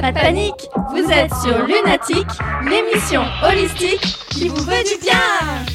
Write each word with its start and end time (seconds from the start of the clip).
Pas 0.00 0.12
de 0.12 0.18
panique, 0.18 0.68
vous 0.92 1.12
êtes 1.12 1.32
sur 1.42 1.66
Lunatique, 1.66 2.26
l'émission 2.64 3.22
holistique 3.46 4.00
qui 4.30 4.48
vous 4.48 4.56
veut 4.56 4.82
du 4.84 4.98
bien. 5.02 5.69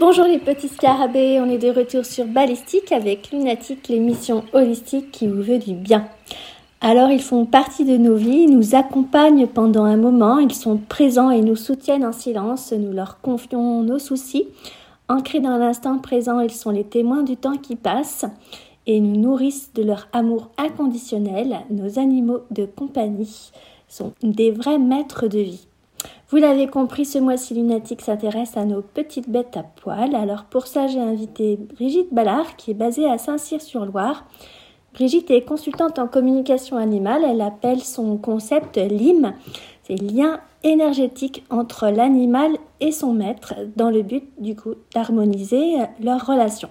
Bonjour 0.00 0.24
les 0.24 0.38
petits 0.38 0.68
scarabées, 0.68 1.38
on 1.38 1.48
est 1.48 1.58
de 1.58 1.70
retour 1.70 2.04
sur 2.04 2.26
Ballistique 2.26 2.90
avec 2.90 3.30
Lunatique, 3.30 3.86
l'émission 3.86 4.42
holistique 4.52 5.12
qui 5.12 5.28
vous 5.28 5.42
veut 5.42 5.58
du 5.58 5.74
bien. 5.74 6.08
Alors 6.80 7.10
ils 7.10 7.22
font 7.22 7.46
partie 7.46 7.84
de 7.84 7.96
nos 7.96 8.16
vies, 8.16 8.46
nous 8.48 8.74
accompagnent 8.74 9.46
pendant 9.46 9.84
un 9.84 9.96
moment, 9.96 10.38
ils 10.38 10.52
sont 10.52 10.76
présents 10.76 11.30
et 11.30 11.40
nous 11.40 11.54
soutiennent 11.54 12.04
en 12.04 12.12
silence, 12.12 12.72
nous 12.72 12.92
leur 12.92 13.20
confions 13.20 13.82
nos 13.82 14.00
soucis. 14.00 14.48
Ancrés 15.08 15.40
dans 15.40 15.56
l'instant 15.56 15.98
présent, 15.98 16.40
ils 16.40 16.50
sont 16.50 16.70
les 16.70 16.84
témoins 16.84 17.22
du 17.22 17.36
temps 17.36 17.58
qui 17.58 17.76
passe 17.76 18.24
et 18.88 18.98
nous 18.98 19.20
nourrissent 19.20 19.70
de 19.74 19.84
leur 19.84 20.08
amour 20.12 20.50
inconditionnel. 20.58 21.60
Nos 21.70 22.00
animaux 22.00 22.40
de 22.50 22.66
compagnie 22.66 23.52
sont 23.88 24.12
des 24.24 24.50
vrais 24.50 24.78
maîtres 24.78 25.28
de 25.28 25.38
vie. 25.38 25.68
Vous 26.34 26.40
l'avez 26.40 26.66
compris, 26.66 27.04
ce 27.04 27.20
mois-ci 27.20 27.54
Lunatique 27.54 28.00
s'intéresse 28.00 28.56
à 28.56 28.64
nos 28.64 28.82
petites 28.82 29.30
bêtes 29.30 29.56
à 29.56 29.62
poil. 29.62 30.16
Alors 30.16 30.42
pour 30.42 30.66
ça, 30.66 30.88
j'ai 30.88 30.98
invité 30.98 31.56
Brigitte 31.76 32.12
Ballard, 32.12 32.56
qui 32.56 32.72
est 32.72 32.74
basée 32.74 33.08
à 33.08 33.18
Saint-Cyr-sur-Loire. 33.18 34.24
Brigitte 34.94 35.30
est 35.30 35.42
consultante 35.42 36.00
en 36.00 36.08
communication 36.08 36.76
animale. 36.76 37.22
Elle 37.24 37.40
appelle 37.40 37.78
son 37.78 38.16
concept 38.16 38.78
LIM. 38.78 39.32
C'est 39.84 39.94
lien 39.94 40.40
énergétique 40.64 41.44
entre 41.50 41.86
l'animal 41.86 42.50
et 42.80 42.90
son 42.90 43.12
maître 43.12 43.54
dans 43.76 43.90
le 43.90 44.02
but 44.02 44.24
du 44.38 44.56
coup 44.56 44.74
d'harmoniser 44.92 45.76
leur 46.02 46.26
relation. 46.26 46.68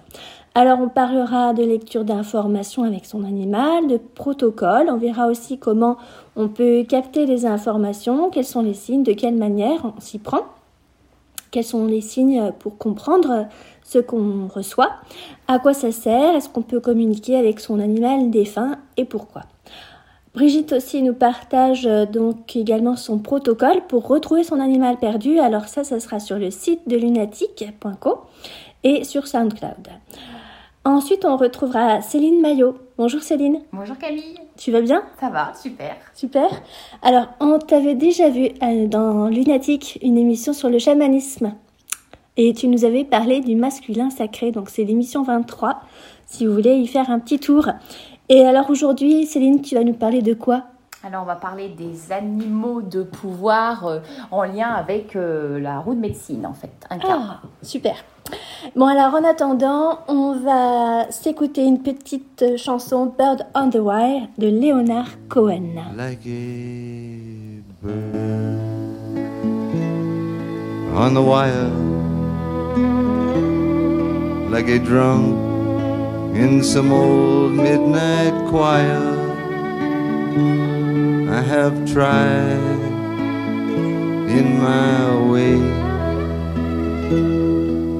Alors 0.54 0.78
on 0.80 0.88
parlera 0.88 1.54
de 1.54 1.64
lecture 1.64 2.04
d'informations 2.04 2.84
avec 2.84 3.06
son 3.06 3.24
animal, 3.24 3.88
de 3.88 3.96
protocole, 3.96 4.88
on 4.88 4.98
verra 4.98 5.26
aussi 5.26 5.58
comment 5.58 5.96
on 6.36 6.48
peut 6.48 6.84
capter 6.88 7.26
les 7.26 7.46
informations, 7.46 8.30
quels 8.30 8.44
sont 8.44 8.62
les 8.62 8.74
signes, 8.74 9.02
de 9.02 9.12
quelle 9.12 9.36
manière 9.36 9.92
on 9.96 10.00
s'y 10.00 10.18
prend, 10.18 10.42
quels 11.50 11.64
sont 11.64 11.86
les 11.86 12.00
signes 12.00 12.52
pour 12.58 12.78
comprendre 12.78 13.46
ce 13.84 13.98
qu'on 13.98 14.48
reçoit, 14.48 14.92
à 15.46 15.58
quoi 15.58 15.74
ça 15.74 15.92
sert, 15.92 16.34
est-ce 16.34 16.48
qu'on 16.48 16.62
peut 16.62 16.80
communiquer 16.80 17.36
avec 17.36 17.60
son 17.60 17.78
animal 17.78 18.30
défunt 18.30 18.78
et 18.96 19.04
pourquoi. 19.04 19.42
Brigitte 20.34 20.72
aussi 20.72 21.00
nous 21.00 21.14
partage 21.14 21.86
euh, 21.86 22.06
donc 22.06 22.56
également 22.56 22.96
son 22.96 23.20
protocole 23.20 23.82
pour 23.86 24.08
retrouver 24.08 24.42
son 24.42 24.58
animal 24.58 24.98
perdu. 24.98 25.38
Alors 25.38 25.68
ça, 25.68 25.84
ça 25.84 26.00
sera 26.00 26.18
sur 26.18 26.40
le 26.40 26.50
site 26.50 26.88
de 26.88 26.96
lunatique.co 26.96 28.22
et 28.82 29.04
sur 29.04 29.28
SoundCloud. 29.28 29.88
Ensuite, 30.86 31.24
on 31.24 31.38
retrouvera 31.38 32.02
Céline 32.02 32.42
Maillot. 32.42 32.76
Bonjour 32.98 33.22
Céline, 33.22 33.60
Bonjour 33.72 33.96
Camille, 33.96 34.38
tu 34.58 34.70
vas 34.70 34.82
bien? 34.82 35.02
Ça 35.18 35.30
va, 35.30 35.52
super. 35.54 35.96
Super. 36.12 36.48
Alors, 37.00 37.28
on 37.40 37.58
t'avait 37.58 37.94
déjà 37.94 38.28
vu 38.28 38.50
euh, 38.62 38.86
dans 38.86 39.28
Lunatique 39.28 39.98
une 40.02 40.18
émission 40.18 40.52
sur 40.52 40.68
le 40.68 40.78
chamanisme. 40.78 41.54
Et 42.36 42.52
tu 42.52 42.68
nous 42.68 42.84
avais 42.84 43.04
parlé 43.04 43.40
du 43.40 43.54
masculin 43.56 44.10
sacré. 44.10 44.50
Donc, 44.50 44.68
c'est 44.68 44.84
l'émission 44.84 45.22
23, 45.22 45.80
si 46.26 46.46
vous 46.46 46.52
voulez 46.52 46.76
y 46.76 46.86
faire 46.86 47.08
un 47.08 47.18
petit 47.18 47.38
tour. 47.38 47.66
Et 48.28 48.44
alors, 48.44 48.68
aujourd'hui, 48.68 49.24
Céline, 49.24 49.62
tu 49.62 49.76
vas 49.76 49.84
nous 49.84 49.94
parler 49.94 50.20
de 50.20 50.34
quoi? 50.34 50.64
Alors 51.06 51.22
on 51.22 51.26
va 51.26 51.36
parler 51.36 51.68
des 51.68 52.12
animaux 52.12 52.80
de 52.80 53.02
pouvoir 53.02 53.86
euh, 53.86 53.98
en 54.30 54.44
lien 54.44 54.68
avec 54.68 55.14
euh, 55.16 55.60
la 55.60 55.80
roue 55.80 55.94
de 55.94 56.00
médecine 56.00 56.46
en 56.46 56.54
fait, 56.54 56.72
un. 56.88 56.98
Ah, 57.06 57.40
super. 57.60 57.96
Bon, 58.74 58.86
alors, 58.86 59.12
en 59.14 59.22
attendant, 59.22 59.98
on 60.08 60.32
va 60.32 61.10
s'écouter 61.10 61.62
une 61.62 61.82
petite 61.82 62.56
chanson 62.56 63.12
Bird 63.18 63.44
on 63.54 63.68
the 63.68 63.76
Wire 63.76 64.28
de 64.38 64.48
Leonard 64.48 65.10
Cohen. 65.28 65.74
like 65.94 66.24
a 66.24 67.60
bird 67.82 68.64
on 70.96 71.12
the 71.12 71.20
wire, 71.20 71.70
like 74.50 74.68
a 74.68 74.78
drunk 74.78 75.36
in 76.34 76.62
some 76.62 76.90
old 76.92 77.52
midnight 77.52 78.32
choir. 78.48 79.33
I 80.36 81.42
have 81.42 81.76
tried 81.92 82.82
in 84.38 84.58
my 84.58 85.30
way 85.30 85.58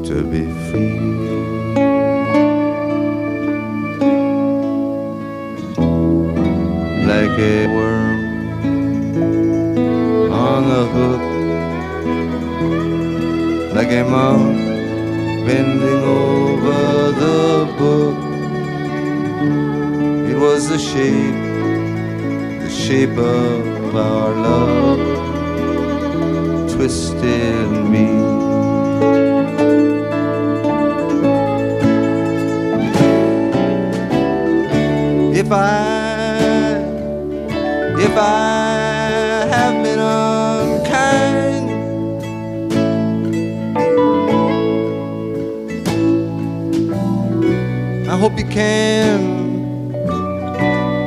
to 0.08 0.22
be 0.24 0.44
free. 0.70 1.14
like 7.06 7.38
a 7.38 7.66
worm 7.68 8.20
on 10.32 10.64
a 10.64 10.84
hook, 10.94 11.22
like 13.74 13.92
a 13.92 14.04
monk 14.04 14.56
bending 15.46 16.02
over 16.02 17.12
the 17.22 17.66
book. 17.78 18.16
It 20.30 20.36
was 20.36 20.68
the 20.68 20.78
shape, 20.78 21.53
shape 22.86 23.16
of 23.16 23.96
our 23.96 24.34
love, 24.34 24.98
twisted 26.70 27.70
me. 27.92 28.08
If 35.40 35.50
I 35.50 36.76
if 38.06 38.14
I 38.18 39.48
have 39.54 39.82
been 39.82 39.98
unkind. 39.98 41.64
I 48.10 48.16
hope 48.18 48.38
you 48.38 48.44
can 48.44 49.33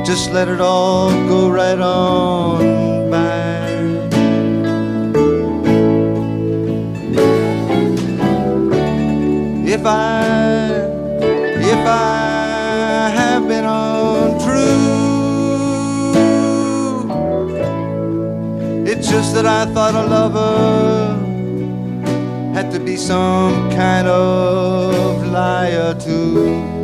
just 0.08 0.32
let 0.32 0.48
it 0.48 0.58
all 0.58 1.10
go 1.28 1.50
right 1.50 1.78
on 1.78 3.10
by. 3.10 3.68
If 9.68 9.84
I, 9.84 10.24
if 11.74 11.86
I 11.86 13.10
have 13.18 13.46
been 13.46 13.66
untrue, 13.66 14.86
it's 18.90 19.10
just 19.10 19.34
that 19.34 19.44
I 19.44 19.66
thought 19.74 19.94
a 19.94 20.06
lover 20.06 21.16
had 22.54 22.70
to 22.70 22.80
be 22.80 22.96
some 22.96 23.70
kind 23.72 24.08
of 24.08 25.26
liar 25.26 25.92
too. 26.00 26.77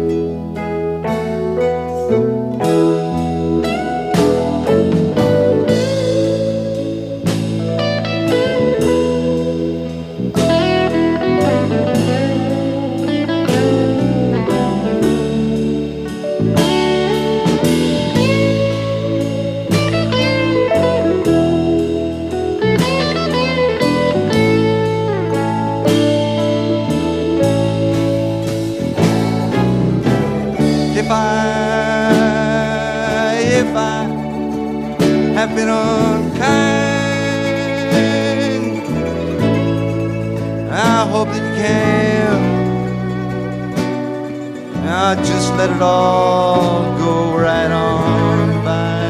Now 45.15 45.23
just 45.23 45.55
let 45.55 45.71
it 45.71 45.81
all 45.81 46.83
go 46.99 47.37
right 47.37 47.71
on 47.71 48.65
by. 48.65 49.05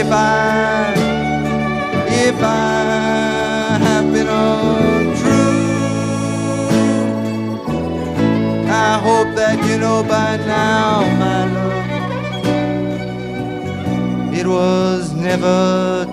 If 0.00 0.10
I, 0.10 0.94
if 2.28 2.42
I 2.42 3.78
have 3.86 4.10
been 4.10 4.28
untrue. 4.28 5.60
I 8.70 8.98
hope 9.06 9.34
that 9.36 9.58
you 9.68 9.76
know 9.76 10.02
by 10.02 10.38
now, 10.38 11.02
my 11.18 11.44
love, 11.52 11.84
it 14.34 14.46
was 14.46 15.12
never 15.12 16.03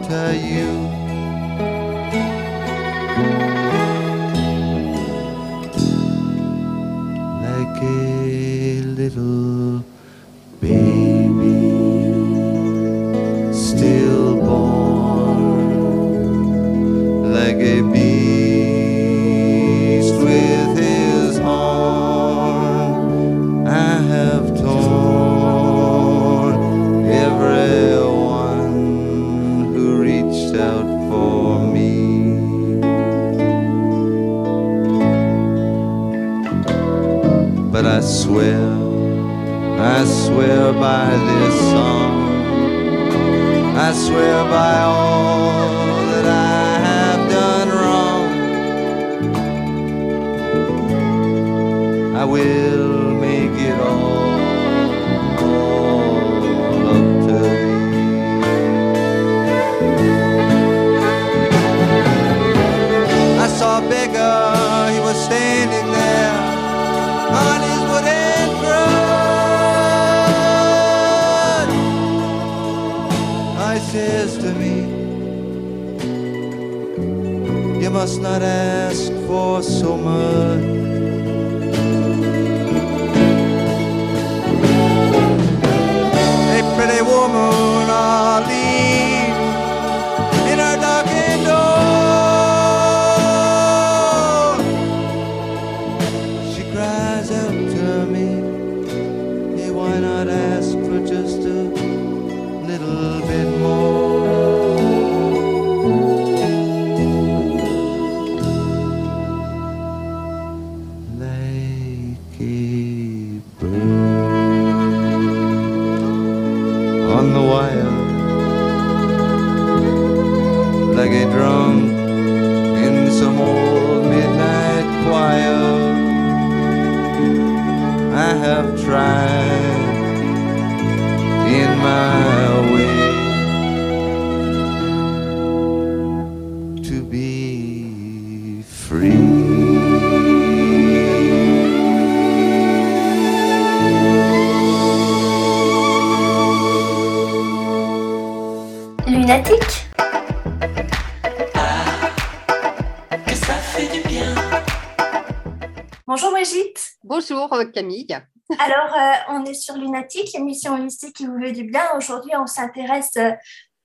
Camille. 157.66 158.18
Alors, 158.60 158.94
euh, 158.94 159.14
on 159.30 159.46
est 159.46 159.54
sur 159.54 159.76
Lunatique, 159.76 160.34
l'émission 160.34 160.74
holistique 160.74 161.16
qui 161.16 161.26
vous 161.26 161.40
veut 161.40 161.52
du 161.52 161.64
bien. 161.64 161.84
Aujourd'hui, 161.96 162.32
on 162.36 162.48
s'intéresse 162.48 163.16
euh, 163.18 163.32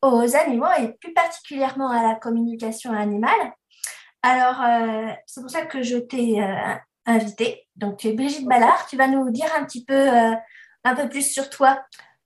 aux 0.02 0.36
animaux 0.36 0.66
et 0.78 0.88
plus 1.00 1.12
particulièrement 1.12 1.90
à 1.90 2.02
la 2.02 2.14
communication 2.14 2.92
animale. 2.92 3.52
Alors, 4.22 4.60
euh, 4.62 5.12
c'est 5.26 5.40
pour 5.40 5.50
ça 5.50 5.66
que 5.66 5.82
je 5.82 5.98
t'ai 5.98 6.42
euh, 6.42 6.74
invitée. 7.06 7.68
Donc, 7.76 7.98
tu 7.98 8.08
es 8.08 8.12
Brigitte 8.12 8.46
Ballard. 8.46 8.86
Tu 8.88 8.96
vas 8.96 9.06
nous 9.06 9.30
dire 9.30 9.48
un 9.56 9.64
petit 9.64 9.84
peu, 9.84 10.08
un 10.84 10.94
peu 10.96 11.08
plus 11.08 11.30
sur 11.30 11.48
toi, 11.48 11.80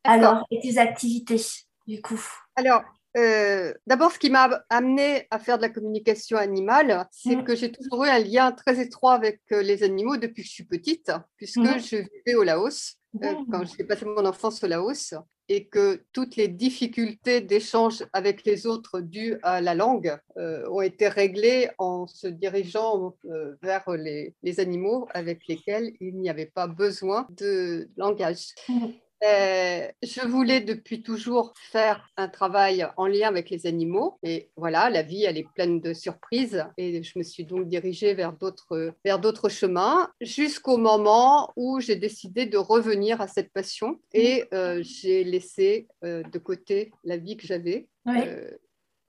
alors, 0.04 0.46
et 0.50 0.60
tes 0.60 0.78
activités, 0.78 1.42
du 1.86 2.00
coup. 2.00 2.22
Alors, 2.56 2.82
euh, 3.16 3.74
d'abord, 3.86 4.12
ce 4.12 4.18
qui 4.18 4.30
m'a 4.30 4.62
amené 4.70 5.26
à 5.30 5.38
faire 5.38 5.56
de 5.56 5.62
la 5.62 5.68
communication 5.70 6.36
animale, 6.38 7.06
c'est 7.10 7.36
Mm. 7.36 7.44
que 7.44 7.54
j'ai 7.56 7.72
toujours 7.72 8.04
eu 8.04 8.08
un 8.08 8.18
lien 8.20 8.52
très 8.52 8.80
étroit 8.80 9.14
avec 9.14 9.40
euh, 9.52 9.62
les 9.62 9.82
animaux 9.82 10.16
depuis 10.16 10.42
que 10.42 10.48
je 10.48 10.54
suis 10.54 10.64
petite, 10.64 11.10
puisque 11.36 11.58
Mhm. 11.58 11.78
je 11.78 11.96
vivais 11.96 12.34
au 12.36 12.42
Laos, 12.44 12.96
euh, 13.22 13.32
Mhm. 13.34 13.46
quand 13.50 13.64
j'ai 13.66 13.84
passé 13.84 14.04
mon 14.04 14.24
enfance 14.24 14.62
au 14.62 14.68
Laos, 14.68 15.14
et 15.52 15.66
que 15.66 16.04
toutes 16.12 16.36
les 16.36 16.46
difficultés 16.46 17.40
d'échange 17.40 18.04
avec 18.12 18.44
les 18.44 18.68
autres 18.68 19.00
dues 19.00 19.36
à 19.42 19.60
la 19.60 19.74
langue 19.74 20.16
euh, 20.36 20.64
ont 20.70 20.80
été 20.80 21.08
réglées 21.08 21.68
en 21.78 22.06
se 22.06 22.28
dirigeant 22.28 23.16
vers 23.60 23.84
les, 23.90 24.36
les 24.44 24.60
animaux 24.60 25.08
avec 25.12 25.48
lesquels 25.48 25.92
il 26.00 26.14
n'y 26.20 26.30
avait 26.30 26.46
pas 26.54 26.68
besoin 26.68 27.26
de 27.30 27.88
langage. 27.96 28.54
Mhm. 28.68 28.92
Euh, 29.22 29.88
je 30.02 30.26
voulais 30.26 30.60
depuis 30.60 31.02
toujours 31.02 31.52
faire 31.56 32.08
un 32.16 32.28
travail 32.28 32.86
en 32.96 33.06
lien 33.06 33.28
avec 33.28 33.50
les 33.50 33.66
animaux. 33.66 34.18
Et 34.22 34.50
voilà, 34.56 34.90
la 34.90 35.02
vie, 35.02 35.24
elle 35.24 35.36
est 35.36 35.48
pleine 35.54 35.80
de 35.80 35.92
surprises. 35.92 36.64
Et 36.76 37.02
je 37.02 37.18
me 37.18 37.22
suis 37.22 37.44
donc 37.44 37.68
dirigée 37.68 38.14
vers 38.14 38.32
d'autres, 38.32 38.94
vers 39.04 39.18
d'autres 39.18 39.48
chemins 39.48 40.10
jusqu'au 40.20 40.78
moment 40.78 41.52
où 41.56 41.80
j'ai 41.80 41.96
décidé 41.96 42.46
de 42.46 42.56
revenir 42.56 43.20
à 43.20 43.28
cette 43.28 43.52
passion. 43.52 44.00
Et 44.14 44.44
euh, 44.54 44.82
j'ai 44.82 45.24
laissé 45.24 45.86
euh, 46.04 46.22
de 46.22 46.38
côté 46.38 46.92
la 47.04 47.16
vie 47.16 47.36
que 47.36 47.46
j'avais. 47.46 47.88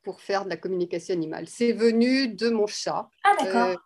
Pour 0.03 0.19
faire 0.19 0.45
de 0.45 0.49
la 0.49 0.57
communication 0.57 1.13
animale. 1.13 1.47
C'est 1.47 1.73
venu 1.73 2.27
de 2.27 2.49
mon 2.49 2.65
chat. 2.65 3.07
ah, 3.23 3.35
d'accord. 3.39 3.77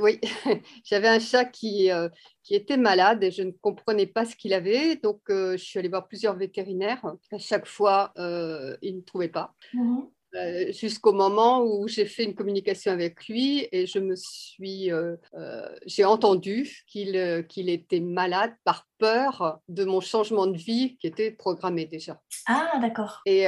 Oui, 0.00 0.20
j'avais 0.84 1.08
un 1.08 1.18
chat 1.18 1.44
qui, 1.44 1.90
euh, 1.90 2.08
qui 2.42 2.54
était 2.54 2.76
malade 2.76 3.22
et 3.24 3.30
je 3.30 3.42
ne 3.42 3.50
comprenais 3.50 4.06
pas 4.06 4.24
ce 4.24 4.36
qu'il 4.36 4.54
avait. 4.54 4.96
Donc, 4.96 5.20
euh, 5.30 5.52
je 5.56 5.64
suis 5.64 5.78
allée 5.78 5.88
voir 5.88 6.08
plusieurs 6.08 6.36
vétérinaires. 6.36 7.04
À 7.32 7.38
chaque 7.38 7.66
fois, 7.66 8.12
euh, 8.18 8.76
ils 8.82 8.96
ne 8.96 9.02
trouvaient 9.02 9.28
pas. 9.28 9.54
Mhm. 9.74 10.08
Euh, 10.36 10.70
Jusqu'au 10.72 11.12
moment 11.12 11.64
où 11.64 11.88
j'ai 11.88 12.06
fait 12.06 12.24
une 12.24 12.34
communication 12.34 12.92
avec 12.92 13.26
lui 13.26 13.66
et 13.72 13.86
je 13.86 13.98
me 13.98 14.14
suis, 14.14 14.92
euh, 14.92 15.16
euh, 15.34 15.68
j'ai 15.86 16.04
entendu 16.04 16.84
qu'il 16.86 17.44
qu'il 17.48 17.68
était 17.68 18.00
malade 18.00 18.54
par 18.64 18.86
peur 18.98 19.58
de 19.68 19.84
mon 19.84 20.00
changement 20.00 20.46
de 20.46 20.56
vie 20.56 20.96
qui 20.98 21.08
était 21.08 21.32
programmé 21.32 21.84
déjà. 21.86 22.20
Ah, 22.46 22.78
d'accord. 22.80 23.22
Et, 23.26 23.46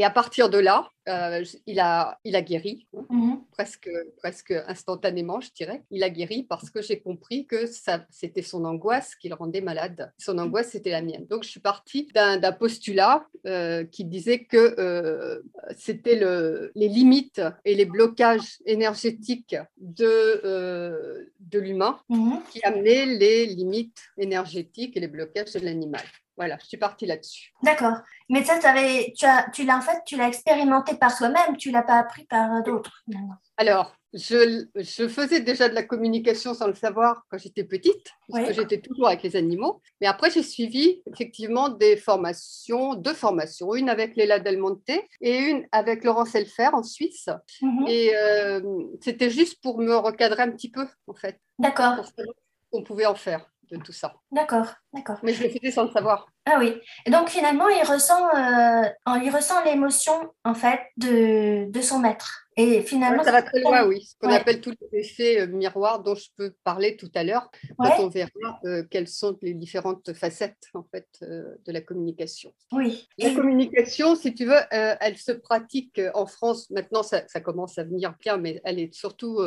et 0.00 0.04
à 0.04 0.08
partir 0.08 0.48
de 0.48 0.56
là, 0.56 0.88
euh, 1.10 1.44
il, 1.66 1.78
a, 1.78 2.18
il 2.24 2.34
a 2.34 2.40
guéri. 2.40 2.86
hein 2.96 3.04
Mhm. 3.10 3.40
presque, 3.52 3.90
presque 4.16 4.52
instantanément, 4.66 5.40
je 5.42 5.50
dirais. 5.52 5.82
Il 5.90 6.02
a 6.02 6.08
guéri 6.08 6.44
parce 6.52 6.70
que 6.70 6.80
j'ai 6.80 7.00
compris 7.00 7.44
que 7.46 7.66
c'était 8.10 8.40
son 8.52 8.64
angoisse 8.64 9.14
qui 9.20 9.28
le 9.28 9.34
rendait 9.34 9.60
malade. 9.60 10.10
Son 10.16 10.38
angoisse, 10.38 10.70
c'était 10.70 10.90
la 10.98 11.02
mienne. 11.02 11.26
Donc, 11.26 11.42
je 11.44 11.50
suis 11.50 11.60
partie 11.60 12.08
d'un, 12.14 12.52
postulat 12.52 13.26
euh, 13.46 13.84
qui 13.84 14.04
disait 14.06 14.44
que 14.44 14.62
euh, 14.78 15.42
c'était 15.76 16.16
le, 16.24 16.72
les 16.74 16.88
limites 16.88 17.42
et 17.66 17.74
les 17.74 17.84
blocages 17.84 18.50
énergétiques 18.64 19.56
de, 19.76 21.28
de 21.40 21.58
l'humain 21.58 21.98
Mhm. 22.08 22.38
qui 22.50 22.62
amenaient 22.64 23.04
les 23.04 23.44
limites 23.46 24.00
énergétiques 24.16 24.96
et 24.96 25.00
les 25.00 25.08
blocages 25.08 25.52
de 25.52 25.60
l'animal. 25.60 26.06
Voilà, 26.40 26.56
je 26.62 26.68
suis 26.68 26.78
partie 26.78 27.04
là-dessus. 27.04 27.52
D'accord. 27.62 27.98
Mais 28.30 28.42
ça, 28.42 28.58
t'avais- 28.58 29.12
tu 29.14 29.26
as, 29.26 29.50
tu 29.52 29.62
l'as 29.66 29.76
en 29.76 29.82
fait, 29.82 30.00
tu 30.06 30.16
l'as 30.16 30.26
expérimenté 30.28 30.94
par 30.96 31.10
soi-même, 31.14 31.54
tu 31.58 31.70
l'as 31.70 31.82
pas 31.82 31.98
appris 31.98 32.24
par 32.24 32.62
d'autres. 32.62 33.02
finalement. 33.04 33.34
Alors, 33.58 33.94
je, 34.14 34.64
je 34.74 35.06
faisais 35.06 35.40
déjà 35.40 35.68
de 35.68 35.74
la 35.74 35.82
communication 35.82 36.54
sans 36.54 36.66
le 36.66 36.74
savoir 36.74 37.26
quand 37.30 37.36
j'étais 37.36 37.64
petite, 37.64 38.06
parce 38.26 38.40
Oui. 38.40 38.46
que 38.48 38.54
j'étais 38.54 38.80
toujours 38.80 39.08
avec 39.08 39.22
les 39.22 39.36
animaux. 39.36 39.82
Mais 40.00 40.06
après, 40.06 40.30
j'ai 40.30 40.42
suivi 40.42 41.02
effectivement 41.12 41.68
des 41.68 41.98
formations, 41.98 42.94
deux 42.94 43.12
formations, 43.12 43.74
une 43.74 43.90
avec 43.90 44.16
Léla 44.16 44.38
Del 44.40 44.56
Monte 44.56 44.88
et 45.20 45.36
une 45.36 45.66
avec 45.72 46.04
Laurence 46.04 46.34
Elfer 46.34 46.70
en 46.72 46.82
Suisse. 46.82 47.28
Mhm. 47.60 47.84
Et 47.86 48.16
euh, 48.16 48.62
c'était 49.02 49.28
juste 49.28 49.60
pour 49.62 49.78
me 49.78 49.94
recadrer 49.94 50.42
un 50.44 50.50
petit 50.52 50.70
peu, 50.70 50.86
en 51.06 51.12
fait, 51.14 51.38
D'accord, 51.58 51.96
pour 51.96 52.06
savoir 52.06 52.34
ce 52.34 52.70
qu'on 52.70 52.82
pouvait 52.82 53.04
en 53.04 53.14
faire 53.14 53.44
de 53.70 53.76
tout 53.78 53.92
ça. 53.92 54.14
d'accord, 54.32 54.66
d'accord. 54.92 55.18
Mais 55.22 55.32
je 55.32 55.44
le 55.44 55.50
faisais 55.50 55.70
sans 55.70 55.84
le 55.84 55.90
savoir. 55.90 56.26
Ah 56.46 56.56
oui. 56.58 56.74
Et 57.06 57.10
donc 57.10 57.28
finalement, 57.28 57.68
il 57.68 57.82
ressent, 57.84 58.26
euh, 58.34 58.82
il 59.22 59.30
ressent 59.30 59.62
l'émotion 59.64 60.32
en 60.44 60.54
fait 60.54 60.80
de, 60.96 61.70
de 61.70 61.80
son 61.80 61.98
maître. 62.00 62.46
Et 62.56 62.82
finalement, 62.82 63.22
ça 63.22 63.30
va 63.32 63.42
très 63.42 63.60
loin, 63.60 63.86
oui. 63.86 64.02
Ce 64.02 64.14
qu'on 64.18 64.28
Ouais. 64.28 64.36
appelle 64.36 64.60
tous 64.60 64.74
les 64.92 65.00
effets 65.00 65.40
euh, 65.40 65.46
miroirs 65.46 66.02
dont 66.02 66.14
je 66.14 66.28
peux 66.36 66.52
parler 66.64 66.96
tout 66.96 67.10
à 67.14 67.22
l'heure, 67.24 67.48
Ouais. 67.78 67.88
quand 67.96 68.04
on 68.04 68.08
verra 68.08 68.28
euh, 68.64 68.82
quelles 68.90 69.08
sont 69.08 69.38
les 69.42 69.54
différentes 69.54 70.12
facettes 70.12 70.58
en 70.74 70.82
fait, 70.82 71.08
euh, 71.22 71.54
de 71.64 71.72
la 71.72 71.80
communication. 71.80 72.52
Oui. 72.72 73.08
La 73.18 73.30
communication, 73.34 74.16
si 74.16 74.34
tu 74.34 74.44
veux, 74.46 74.60
elle 74.70 75.16
se 75.16 75.32
pratique 75.32 76.00
en 76.14 76.26
France. 76.26 76.68
Maintenant, 76.70 77.02
ça, 77.02 77.22
ça 77.28 77.40
commence 77.40 77.78
à 77.78 77.84
venir 77.84 78.14
bien, 78.20 78.36
mais 78.36 78.60
elle 78.64 78.78
est 78.78 78.92
surtout 78.92 79.38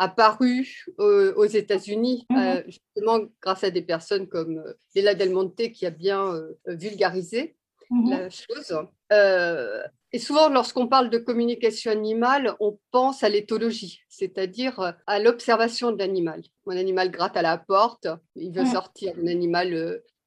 euh, 0.00 0.62
euh, 1.00 1.34
aux 1.34 1.44
États-Unis, 1.44 2.26
Mhm. 2.30 2.38
euh, 2.38 2.62
justement 2.66 3.18
grâce 3.42 3.64
à 3.64 3.70
des 3.70 3.82
personnes 3.82 4.28
comme 4.28 4.58
euh, 4.58 4.72
Léla 4.94 5.14
Del 5.14 5.30
Monte 5.32 5.72
qui 5.72 5.86
a 5.86 5.90
bien 5.90 6.34
vulgarisé 6.66 7.56
Mhm. 7.90 8.10
la 8.10 8.30
chose. 8.30 8.78
Euh, 9.12 9.82
et 10.12 10.18
souvent, 10.18 10.48
lorsqu'on 10.50 10.88
parle 10.88 11.08
de 11.10 11.18
communication 11.18 11.90
animale, 11.90 12.54
on 12.60 12.78
pense 12.90 13.22
à 13.24 13.28
l'éthologie, 13.30 14.00
c'est-à-dire 14.08 14.94
à 15.06 15.18
l'observation 15.18 15.90
de 15.92 15.98
l'animal. 15.98 16.42
Mon 16.66 16.76
animal 16.76 17.10
gratte 17.10 17.36
à 17.36 17.42
la 17.42 17.56
porte, 17.58 18.06
il 18.36 18.52
veut 18.52 18.62
Mm. 18.64 18.72
sortir, 18.72 19.14
mon 19.16 19.26
animal 19.26 19.74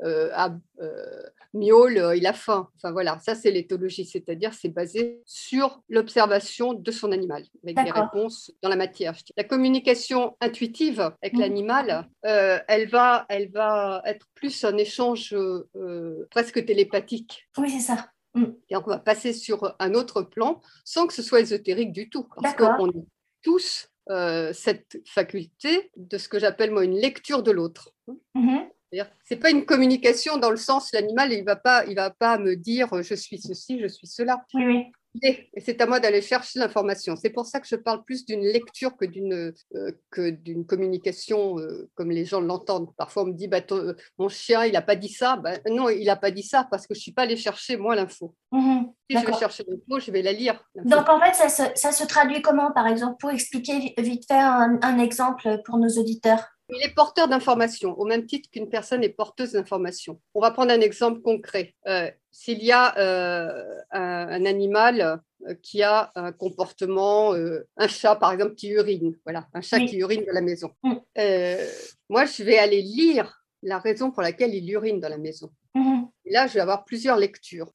euh, 0.04 0.30
a- 0.34 0.58
euh, 0.82 1.24
miaule, 1.54 1.98
euh, 1.98 2.16
il 2.16 2.26
a 2.26 2.34
faim. 2.34 2.70
Enfin 2.78 2.92
voilà, 2.92 3.20
ça 3.20 3.36
c'est 3.36 3.52
l'éthologie, 3.52 4.06
c'est-à-dire 4.06 4.54
c'est 4.54 4.70
basé 4.70 5.22
sur 5.26 5.82
l'observation 5.90 6.74
de 6.74 6.92
son 6.92 7.12
animal, 7.12 7.44
avec 7.64 7.76
des 7.84 7.92
réponses 7.92 8.52
dans 8.62 8.70
la 8.70 8.76
matière. 8.76 9.16
La 9.38 9.44
communication 9.44 10.36
intuitive 10.42 11.12
avec 11.22 11.34
Mm. 11.34 11.40
l'animal, 11.40 12.10
euh, 12.26 12.60
elle, 12.68 12.88
va, 12.90 13.26
elle 13.30 13.50
va 13.52 14.02
être 14.06 14.28
plus 14.36 14.64
un 14.64 14.78
échange 14.78 15.34
euh, 15.34 16.28
presque 16.32 16.66
télépathique. 16.66 17.48
Oui, 17.58 17.70
c'est 17.70 17.80
ça. 17.80 18.10
Et 18.70 18.78
on 18.78 18.82
va 18.82 18.98
passer 18.98 19.34
sur 19.34 19.76
un 19.80 19.94
autre 19.94 20.22
plan 20.22 20.62
sans 20.86 21.06
que 21.06 21.14
ce 21.14 21.22
soit 21.22 21.42
ésotérique 21.42 21.92
du 21.92 22.10
tout. 22.10 22.28
Parce 22.42 22.56
qu'on 22.56 22.88
a 22.90 22.94
tous 23.42 23.90
euh, 24.10 24.54
cette 24.54 25.02
faculté 25.06 25.92
de 25.98 26.18
ce 26.18 26.30
que 26.30 26.40
j'appelle 26.40 26.72
moi 26.72 26.86
une 26.86 26.96
lecture 26.96 27.44
de 27.44 27.52
l'autre. 27.52 27.94
Mhm. 28.36 28.70
C'est 29.24 29.38
pas 29.38 29.50
une 29.50 29.66
communication 29.66 30.38
dans 30.38 30.50
le 30.52 30.58
sens 30.58 30.92
l'animal 30.94 31.32
il 31.32 31.44
va 31.44 31.56
pas 31.56 31.86
il 31.86 31.96
va 31.96 32.10
pas 32.10 32.38
me 32.38 32.56
dire 32.56 32.92
euh, 32.94 33.02
je 33.02 33.16
suis 33.16 33.40
ceci 33.40 33.80
je 33.80 33.88
suis 33.88 34.08
cela. 34.08 34.44
Oui, 34.54 34.66
oui. 34.66 34.84
Et 35.24 35.60
c'est 35.60 35.82
à 35.82 35.86
moi 35.88 36.00
d'aller 36.00 36.22
chercher 36.22 36.58
l'information. 36.60 37.18
C'est 37.18 37.32
pour 37.32 37.46
ça 37.46 37.60
que 37.60 37.68
je 37.68 37.76
parle 37.76 38.02
plus 38.06 38.26
d'une 38.26 38.46
lecture 38.46 38.96
que 38.96 39.04
d'une 39.04 39.52
euh, 39.76 39.92
que 40.10 40.30
d'une 40.30 40.66
communication 40.66 41.60
euh, 41.60 41.90
comme 41.96 42.12
les 42.12 42.24
gens 42.24 42.40
l'entendent. 42.40 42.90
Parfois 42.96 43.24
on 43.24 43.28
me 43.28 43.34
dit 43.34 43.50
bah, 43.50 43.60
ton- 43.60 43.94
mon 44.18 44.30
chien 44.30 44.64
il 44.66 44.76
a 44.78 44.82
pas 44.82 44.96
dit 44.96 45.10
ça. 45.10 45.36
Ben, 45.36 45.60
non 45.70 45.90
il 45.90 46.10
a 46.10 46.16
pas 46.16 46.32
dit 46.32 46.44
ça 46.44 46.66
parce 46.72 46.88
que 46.88 46.94
je 46.96 47.02
suis 47.02 47.12
pas 47.12 47.24
allée 47.24 47.36
chercher 47.36 47.76
moi 47.76 47.94
l'info. 47.96 48.34
Mhm. 48.54 48.88
si 49.10 49.18
je 49.18 49.26
vais 49.26 49.34
chercher 49.34 49.64
l'info 49.68 50.00
je 50.00 50.12
vais 50.12 50.22
la 50.22 50.32
lire. 50.32 50.64
Donc 50.76 51.10
en 51.10 51.20
fait, 51.20 51.34
ça 51.34 51.50
se, 51.50 51.64
ça 51.76 51.92
se 51.92 52.06
traduit 52.06 52.42
comment, 52.42 52.72
par 52.72 52.88
exemple, 52.88 53.18
pour 53.20 53.32
expliquer 53.32 53.80
vi- 53.80 53.94
vite 53.98 54.26
fait 54.28 54.40
un, 54.40 54.80
un 54.82 54.98
exemple 55.00 55.62
pour 55.66 55.78
nos 55.78 55.90
auditeurs? 55.90 56.48
Il 56.74 56.82
est 56.84 56.94
porteur 56.96 57.28
d'informations, 57.28 58.00
au 58.00 58.06
même 58.06 58.26
titre 58.26 58.50
qu'une 58.50 58.70
personne 58.70 59.04
est 59.04 59.10
porteuse 59.10 59.52
d'informations. 59.52 60.22
On 60.34 60.42
va 60.42 60.52
prendre 60.52 60.72
un 60.72 60.80
exemple 60.82 61.22
concret. 61.22 61.76
Euh, 61.88 62.10
S'il 62.32 62.64
y 62.64 62.72
a 62.72 62.98
euh, 62.98 63.76
un, 63.92 64.28
un 64.30 64.46
animal 64.46 65.22
euh, 65.48 65.54
qui 65.62 65.84
a 65.84 66.12
un 66.16 66.32
comportement, 66.32 67.34
euh, 67.34 67.68
un 67.76 67.88
chat 67.90 68.16
par 68.16 68.32
exemple 68.32 68.56
qui 68.56 68.70
urine, 68.70 69.18
voilà, 69.26 69.48
un 69.54 69.62
chat 69.62 69.78
Oui. 69.78 69.88
qui 69.88 69.98
urine 69.98 70.24
dans 70.26 70.34
la 70.34 70.42
maison. 70.42 70.72
Mm. 70.84 70.96
Moi, 72.10 72.26
je 72.26 72.44
vais 72.44 72.58
aller 72.58 72.82
lire 72.82 73.44
la 73.64 73.80
raison 73.80 74.12
pour 74.12 74.22
laquelle 74.22 74.56
il 74.56 74.70
urine 74.72 75.00
dans 75.00 75.10
la 75.10 75.18
maison. 75.18 75.52
Et 76.26 76.32
là, 76.32 76.48
je 76.48 76.54
vais 76.54 76.62
avoir 76.62 76.86
plusieurs 76.86 77.18
lectures. 77.18 77.72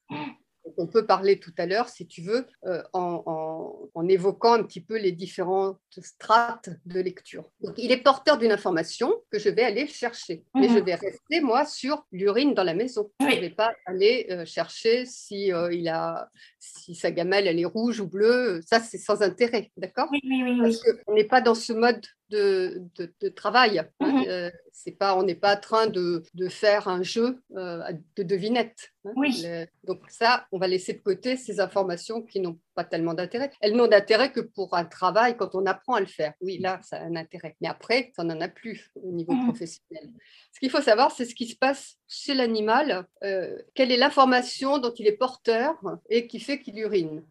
On 0.77 0.87
peut 0.87 1.05
parler 1.05 1.39
tout 1.39 1.53
à 1.57 1.65
l'heure, 1.65 1.89
si 1.89 2.05
tu 2.07 2.21
veux, 2.21 2.45
euh, 2.65 2.81
en, 2.93 3.23
en- 3.25 3.89
en 3.93 4.07
évoquant 4.07 4.53
un 4.53 4.63
petit 4.63 4.81
peu 4.81 4.97
les 4.97 5.11
différentes 5.11 5.79
strates 6.01 6.69
de 6.85 6.99
lecture. 7.01 7.49
Donc, 7.61 7.73
il 7.77 7.91
est 7.91 7.97
porteur 7.97 8.37
d'une 8.37 8.51
information 8.51 9.13
que 9.31 9.39
je 9.39 9.49
vais 9.49 9.63
aller 9.63 9.87
chercher. 9.87 10.43
Mais 10.55 10.67
Mhm. 10.67 10.75
je 10.75 10.79
vais 10.83 10.95
rester, 10.95 11.41
moi, 11.41 11.65
sur 11.65 12.05
l'urine 12.11 12.53
dans 12.53 12.63
la 12.63 12.73
maison. 12.75 13.09
Oui. 13.21 13.31
Je 13.31 13.35
ne 13.37 13.41
vais 13.41 13.49
pas 13.49 13.73
aller 13.85 14.27
euh, 14.29 14.45
chercher 14.45 15.05
si, 15.05 15.51
euh, 15.51 15.73
il 15.73 15.87
a, 15.89 16.29
si 16.59 16.95
sa 16.95 17.11
gamelle, 17.11 17.47
elle 17.47 17.59
est 17.59 17.65
rouge 17.65 17.99
ou 17.99 18.07
bleue. 18.07 18.61
Ça, 18.65 18.79
c'est 18.79 18.97
sans 18.99 19.21
intérêt, 19.21 19.71
d'accord? 19.77 20.07
Oui, 20.11 20.19
oui, 20.23 20.43
oui, 20.43 20.51
oui. 20.51 20.61
parce 20.61 20.83
qu'on 21.05 21.13
n'est 21.15 21.23
pas 21.23 21.41
dans 21.41 21.55
ce 21.55 21.73
mode 21.73 22.05
de, 22.29 22.83
de- 22.95 23.13
de 23.21 23.29
travail. 23.29 23.83
Mhm. 23.99 24.23
Euh, 24.27 24.51
c'est 24.71 24.91
pas, 24.91 25.17
on 25.17 25.23
n'est 25.23 25.35
pas 25.35 25.55
en 25.55 25.59
train 25.59 25.87
de, 25.87 26.23
de 26.33 26.47
faire 26.49 26.87
un 26.87 27.01
jeu 27.01 27.41
euh, 27.55 27.81
de 28.15 28.23
devinette. 28.23 28.91
hein. 29.05 29.13
Oui. 29.15 29.41
Le- 29.43 29.65
donc 29.85 30.01
ça, 30.09 30.45
on 30.51 30.59
va 30.59 30.67
laisser 30.67 30.93
de 30.93 30.99
côté 31.01 31.35
ces 31.37 31.59
informations 31.59 32.21
qui 32.21 32.39
n'ont 32.39 32.59
pas 32.75 32.83
tellement 32.83 33.13
d'intérêt. 33.13 33.51
Elles 33.61 33.75
n'ont 33.75 33.87
d'intérêt 33.87 34.31
que 34.31 34.39
pour 34.41 34.75
un 34.75 34.85
travail 34.85 35.35
quand 35.37 35.55
on 35.55 35.65
apprend 35.65 35.95
à 35.95 35.99
le 35.99 36.05
faire. 36.05 36.33
Oui, 36.41 36.57
là, 36.59 36.79
ça 36.83 36.97
a 36.97 37.03
un 37.05 37.15
intérêt. 37.15 37.55
Mais 37.61 37.67
après, 37.67 38.11
ça 38.15 38.23
n'en 38.23 38.39
a 38.41 38.47
plus 38.49 38.91
au 38.95 39.11
niveau 39.11 39.33
Mhm. 39.33 39.45
professionnel. 39.47 40.09
Ce 40.53 40.59
qu'il 40.59 40.69
faut 40.69 40.81
savoir, 40.81 41.11
c'est 41.11 41.25
ce 41.25 41.33
qui 41.35 41.47
se 41.47 41.55
passe 41.55 41.95
chez 42.07 42.33
l'animal. 42.33 43.07
euh, 43.23 43.57
quelle 43.73 43.91
est 43.91 43.97
l'information 43.97 44.77
dont 44.77 44.93
il 44.93 45.07
est 45.07 45.17
porteur 45.17 45.75
et 46.09 46.27
qui 46.27 46.39
fait 46.39 46.59
qu'il 46.59 46.77
urine. 46.79 47.23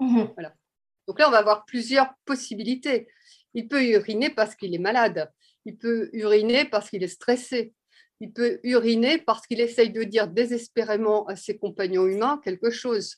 Mhm. 0.00 0.30
Donc 1.06 1.18
là, 1.20 1.28
on 1.28 1.30
va 1.30 1.38
avoir 1.38 1.64
plusieurs 1.64 2.12
possibilités. 2.24 3.08
Il 3.58 3.66
peut 3.66 3.82
uriner 3.84 4.30
parce 4.30 4.54
qu'il 4.54 4.72
est 4.72 4.78
malade. 4.90 5.32
Il 5.64 5.76
peut 5.76 6.10
uriner 6.12 6.64
parce 6.64 6.88
qu'il 6.90 7.02
est 7.02 7.08
stressé. 7.20 7.74
Il 8.20 8.32
peut 8.32 8.60
uriner 8.62 9.18
parce 9.18 9.44
qu'il 9.48 9.60
essaye 9.60 9.90
de 9.90 10.04
dire 10.04 10.28
désespérément 10.28 11.26
à 11.26 11.34
ses 11.34 11.58
compagnons 11.58 12.06
humains 12.06 12.40
quelque 12.44 12.70
chose. 12.70 13.16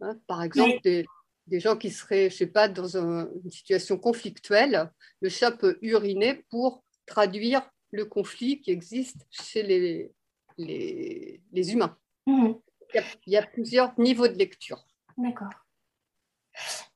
Hein, 0.00 0.18
par 0.26 0.42
exemple, 0.42 0.78
des, 0.82 1.06
des 1.46 1.60
gens 1.60 1.76
qui 1.76 1.90
seraient, 1.90 2.30
je 2.30 2.36
sais 2.40 2.48
pas, 2.58 2.66
dans 2.68 2.96
un- 2.96 3.28
une 3.44 3.50
situation 3.50 3.96
conflictuelle, 3.96 4.90
le 5.20 5.28
chat 5.28 5.52
peut 5.52 5.78
uriner 5.82 6.32
pour 6.50 6.82
traduire 7.06 7.62
le 7.92 8.04
conflit 8.06 8.60
qui 8.60 8.72
existe 8.72 9.20
chez 9.30 9.62
les, 9.62 10.10
les, 10.58 11.40
les 11.52 11.72
humains. 11.72 11.96
Mhm. 12.26 12.56
Il 12.92 12.96
y, 12.96 12.98
a, 12.98 13.04
il 13.26 13.32
y 13.34 13.36
a 13.36 13.46
plusieurs 13.46 13.90
niveaux 14.00 14.26
de 14.26 14.36
lecture. 14.44 14.84
D'accord. 15.16 15.54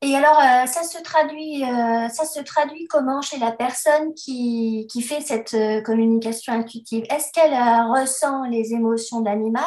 Et 0.01 0.15
alors, 0.15 0.39
euh, 0.39 0.65
ça 0.67 0.83
se 0.83 1.01
traduit, 1.01 1.63
euh, 1.63 2.09
ça 2.09 2.25
se 2.25 2.39
traduit 2.41 2.85
comment 2.87 3.21
chez 3.21 3.37
la 3.37 3.51
personne 3.51 4.13
qui, 4.13 4.87
qui 4.91 5.01
fait 5.01 5.21
cette 5.21 5.53
euh, 5.53 5.81
communication 5.81 6.53
intuitive? 6.53 7.05
Est-ce 7.09 7.31
qu'elle 7.31 7.53
euh, 7.53 7.91
ressent 7.91 8.45
les 8.45 8.73
émotions 8.73 9.21
d'animal 9.21 9.63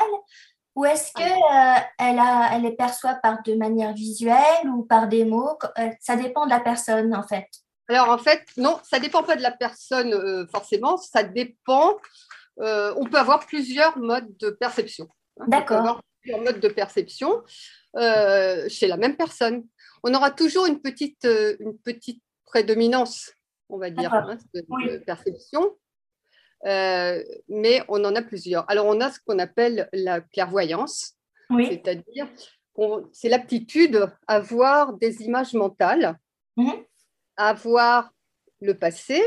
ou 0.76 0.84
est-ce 0.84 1.12
qu'elle 1.12 1.82
elle 1.98 2.62
les 2.62 2.70
perçoit 2.76 3.14
par 3.14 3.42
de 3.42 3.54
manière 3.54 3.94
visuelle 3.94 4.68
ou 4.72 4.84
par 4.84 5.08
des 5.08 5.24
mots? 5.24 5.58
Ça 6.00 6.14
dépend 6.14 6.44
de 6.44 6.50
la 6.50 6.60
personne, 6.60 7.12
en 7.16 7.24
fait. 7.24 7.48
Alors 7.88 8.10
en 8.10 8.18
fait, 8.18 8.44
non, 8.56 8.78
ça 8.88 9.00
dépend 9.00 9.24
pas 9.24 9.34
de 9.34 9.42
la 9.42 9.50
personne 9.50 10.46
forcément, 10.52 10.96
ça 10.96 11.24
dépend. 11.24 11.96
on 12.58 13.04
peut 13.10 13.18
avoir 13.18 13.40
plusieurs 13.40 13.98
modes 13.98 14.28
de 14.38 14.50
perception. 14.50 15.08
hein. 15.40 15.40
On 15.40 15.44
peut 15.46 15.50
D'accord. 15.50 15.78
avoir 15.78 16.02
plusieurs 16.20 16.42
modes 16.42 16.60
de 16.60 16.68
perception 16.68 17.42
chez 17.96 18.86
la 18.86 18.96
même 18.96 19.16
personne. 19.16 19.64
On 20.02 20.14
aura 20.14 20.30
toujours 20.30 20.66
une 20.66 20.80
petite, 20.80 21.24
euh, 21.24 21.56
une 21.60 21.76
petite 21.78 22.22
prédominance, 22.46 23.32
on 23.68 23.78
va 23.78 23.90
dire, 23.90 24.12
hein, 24.14 24.38
de, 24.54 24.64
Oui. 24.68 24.90
de 24.90 24.98
perception. 24.98 25.76
Euh, 26.66 27.22
mais 27.48 27.82
on 27.88 28.04
en 28.04 28.14
a 28.16 28.22
plusieurs. 28.22 28.68
Alors, 28.70 28.86
on 28.86 29.00
a 29.00 29.10
ce 29.10 29.20
qu'on 29.24 29.38
appelle 29.38 29.88
la 29.92 30.20
clairvoyance, 30.20 31.14
Oui. 31.50 31.66
c'est-à-dire 31.70 32.28
c'est 33.12 33.28
l'aptitude 33.28 34.08
à 34.28 34.38
voir 34.40 34.94
des 34.94 35.22
images 35.22 35.52
mentales, 35.54 36.16
Mhm. 36.56 36.84
à 37.36 37.52
voir 37.52 38.12
le 38.60 38.74
passé, 38.74 39.20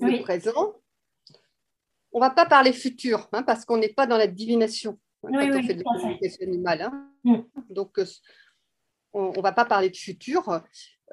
Oui. 0.00 0.18
le 0.18 0.22
présent. 0.22 0.74
On 2.12 2.18
ne 2.18 2.24
va 2.24 2.30
pas 2.30 2.46
parler 2.46 2.72
futur, 2.72 3.28
hein, 3.32 3.42
parce 3.42 3.64
qu'on 3.64 3.76
n'est 3.78 3.92
pas 3.92 4.06
dans 4.06 4.16
la 4.16 4.26
divination 4.28 4.98
hein, 5.24 5.30
Oui, 5.32 5.48
quand 5.50 5.54
on 5.54 5.60
oui, 5.60 5.66
fait 5.66 5.74
de 5.74 5.82
tout 5.82 5.90
la 6.40 6.46
animale. 6.46 6.82
hein. 6.82 7.10
Mm. 7.24 7.38
Donc, 7.70 7.98
euh, 7.98 8.04
on 9.14 9.32
ne 9.32 9.40
va 9.42 9.52
pas 9.52 9.64
parler 9.64 9.88
de 9.90 9.96
futur. 9.96 10.60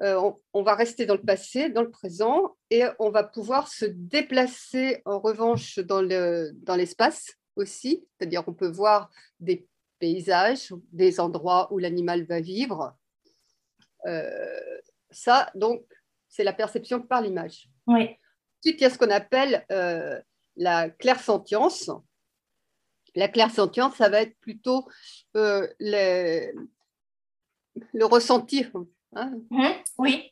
Euh, 0.00 0.16
on, 0.20 0.40
on 0.52 0.62
va 0.62 0.74
rester 0.74 1.06
dans 1.06 1.14
le 1.14 1.22
passé, 1.22 1.68
dans 1.70 1.82
le 1.82 1.90
présent, 1.90 2.56
et 2.70 2.82
on 2.98 3.10
va 3.10 3.22
pouvoir 3.24 3.68
se 3.68 3.84
déplacer 3.86 5.00
en 5.04 5.18
revanche 5.20 5.78
dans 5.78 6.02
le- 6.02 6.50
dans 6.54 6.76
l'espace 6.76 7.32
aussi, 7.56 8.04
c'est-à-dire 8.18 8.42
on 8.46 8.54
peut 8.54 8.70
voir 8.70 9.10
des 9.38 9.66
paysages, 9.98 10.72
des 10.92 11.20
endroits 11.20 11.72
où 11.72 11.78
l'animal 11.78 12.24
va 12.24 12.40
vivre. 12.40 12.96
Euh, 14.06 14.80
ça, 15.10 15.50
donc, 15.54 15.84
c'est 16.28 16.44
la 16.44 16.52
perception 16.52 17.00
par 17.00 17.20
l'image. 17.20 17.68
Oui. 17.86 18.16
Ensuite, 18.64 18.80
il 18.80 18.82
y 18.82 18.84
a 18.84 18.90
ce 18.90 18.98
qu'on 18.98 19.10
appelle 19.10 19.64
euh, 19.70 20.20
la 20.56 20.88
clairsentience. 20.90 21.90
La 23.14 23.28
clairsentience, 23.28 23.96
ça 23.96 24.08
va 24.08 24.22
être 24.22 24.36
plutôt 24.40 24.88
euh, 25.36 25.68
les- 25.78 26.52
le 27.92 28.04
ressenti. 28.04 28.66
hein. 29.14 29.32
Mhm. 29.50 29.72
Oui. 29.98 30.30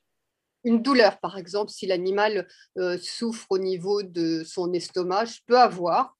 Une 0.64 0.82
douleur, 0.82 1.18
par 1.20 1.38
exemple, 1.38 1.70
si 1.70 1.86
l'animal 1.86 2.46
euh, 2.78 2.98
souffre 2.98 3.46
au 3.50 3.58
niveau 3.58 4.02
de 4.02 4.44
son 4.44 4.72
estomac, 4.72 5.24
je 5.24 5.38
peux 5.46 5.58
avoir 5.58 6.16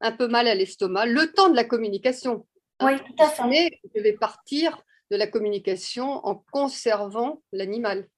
un 0.00 0.12
peu 0.12 0.28
mal 0.28 0.48
à 0.48 0.54
l'estomac 0.54 1.06
le 1.06 1.32
temps 1.32 1.50
de 1.50 1.56
la 1.56 1.64
communication. 1.64 2.46
Oui, 2.82 2.98
tout 2.98 3.22
à 3.22 3.28
fait. 3.28 3.46
Mais 3.46 3.80
je 3.94 4.00
vais 4.02 4.14
partir 4.14 4.82
de 5.10 5.16
la 5.16 5.26
communication 5.26 6.24
en 6.26 6.42
conservant 6.50 7.42
l'animal. 7.52 8.08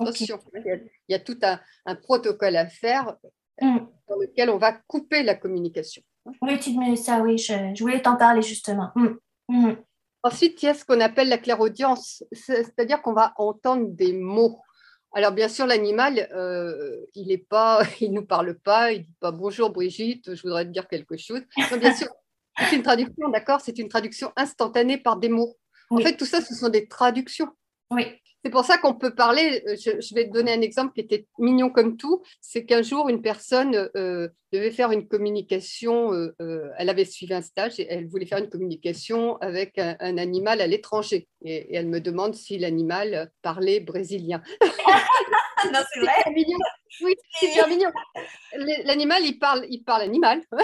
Il 0.00 0.88
y 1.08 1.14
a, 1.14 1.18
tout 1.18 1.38
un, 1.42 1.60
un 1.84 1.94
protocole 1.94 2.56
à 2.56 2.66
faire 2.66 3.16
Mm. 3.60 3.78
dans 4.08 4.16
lequel 4.16 4.50
on 4.50 4.58
va 4.58 4.72
couper 4.72 5.22
la 5.22 5.34
communication. 5.34 6.02
Oui, 6.42 6.58
tu 6.58 6.70
me 6.78 6.94
ça, 6.96 7.20
oui, 7.20 7.38
je, 7.38 7.52
je 7.74 7.82
voulais 7.82 8.00
t'en 8.00 8.16
parler 8.16 8.42
justement. 8.42 8.90
Mm. 9.48 9.74
Ensuite, 10.28 10.62
il 10.62 10.66
y 10.66 10.68
a 10.68 10.74
ce 10.74 10.84
qu'on 10.84 11.00
appelle 11.00 11.28
la 11.28 11.38
clairaudience, 11.38 12.22
c'est- 12.32 12.64
c'est-à-dire 12.64 13.00
qu'on 13.02 13.14
va 13.14 13.32
entendre 13.36 13.86
des 13.88 14.12
mots. 14.12 14.60
Alors, 15.14 15.32
bien 15.32 15.48
sûr, 15.48 15.66
l'animal, 15.66 16.28
euh, 16.34 17.00
il 17.14 17.32
est 17.32 17.38
pas, 17.38 17.80
il 18.00 18.12
nous 18.12 18.26
parle 18.26 18.58
pas, 18.58 18.92
il 18.92 19.04
dit 19.06 19.14
pas 19.20 19.32
bonjour 19.32 19.70
Brigitte, 19.70 20.34
je 20.34 20.42
voudrais 20.42 20.64
te 20.66 20.70
dire 20.70 20.86
quelque 20.86 21.16
chose. 21.16 21.40
Non, 21.70 21.78
bien 21.78 21.94
sûr, 21.94 22.08
c'est 22.58 22.76
une 22.76 22.82
traduction, 22.82 23.28
d'accord? 23.30 23.60
C'est 23.62 23.78
une 23.78 23.88
traduction 23.88 24.32
instantanée 24.36 24.98
par 24.98 25.16
des 25.16 25.28
mots. 25.30 25.56
Oui. 25.90 26.02
En 26.02 26.06
fait, 26.06 26.16
tout 26.16 26.26
ça, 26.26 26.42
ce 26.42 26.54
sont 26.54 26.68
des 26.68 26.86
traductions. 26.88 27.48
Oui. 27.90 28.04
C'est 28.44 28.50
pour 28.50 28.64
ça 28.64 28.78
qu'on 28.78 28.94
peut 28.94 29.14
parler, 29.14 29.62
euh, 29.66 29.74
je, 29.76 30.00
je 30.00 30.14
vais 30.14 30.26
te 30.26 30.32
donner 30.32 30.52
un 30.52 30.60
exemple 30.60 30.92
qui 30.94 31.00
était 31.00 31.26
mignon 31.38 31.70
comme 31.70 31.96
tout, 31.96 32.22
c'est 32.40 32.64
qu'un 32.64 32.82
jour, 32.82 33.08
une 33.08 33.20
personne 33.20 33.90
euh, 33.96 34.28
devait 34.52 34.70
faire 34.70 34.92
une 34.92 35.08
communication, 35.08 36.12
euh, 36.12 36.34
euh, 36.40 36.70
elle 36.78 36.88
avait 36.88 37.04
suivi 37.04 37.34
un 37.34 37.42
stage 37.42 37.80
et 37.80 37.86
elle 37.90 38.06
voulait 38.06 38.26
faire 38.26 38.38
une 38.38 38.48
communication 38.48 39.36
avec 39.38 39.78
un, 39.78 39.96
un 40.00 40.18
animal 40.18 40.60
à 40.60 40.66
l'étranger. 40.66 41.28
Et, 41.44 41.56
et 41.56 41.76
elle 41.76 41.88
me 41.88 42.00
demande 42.00 42.34
si 42.34 42.58
l'animal 42.58 43.30
parlait 43.42 43.80
brésilien. 43.80 44.42
non, 45.72 45.80
c'est 45.92 46.00
vrai. 46.00 46.12
C'est 46.24 46.30
mignon. 46.32 46.58
Oui, 47.04 47.14
c'est 47.38 47.52
bien 47.54 47.66
mignon. 47.68 47.90
L'animal, 48.84 49.22
il 49.24 49.38
parle, 49.38 49.66
il 49.68 49.82
parle 49.84 50.02
animal. 50.02 50.42
Tout 50.50 50.56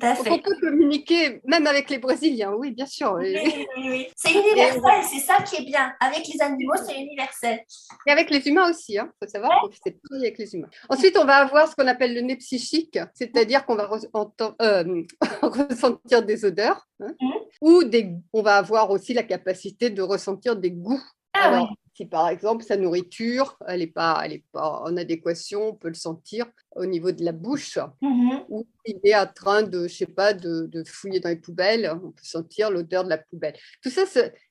à 0.00 0.14
Donc 0.14 0.24
fait. 0.24 0.30
on 0.30 0.38
peut 0.38 0.56
communiquer 0.60 1.40
même 1.44 1.66
avec 1.66 1.90
les 1.90 1.98
Brésiliens, 1.98 2.52
oui, 2.54 2.70
bien 2.70 2.86
sûr. 2.86 3.14
Oui, 3.18 3.26
Et, 3.34 3.66
oui, 3.76 3.88
oui. 3.90 4.06
C'est 4.16 4.32
universel, 4.32 4.80
c'est 5.10 5.18
ça 5.20 5.42
qui 5.42 5.56
est 5.62 5.64
bien. 5.66 5.92
Avec 6.00 6.26
les 6.32 6.40
animaux, 6.40 6.72
c'est 6.86 6.96
universel. 6.96 7.60
et 8.06 8.10
avec 8.10 8.30
les 8.30 8.46
humains 8.48 8.70
aussi, 8.70 8.94
il 8.94 9.00
faut 9.22 9.28
savoir 9.28 9.50
que 9.68 9.74
c'est 9.84 9.96
pareil 10.08 10.22
avec 10.26 10.38
les 10.38 10.54
humains. 10.54 10.70
Ensuite, 10.88 11.16
on 11.18 11.24
va 11.24 11.36
avoir 11.36 11.68
ce 11.68 11.74
qu'on 11.76 11.86
appelle 11.86 12.14
le 12.14 12.20
nez 12.22 12.36
psychique, 12.36 12.98
c'est-à-dire 13.14 13.66
qu'on 13.66 13.74
va 13.76 13.88
re- 13.88 14.54
euh, 14.62 15.02
ressentir 15.42 16.22
des 16.22 16.44
odeurs, 16.44 16.86
hein, 17.00 17.08
Mhm. 17.20 17.32
ou 17.60 17.84
des, 17.84 18.10
on 18.32 18.42
va 18.42 18.56
avoir 18.56 18.90
aussi 18.90 19.12
la 19.12 19.22
capacité 19.24 19.90
de 19.90 20.02
ressentir 20.02 20.56
des 20.56 20.70
goûts. 20.70 21.02
Ah 21.34 21.48
Alors. 21.48 21.74
Si 22.02 22.06
par 22.08 22.28
exemple 22.28 22.64
sa 22.64 22.76
nourriture, 22.76 23.56
elle 23.66 23.80
n'est 23.80 23.86
pas, 23.86 24.20
elle 24.24 24.32
est 24.32 24.44
pas 24.52 24.80
en 24.82 24.96
adéquation, 24.96 25.68
on 25.68 25.74
peut 25.74 25.88
le 25.88 25.94
sentir 25.94 26.46
au 26.74 26.84
niveau 26.86 27.12
de 27.12 27.24
la 27.24 27.32
bouche, 27.32 27.78
Mhm. 28.00 28.44
ou 28.48 28.66
il 28.84 28.98
est 29.04 29.16
en 29.16 29.26
train 29.26 29.62
de, 29.62 29.86
je 29.88 29.94
sais 29.94 30.06
pas, 30.06 30.34
de, 30.34 30.66
de 30.66 30.84
fouiller 30.84 31.20
dans 31.20 31.28
les 31.28 31.36
poubelles, 31.36 31.90
on 32.02 32.10
peut 32.10 32.24
sentir 32.24 32.70
l'odeur 32.70 33.04
de 33.04 33.10
la 33.10 33.18
poubelle. 33.18 33.56
Tout 33.82 33.90
ça, 33.90 34.02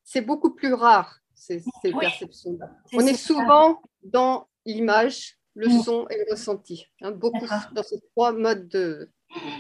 c'est 0.04 0.22
beaucoup 0.22 0.56
plus 0.56 0.74
rare, 0.74 1.18
ces, 1.36 1.60
ces 1.82 1.94
Oui. 1.94 2.00
perceptions-là. 2.00 2.70
On 2.94 3.02
est 3.02 3.14
ça. 3.14 3.34
souvent 3.34 3.82
dans 4.04 4.48
l'image, 4.66 5.38
le 5.56 5.68
Mm. 5.68 5.82
son 5.84 6.08
et 6.08 6.18
le 6.18 6.26
ressenti, 6.32 6.86
hein, 7.02 7.12
beaucoup 7.12 7.46
dans 7.74 7.84
ces 7.84 8.00
trois 8.12 8.32
modes 8.32 8.68
de, 8.70 9.10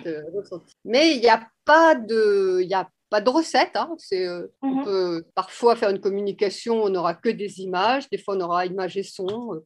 de 0.06 0.24
ressenti. 0.34 0.74
Mais 0.86 1.16
il 1.16 1.20
n'y 1.22 1.28
a 1.30 1.46
pas 1.66 1.96
de, 1.96 2.60
il 2.62 2.70
y 2.70 2.74
a 2.74 2.90
pas 3.12 3.22
de 3.22 3.30
recette. 3.30 3.76
hein, 3.76 3.94
c'est, 4.00 4.26
euh, 4.28 4.48
On 4.64 4.84
peut 4.86 5.24
parfois 5.36 5.76
faire 5.76 5.90
une 5.92 6.00
communication, 6.00 6.82
on 6.84 6.90
n'aura 6.90 7.14
que 7.14 7.30
des 7.30 7.60
images, 7.60 8.10
des 8.10 8.18
fois 8.18 8.36
on 8.36 8.42
aura 8.42 8.66
images 8.66 8.98
et 8.98 9.04
son. 9.04 9.54
euh, 9.54 9.60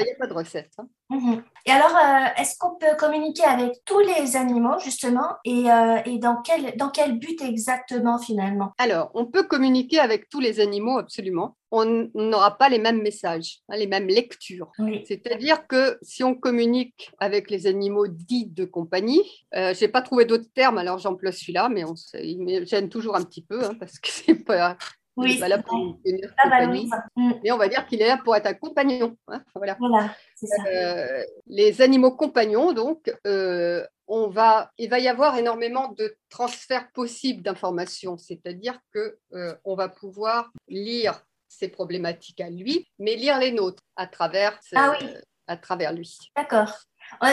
Il 0.00 0.04
n'y 0.04 0.12
a 0.12 0.16
pas 0.18 0.26
de 0.28 0.34
recette. 0.34 0.70
hein. 0.78 0.86
Mhm. 1.08 1.42
Et 1.66 1.70
alors, 1.70 1.96
euh, 1.96 2.40
est-ce 2.40 2.56
qu'on 2.58 2.76
peut 2.76 2.96
communiquer 2.98 3.44
avec 3.44 3.72
tous 3.84 3.98
les 4.00 4.36
animaux, 4.36 4.78
justement, 4.82 5.36
et, 5.44 5.70
euh, 5.70 5.98
et 6.04 6.18
dans, 6.18 6.40
quel, 6.42 6.76
dans 6.76 6.90
quel 6.90 7.18
but 7.18 7.40
exactement, 7.42 8.18
finalement? 8.18 8.72
Alors, 8.78 9.10
on 9.14 9.26
peut 9.26 9.44
communiquer 9.44 9.98
avec 9.98 10.28
tous 10.28 10.40
les 10.40 10.60
animaux, 10.60 10.98
absolument. 10.98 11.56
On 11.72 12.08
n'aura 12.14 12.56
pas 12.56 12.68
les 12.68 12.78
mêmes 12.78 13.02
messages, 13.02 13.58
hein, 13.68 13.76
les 13.76 13.88
mêmes 13.88 14.06
lectures. 14.06 14.70
Oui. 14.78 15.04
C'est-à-dire 15.06 15.66
que 15.66 15.98
si 16.02 16.22
on 16.22 16.34
communique 16.34 17.10
avec 17.18 17.50
les 17.50 17.66
animaux 17.66 18.06
dits 18.06 18.46
de 18.46 18.64
compagnie, 18.64 19.22
euh, 19.54 19.74
je 19.74 19.84
n'ai 19.84 19.88
pas 19.88 20.02
trouvé 20.02 20.24
d'autres 20.24 20.50
termes, 20.54 20.78
alors 20.78 20.98
j'emploie 20.98 21.32
celui-là, 21.32 21.68
mais 21.68 21.84
on, 21.84 21.94
il 22.14 22.42
me 22.42 22.64
gêne 22.64 22.88
toujours 22.88 23.16
un 23.16 23.22
petit 23.22 23.42
peu, 23.42 23.64
hein, 23.64 23.74
parce 23.78 23.98
que 23.98 24.08
c'est 24.10 24.34
pas, 24.34 24.76
il 25.18 25.22
Oui, 25.32 25.38
pas 25.38 25.48
là 25.48 25.58
pour 25.62 25.98
tenir 26.04 26.34
compagnie. 26.42 26.88
valorise. 26.88 26.90
Mm. 27.16 27.32
Mais 27.42 27.50
on 27.52 27.56
va 27.58 27.68
dire 27.68 27.86
qu'il 27.86 28.02
est 28.02 28.06
là 28.08 28.18
pour 28.22 28.36
être 28.36 28.46
un 28.46 28.54
compagnon. 28.54 29.16
hein, 29.28 29.42
voilà. 29.54 29.76
Voilà, 29.80 30.10
c'est 30.34 30.46
ça. 30.46 30.62
Euh, 30.66 31.22
les 31.46 31.80
animaux 31.82 32.10
compagnons, 32.12 32.72
donc, 32.72 33.12
euh, 33.26 33.84
on 34.08 34.28
va, 34.28 34.70
il 34.78 34.88
va 34.90 34.98
y 34.98 35.08
avoir 35.08 35.36
énormément 35.38 35.88
de 35.88 36.16
transferts 36.28 36.90
possibles 36.92 37.42
d'informations, 37.42 38.16
c'est-à-dire 38.18 38.78
que 38.92 39.18
euh, 39.32 39.54
on 39.64 39.74
va 39.74 39.88
pouvoir 39.88 40.52
lire 40.68 41.22
ses 41.48 41.68
problématiques 41.68 42.40
à 42.40 42.50
lui, 42.50 42.86
mais 42.98 43.14
lire 43.16 43.38
les 43.38 43.52
nôtres 43.52 43.82
à 43.96 44.06
travers, 44.06 44.58
Ah 44.74 44.94
oui. 45.00 45.08
à 45.46 45.56
travers 45.56 45.92
lui. 45.92 46.18
D'accord. 46.36 46.72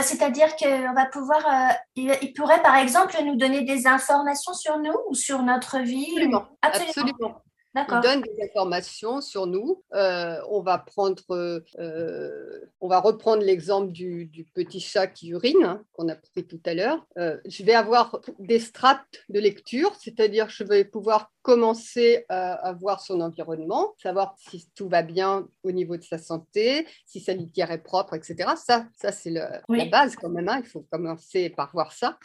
C'est-à-dire 0.04 0.56
qu'on 0.56 0.94
va 0.94 1.08
pouvoir, 1.08 1.46
euh, 1.48 1.74
il, 1.96 2.16
il 2.22 2.32
pourrait 2.34 2.62
par 2.62 2.76
exemple 2.76 3.16
nous 3.24 3.36
donner 3.36 3.64
des 3.64 3.88
informations 3.88 4.54
sur 4.54 4.78
nous 4.80 4.96
ou 5.10 5.16
sur 5.16 5.42
notre 5.42 5.80
vie? 5.80 6.06
Absolument, 6.12 6.46
Absolument. 6.62 6.90
absolument. 6.92 7.42
Il 7.76 7.80
D'accord. 7.80 8.02
donne 8.02 8.22
des 8.22 8.38
informations 8.44 9.20
sur 9.20 9.48
nous. 9.48 9.84
Euh, 9.96 10.38
on 10.50 10.62
va 10.62 10.78
prendre, 10.78 11.24
euh, 11.32 12.60
on 12.82 12.88
va 12.88 13.00
reprendre 13.00 13.42
l'exemple 13.44 13.92
du, 13.92 14.26
du 14.26 14.44
petit 14.44 14.80
chat 14.80 15.08
qui 15.08 15.30
urine 15.30 15.64
hein, 15.64 15.84
qu'on 15.94 16.08
a 16.08 16.16
pris 16.16 16.46
tout 16.46 16.60
à 16.68 16.76
l'heure. 16.76 17.04
Euh, 17.18 17.38
je 17.46 17.64
vais 17.64 17.74
avoir 17.74 18.20
des 18.38 18.60
strates 18.60 19.02
de 19.30 19.40
lecture, 19.40 19.92
c'est-à-dire 20.00 20.50
je 20.50 20.64
vais 20.64 20.86
pouvoir 20.86 21.32
commencer 21.42 22.26
à, 22.30 22.54
à 22.54 22.74
voir 22.74 23.02
son 23.02 23.20
environnement, 23.22 23.96
savoir 24.02 24.36
si 24.38 24.70
tout 24.76 24.88
va 24.88 25.02
bien 25.02 25.48
au 25.64 25.72
niveau 25.72 25.98
de 25.98 26.04
sa 26.04 26.18
santé, 26.20 26.86
si 27.08 27.20
sa 27.20 27.34
litière 27.34 27.72
est 27.72 27.82
propre, 27.84 28.14
etc. 28.14 28.52
Ça, 28.56 28.86
ça 28.96 29.12
c'est 29.12 29.34
Oui. 29.68 29.80
la 29.80 29.86
base 29.86 30.16
quand 30.16 30.30
même. 30.30 30.48
hein. 30.48 30.60
Il 30.64 30.70
faut 30.70 30.86
commencer 30.92 31.50
par 31.50 31.72
voir 31.74 31.92
ça. 31.92 32.18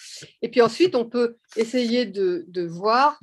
Et 0.42 0.48
puis 0.50 0.60
ensuite, 0.60 0.94
on 0.94 1.06
peut 1.06 1.36
essayer 1.56 2.04
de, 2.06 2.44
de 2.48 2.64
voir 2.66 3.18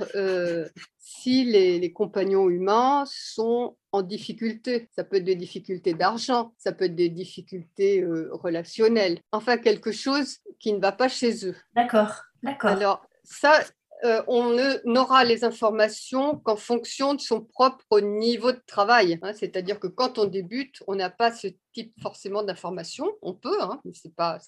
si 1.07 1.45
les, 1.45 1.77
les 1.77 1.93
compagnons 1.93 2.49
humains 2.49 3.03
sont 3.07 3.77
en 3.91 4.01
difficulté. 4.01 4.89
Ça 4.95 5.03
peut 5.03 5.17
être 5.17 5.23
des 5.23 5.35
difficultés 5.35 5.93
d'argent, 5.93 6.51
ça 6.57 6.71
peut 6.71 6.85
être 6.85 6.95
des 6.95 7.09
difficultés 7.09 8.01
euh, 8.01 8.29
relationnelles, 8.31 9.19
enfin 9.31 9.57
quelque 9.57 9.91
chose 9.91 10.39
qui 10.59 10.73
ne 10.73 10.79
va 10.79 10.91
pas 10.91 11.07
chez 11.07 11.45
eux. 11.47 11.55
D'accord. 11.75 12.23
D'accord. 12.41 12.71
Alors 12.71 13.05
ça, 13.23 13.63
euh, 14.03 14.23
on 14.27 14.57
n'aura 14.85 15.23
les 15.23 15.43
informations 15.43 16.37
qu'en 16.39 16.55
fonction 16.55 17.13
de 17.13 17.21
son 17.21 17.41
propre 17.41 17.99
niveau 17.99 18.51
de 18.51 18.61
travail. 18.65 19.19
hein. 19.21 19.33
C'est-à-dire 19.33 19.79
que 19.79 19.87
quand 19.87 20.17
on 20.17 20.25
débute, 20.25 20.81
on 20.87 20.95
n'a 20.95 21.11
pas 21.11 21.31
ce 21.31 21.49
type 21.71 21.93
forcément 22.01 22.41
d'informations. 22.41 23.11
On 23.21 23.35
peut, 23.35 23.61
hein, 23.61 23.79
mais 23.85 23.91
c'est 23.93 24.15
pas... 24.15 24.39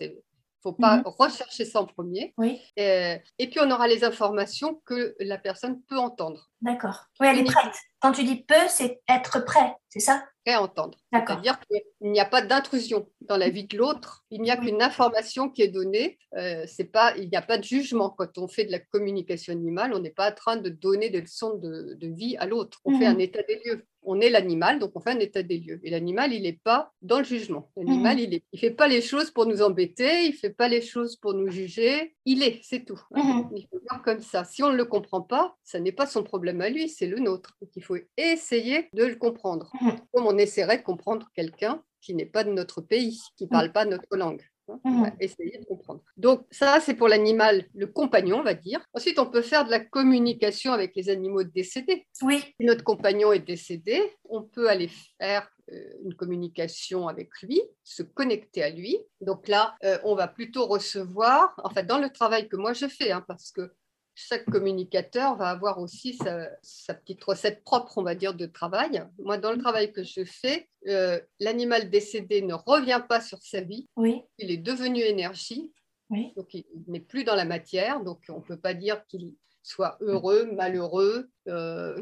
c'est- 0.57 0.63
faut 0.63 0.73
pas 0.73 0.97
Mhm. 0.97 1.03
rechercher 1.05 1.65
ça 1.65 1.81
en 1.81 1.85
premier. 1.85 2.33
Oui. 2.37 2.59
Euh, 2.79 3.17
et 3.39 3.49
puis, 3.49 3.59
on 3.61 3.69
aura 3.71 3.87
les 3.87 4.03
informations 4.03 4.81
que 4.85 5.15
la 5.19 5.37
personne 5.37 5.81
peut 5.83 5.97
entendre. 5.97 6.49
D'accord. 6.61 7.05
Oui, 7.19 7.27
elle 7.29 7.39
est 7.39 7.43
prête. 7.43 7.75
Quand 7.99 8.11
tu 8.11 8.23
dis 8.23 8.43
peut, 8.43 8.55
c'est 8.67 9.01
être 9.09 9.43
prêt, 9.45 9.75
c'est 9.89 9.99
ça? 9.99 10.23
Réentendre. 10.45 10.97
D'accord. 11.11 11.35
C'est-à-dire 11.43 11.59
qu'il 11.59 12.11
n'y 12.11 12.19
a 12.19 12.25
pas 12.25 12.41
d'intrusion 12.41 13.09
dans 13.21 13.37
la 13.37 13.49
vie 13.49 13.65
de 13.65 13.77
l'autre. 13.77 14.23
Il 14.31 14.41
n'y 14.41 14.49
a 14.51 14.57
Oui. 14.59 14.67
qu'une 14.67 14.81
information 14.81 15.49
qui 15.49 15.61
est 15.61 15.67
donnée. 15.67 16.17
Euh, 16.37 16.63
c'est 16.67 16.85
pas, 16.85 17.15
il 17.17 17.29
n'y 17.29 17.35
a 17.35 17.41
pas 17.41 17.57
de 17.57 17.63
jugement. 17.63 18.09
Quand 18.09 18.37
on 18.37 18.47
fait 18.47 18.63
de 18.65 18.71
la 18.71 18.79
communication 18.79 19.51
animale, 19.53 19.93
on 19.93 19.99
n'est 19.99 20.09
pas 20.09 20.31
en 20.31 20.35
train 20.35 20.55
de 20.57 20.69
donner 20.69 21.09
des 21.09 21.21
leçons 21.21 21.55
de, 21.55 21.95
de 21.95 22.07
vie 22.07 22.37
à 22.37 22.45
l'autre. 22.45 22.79
On 22.85 22.97
fait 22.97 23.07
Mhm. 23.07 23.15
un 23.15 23.19
état 23.19 23.43
des 23.43 23.61
lieux. 23.65 23.85
On 24.09 24.21
est 24.21 24.29
l'animal, 24.29 24.79
donc 24.79 24.91
on 24.95 25.01
fait 25.01 25.11
un 25.11 25.19
état 25.19 25.43
des 25.43 25.57
lieux. 25.59 25.81
Et 25.83 25.89
l'animal, 25.89 26.31
il 26.33 26.43
n'est 26.43 26.59
pas 26.63 26.93
dans 27.01 27.17
le 27.19 27.25
jugement. 27.25 27.69
L'animal, 27.75 28.15
Mhm. 28.17 28.23
il 28.23 28.41
ne 28.53 28.57
fait 28.57 28.71
pas 28.71 28.87
les 28.87 29.01
choses 29.01 29.31
pour 29.31 29.45
nous 29.45 29.61
embêter, 29.61 30.23
il 30.25 30.31
ne 30.31 30.35
fait 30.35 30.49
pas 30.61 30.69
les 30.69 30.81
choses 30.81 31.17
pour 31.17 31.33
nous 31.33 31.49
juger. 31.49 32.15
Il 32.25 32.41
est, 32.41 32.61
c'est 32.63 32.85
tout. 32.85 32.99
Mhm. 33.11 33.49
Il 33.55 33.67
faut 33.69 33.79
voir 33.89 34.01
comme 34.03 34.21
ça. 34.21 34.45
Si 34.45 34.63
on 34.63 34.71
ne 34.71 34.77
le 34.77 34.85
comprend 34.85 35.21
pas, 35.21 35.55
ça 35.63 35.79
n'est 35.81 35.91
pas 35.91 36.05
son 36.07 36.23
problème 36.23 36.61
à 36.61 36.69
lui, 36.69 36.87
c'est 36.87 37.05
le 37.07 37.19
nôtre. 37.19 37.57
Donc 37.61 37.71
il 37.75 37.83
faut 37.83 37.97
essayer 38.15 38.87
de 38.93 39.03
le 39.03 39.15
comprendre 39.15 39.69
Mhm. 39.81 39.97
comme 40.13 40.25
on 40.25 40.37
essaierait 40.37 40.77
de 40.77 40.83
comprendre 40.83 41.27
quelqu'un 41.35 41.83
qui 42.01 42.13
n'est 42.13 42.25
pas 42.25 42.45
de 42.45 42.51
notre 42.51 42.79
pays, 42.79 43.19
qui 43.35 43.43
ne 43.43 43.49
parle 43.49 43.73
pas 43.73 43.83
notre 43.83 44.15
langue. 44.15 44.41
Hein. 44.69 44.79
Mhm. 44.83 45.11
Essayer 45.19 45.57
de 45.57 45.65
comprendre. 45.65 46.01
Donc 46.17 46.45
ça, 46.51 46.79
c'est 46.79 46.93
pour 46.93 47.07
l'animal, 47.07 47.65
le 47.73 47.87
compagnon, 47.87 48.39
on 48.39 48.43
va 48.43 48.53
dire. 48.53 48.85
Ensuite, 48.93 49.19
on 49.19 49.25
peut 49.25 49.41
faire 49.41 49.65
de 49.65 49.71
la 49.71 49.79
communication 49.79 50.73
avec 50.73 50.95
les 50.95 51.09
animaux 51.09 51.43
décédés. 51.43 52.07
Oui, 52.21 52.39
Si 52.59 52.65
notre 52.65 52.83
compagnon 52.83 53.31
est 53.31 53.45
décédé, 53.45 54.01
on 54.25 54.43
peut 54.43 54.69
aller 54.69 54.89
faire 55.19 55.49
euh, 55.71 55.93
une 56.05 56.13
communication 56.13 57.07
avec 57.07 57.29
lui, 57.41 57.61
se 57.83 58.03
connecter 58.03 58.63
à 58.63 58.69
lui. 58.69 58.97
Donc 59.21 59.47
là, 59.47 59.75
euh, 59.83 59.97
on 60.03 60.15
va 60.15 60.27
plutôt 60.27 60.65
recevoir, 60.65 61.53
en 61.63 61.69
fait, 61.69 61.83
dans 61.83 61.97
le 61.99 62.09
travail 62.09 62.47
que 62.47 62.55
moi 62.55 62.73
je 62.73 62.87
fais, 62.87 63.11
hein, 63.11 63.23
parce 63.27 63.51
que 63.51 63.71
chaque 64.19 64.45
communicateur 64.45 65.35
va 65.35 65.49
avoir 65.49 65.77
aussi 65.77 66.15
sa, 66.15 66.49
sa 66.63 66.95
petite 66.95 67.23
recette 67.23 67.63
propre, 67.63 67.99
on 67.99 68.01
va 68.03 68.15
dire, 68.15 68.33
de 68.33 68.47
travail. 68.47 69.03
Moi, 69.19 69.37
dans 69.37 69.51
le 69.51 69.59
travail 69.59 69.91
que 69.93 70.03
je 70.03 70.23
fais, 70.25 70.67
euh, 70.87 71.19
l'animal 71.39 71.91
décédé 71.91 72.41
ne 72.41 72.55
revient 72.55 73.03
pas 73.07 73.21
sur 73.21 73.37
sa 73.43 73.61
vie, 73.61 73.87
oui, 73.95 74.23
il 74.39 74.49
est 74.49 74.57
devenu 74.57 75.01
énergie, 75.01 75.71
oui. 76.09 76.33
donc 76.35 76.51
il 76.55 76.65
n'est 76.87 76.99
plus 76.99 77.25
dans 77.25 77.35
la 77.35 77.45
matière, 77.45 78.01
donc 78.03 78.23
on 78.29 78.37
ne 78.37 78.41
peut 78.43 78.57
pas 78.57 78.73
dire 78.73 79.05
qu'il 79.05 79.35
soit 79.61 79.97
heureux, 80.01 80.49
malheureux, 80.51 81.29
euh, 81.47 82.01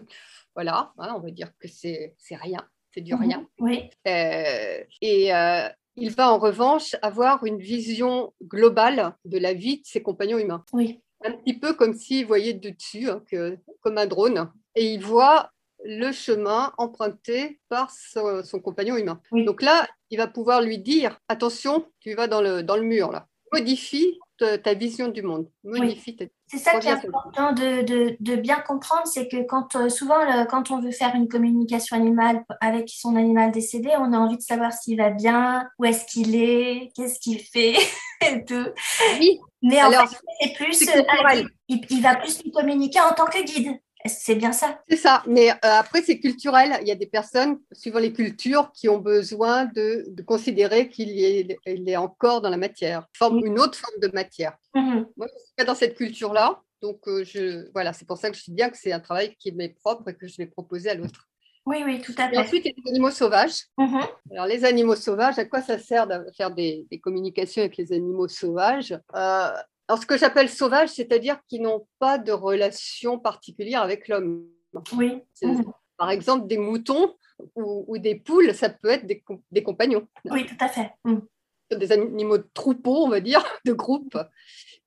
voilà, 0.54 0.94
hein, 0.98 1.14
on 1.18 1.20
va 1.20 1.32
dire 1.32 1.52
que 1.60 1.68
c'est 1.68 2.16
c'est 2.18 2.38
rien, 2.38 2.66
c'est 2.94 3.02
du 3.02 3.14
rien. 3.14 3.40
Mhm. 3.40 3.48
Oui, 3.60 3.90
Euh, 4.08 4.84
et 5.02 5.32
il 5.98 6.12
va 6.12 6.32
en 6.32 6.40
revanche 6.40 6.96
avoir 7.02 7.44
une 7.46 7.60
vision 7.60 8.34
globale 8.42 9.16
de 9.26 9.38
la 9.38 9.54
vie 9.54 9.78
de 9.82 9.86
ses 9.86 10.02
compagnons 10.02 10.38
humains. 10.38 10.64
oui. 10.72 11.02
Un 11.24 11.32
petit 11.32 11.58
peu 11.58 11.74
comme 11.74 11.94
s'il 11.94 12.26
voyait 12.26 12.54
de 12.54 12.70
dessus, 12.70 13.10
hein, 13.10 13.22
que- 13.30 13.58
comme 13.82 13.98
un 13.98 14.06
drone, 14.06 14.52
et 14.76 14.94
il 14.94 15.04
voit 15.04 15.52
le 15.84 16.12
chemin 16.12 16.74
emprunté 16.78 17.60
par 17.70 17.92
son, 17.92 18.44
son 18.44 18.60
compagnon 18.60 18.98
humain. 18.98 19.22
Oui. 19.32 19.46
Donc 19.46 19.62
là, 19.62 19.88
il 20.10 20.18
va 20.18 20.28
pouvoir 20.28 20.62
lui 20.62 20.78
dire, 20.80 21.20
attention, 21.28 21.86
tu 22.00 22.14
vas 22.16 22.28
dans 22.28 22.42
le, 22.42 22.64
dans 22.64 22.76
le 22.76 22.84
mur, 22.84 23.12
là. 23.12 23.28
Modifie 23.54 24.20
ta, 24.38 24.58
ta 24.58 24.74
vision 24.74 25.08
du 25.08 25.22
monde. 25.22 25.48
Modifie 25.64 26.16
ta... 26.16 26.26
C'est 26.48 26.58
ça 26.58 26.78
qui 26.80 26.88
est 26.88 26.92
important 26.92 27.54
de, 27.54 27.84
de, 27.84 28.18
de 28.20 28.36
bien 28.36 28.60
comprendre, 28.60 29.06
c'est 29.06 29.28
que 29.28 29.44
quand 29.44 29.76
euh, 29.76 29.90
souvent 29.90 30.18
le- 30.26 30.46
quand 30.46 30.72
on 30.72 30.80
veut 30.82 30.92
faire 30.92 31.16
une 31.16 31.28
communication 31.28 31.96
animale 31.96 32.44
avec 32.60 32.90
son 32.90 33.16
animal 33.16 33.52
décédé, 33.52 33.92
on 33.98 34.12
a 34.14 34.18
envie 34.18 34.38
de 34.38 34.42
savoir 34.42 34.74
s'il 34.74 34.98
va 34.98 35.10
bien, 35.12 35.68
où 35.80 35.86
est-ce 35.86 36.06
qu'il 36.06 36.36
est, 36.36 36.92
qu'est-ce 36.96 37.20
qu'il 37.20 37.40
fait 37.40 37.76
et 38.28 38.44
tout. 38.46 38.66
Oui, 39.20 39.40
Mais 39.66 39.82
en 39.82 39.88
Alors, 39.88 40.10
fait, 40.10 40.18
c'est 40.42 40.54
plus 40.54 40.88
euh, 40.90 41.44
il, 41.68 41.82
il 41.90 42.02
va 42.02 42.16
plus 42.16 42.42
lui 42.44 42.52
communiquer 42.52 43.00
en 43.02 43.14
tant 43.14 43.26
que 43.26 43.44
guide. 43.44 43.80
C'est 44.08 44.36
bien 44.36 44.52
ça. 44.52 44.80
C'est 44.88 44.98
ça, 44.98 45.24
mais 45.26 45.50
euh, 45.50 45.56
après 45.64 46.04
c'est 46.04 46.20
culturel. 46.20 46.78
Il 46.82 46.88
y 46.88 46.92
a 46.92 46.96
des 46.96 47.08
personnes, 47.08 47.58
suivant 47.72 47.98
les 47.98 48.14
cultures, 48.14 48.72
qui 48.72 48.88
ont 48.88 49.00
besoin 49.00 49.66
de, 49.66 50.06
de 50.10 50.22
considérer 50.22 50.90
qu'il 50.90 51.10
y 51.10 51.26
est, 51.26 51.58
est 51.66 51.96
encore 51.96 52.42
dans 52.42 52.50
la 52.52 52.58
matière, 52.58 53.08
forme, 53.18 53.38
Oui. 53.38 53.48
une 53.48 53.60
autre 53.60 53.76
forme 53.80 54.00
de 54.00 54.10
matière. 54.14 54.56
Mhm. 54.76 55.08
Moi, 55.18 55.28
je 55.34 55.40
suis 55.46 55.56
pas 55.58 55.64
dans 55.64 55.74
cette 55.74 55.96
culture-là, 55.96 56.62
donc 56.84 57.00
euh, 57.08 57.24
je, 57.24 57.72
voilà, 57.74 57.94
c'est 57.94 58.06
pour 58.06 58.18
ça 58.20 58.30
que 58.30 58.38
je 58.38 58.44
dis 58.44 58.52
bien 58.52 58.70
que 58.70 58.78
c'est 58.78 58.92
un 58.92 59.00
travail 59.00 59.36
qui 59.40 59.52
m'est 59.52 59.70
propre 59.84 60.08
et 60.10 60.14
que 60.16 60.28
je 60.28 60.38
vais 60.38 60.46
proposer 60.46 60.92
à 60.92 60.94
l'autre. 60.94 61.28
Oui, 61.66 61.78
oui, 61.86 62.02
tout 62.02 62.14
à 62.18 62.28
Et 62.28 62.30
fait. 62.32 62.38
ensuite, 62.38 62.66
il 62.66 62.70
y 62.70 62.72
a 62.72 62.74
les 62.86 62.92
animaux 62.92 63.10
sauvages. 63.12 63.64
Mhm. 63.78 64.02
Alors, 64.32 64.46
les 64.46 64.66
animaux 64.66 64.96
sauvages, 64.96 65.40
à 65.40 65.46
quoi 65.46 65.62
ça 65.62 65.80
sert 65.80 66.06
de 66.08 66.24
faire 66.38 66.52
des, 66.52 66.86
des 66.92 67.00
communications 67.00 67.62
avec 67.62 67.78
les 67.78 67.92
animaux 67.92 68.28
sauvages? 68.28 68.92
Euh, 68.92 69.52
Alors, 69.88 70.02
ce 70.02 70.06
que 70.06 70.18
j'appelle 70.18 70.50
sauvages, 70.50 70.90
c'est-à-dire 70.90 71.40
qu'ils 71.48 71.64
n'ont 71.64 71.88
pas 72.00 72.18
de 72.20 72.32
relation 72.32 73.18
particulière 73.20 73.82
avec 73.82 74.08
l'homme. 74.08 74.48
Oui. 74.94 75.22
Mhm. 75.42 75.64
Par 75.98 76.12
exemple, 76.12 76.48
des 76.48 76.58
moutons 76.58 77.16
ou, 77.56 77.86
ou 77.88 77.98
des 77.98 78.16
poules, 78.16 78.54
ça 78.54 78.70
peut 78.70 78.90
être 78.90 79.06
des, 79.08 79.22
com- 79.22 79.42
des 79.52 79.64
compagnons, 79.64 80.08
Oui, 80.26 80.46
tout 80.46 80.58
à 80.60 80.68
fait. 80.68 80.92
Mhm. 81.04 81.22
des 81.72 81.92
animaux 81.92 82.38
de 82.38 82.48
troupeau, 82.54 83.06
on 83.06 83.10
va 83.10 83.22
dire, 83.22 83.44
de 83.66 83.74
groupe, 83.74 84.18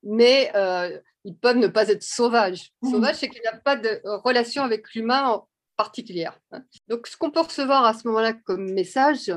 mais 0.03 0.51
euh, 0.55 0.99
ils 1.25 1.37
peuvent 1.37 1.57
ne 1.57 1.67
pas 1.67 1.89
être 1.89 2.03
sauvages. 2.03 2.71
Mhm. 2.83 2.91
Sauvage, 2.93 3.17
c'est 3.17 3.29
qu'il 3.29 3.41
n'y 3.41 3.49
a 3.49 3.57
pas 3.57 3.77
de 3.77 4.01
relation 4.25 4.63
avec 4.63 4.95
l'humain 4.95 5.43
particulière. 5.79 6.39
hein. 6.53 6.63
Donc, 6.89 7.07
ce 7.07 7.17
qu'on 7.17 7.31
peut 7.31 7.41
recevoir 7.41 7.85
à 7.87 7.95
ce 7.95 8.07
moment-là 8.09 8.35
comme 8.35 8.71
message, 8.73 9.33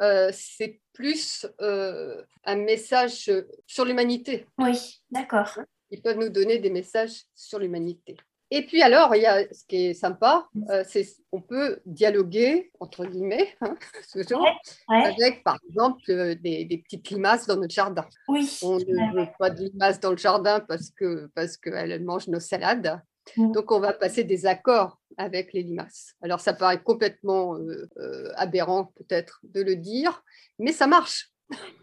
euh, 0.00 0.30
c'est 0.32 0.80
plus 0.92 1.46
euh, 1.60 2.22
un 2.44 2.56
message 2.56 3.30
sur 3.66 3.84
l'humanité. 3.84 4.46
Oui, 4.58 5.02
d'accord. 5.10 5.58
Ils 5.90 6.02
peuvent 6.02 6.18
nous 6.18 6.28
donner 6.28 6.58
des 6.58 6.70
messages 6.70 7.22
sur 7.34 7.58
l'humanité. 7.58 8.16
Et 8.52 8.64
puis 8.64 8.80
alors, 8.80 9.16
il 9.16 9.22
y 9.22 9.26
a 9.26 9.42
ce 9.52 9.64
qui 9.66 9.86
est 9.86 9.94
sympa, 9.94 10.46
euh, 10.70 10.84
c'est 10.86 11.04
qu'on 11.32 11.40
peut 11.42 11.80
dialoguer, 11.84 12.70
entre 12.78 13.04
guillemets, 13.04 13.56
hein, 13.60 13.74
toujours, 14.12 14.46
Ouais. 14.88 15.02
avec, 15.04 15.42
par 15.42 15.58
exemple, 15.68 16.00
euh, 16.10 16.34
des, 16.36 16.64
des 16.64 16.78
petites 16.78 17.08
limaces 17.10 17.46
dans 17.48 17.56
notre 17.56 17.74
jardin. 17.74 18.06
Oui. 18.28 18.56
On 18.62 18.76
ne 18.78 19.14
veut 19.16 19.28
pas 19.38 19.50
de 19.50 19.64
limaces 19.64 19.98
dans 19.98 20.12
le 20.12 20.16
jardin 20.16 20.60
parce 20.60 20.90
que 20.90 21.28
parce 21.34 21.56
qu'elles 21.56 22.04
mangent 22.04 22.28
nos 22.28 22.38
salades. 22.38 23.00
Mm. 23.36 23.52
Donc, 23.52 23.70
on 23.72 23.80
va 23.80 23.92
passer 23.92 24.24
des 24.24 24.46
accords 24.46 24.98
avec 25.16 25.52
les 25.52 25.62
limaces. 25.62 26.14
Alors, 26.22 26.40
ça 26.40 26.52
paraît 26.52 26.82
complètement 26.82 27.56
euh, 27.56 27.88
euh, 27.98 28.30
aberrant, 28.36 28.92
peut-être, 28.96 29.40
de 29.44 29.62
le 29.62 29.76
dire, 29.76 30.22
mais 30.58 30.72
ça 30.72 30.86
marche. 30.86 31.30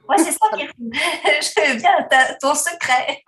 Ouais, 0.09 0.17
c'est 0.17 0.31
ça. 0.31 0.47
Je 0.57 1.71
veux 1.73 1.77
bien 1.79 2.37
ton 2.41 2.53
secret. 2.53 3.23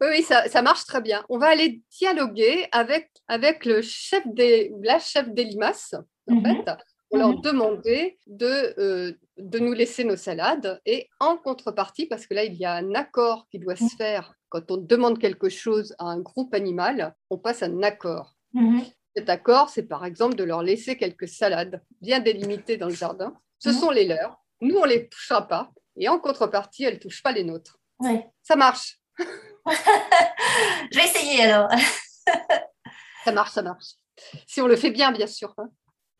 Oui, 0.00 0.06
oui, 0.10 0.22
ça, 0.22 0.48
ça 0.48 0.62
marche 0.62 0.84
très 0.84 1.00
bien. 1.00 1.24
On 1.28 1.38
va 1.38 1.48
aller 1.48 1.82
dialoguer 1.98 2.66
avec, 2.72 3.10
avec 3.28 3.64
le 3.64 3.82
chef 3.82 4.22
des, 4.26 4.70
ou 4.72 4.82
la 4.82 4.98
chef 4.98 5.28
des 5.30 5.44
limaces, 5.44 5.94
en 6.30 6.34
Mhm. 6.34 6.44
fait, 6.44 6.70
pour 7.08 7.18
leur 7.18 7.30
Mhm. 7.30 7.40
demander 7.42 8.18
de, 8.26 8.74
euh, 8.78 9.12
de 9.38 9.58
nous 9.58 9.72
laisser 9.72 10.04
nos 10.04 10.16
salades. 10.16 10.80
Et 10.86 11.08
en 11.18 11.36
contrepartie, 11.36 12.06
parce 12.06 12.26
que 12.26 12.34
là, 12.34 12.44
il 12.44 12.54
y 12.54 12.64
a 12.64 12.74
un 12.74 12.94
accord 12.94 13.48
qui 13.50 13.58
doit 13.58 13.76
se 13.76 13.94
faire 13.98 14.32
quand 14.50 14.70
on 14.70 14.76
demande 14.76 15.18
quelque 15.18 15.48
chose 15.48 15.94
à 15.98 16.04
un 16.06 16.20
groupe 16.20 16.52
animal, 16.54 17.14
on 17.30 17.38
passe 17.38 17.62
un 17.62 17.82
accord. 17.82 18.36
Mhm. 18.52 18.82
Cet 19.16 19.28
accord, 19.30 19.70
c'est 19.70 19.84
par 19.84 20.04
exemple 20.04 20.34
de 20.34 20.44
leur 20.44 20.62
laisser 20.62 20.96
quelques 20.96 21.28
salades 21.28 21.82
bien 22.00 22.20
délimitées 22.20 22.76
dans 22.76 22.88
le 22.88 22.94
jardin. 22.94 23.34
Ce 23.58 23.70
Mhm. 23.70 23.74
sont 23.74 23.90
les 23.90 24.06
leurs. 24.06 24.38
Nous, 24.60 24.76
on 24.76 24.82
ne 24.84 24.88
les 24.90 25.08
touchera 25.08 25.48
pas. 25.48 25.70
Et 25.96 26.08
en 26.08 26.18
contrepartie, 26.18 26.84
elles 26.84 26.94
ne 26.94 26.98
touchent 27.00 27.22
pas 27.22 27.32
les 27.32 27.44
nôtres. 27.44 27.78
Ça 28.42 28.56
marche. 28.56 28.98
Je 30.90 30.98
vais 30.98 31.04
essayer 31.04 31.42
alors. 31.42 31.68
Ça 33.24 33.32
marche, 33.32 33.52
ça 33.52 33.62
marche. 33.62 33.86
Si 34.46 34.60
on 34.60 34.66
le 34.66 34.76
fait 34.76 34.90
bien, 34.90 35.12
bien 35.12 35.26
sûr. 35.26 35.54
hein. 35.58 35.68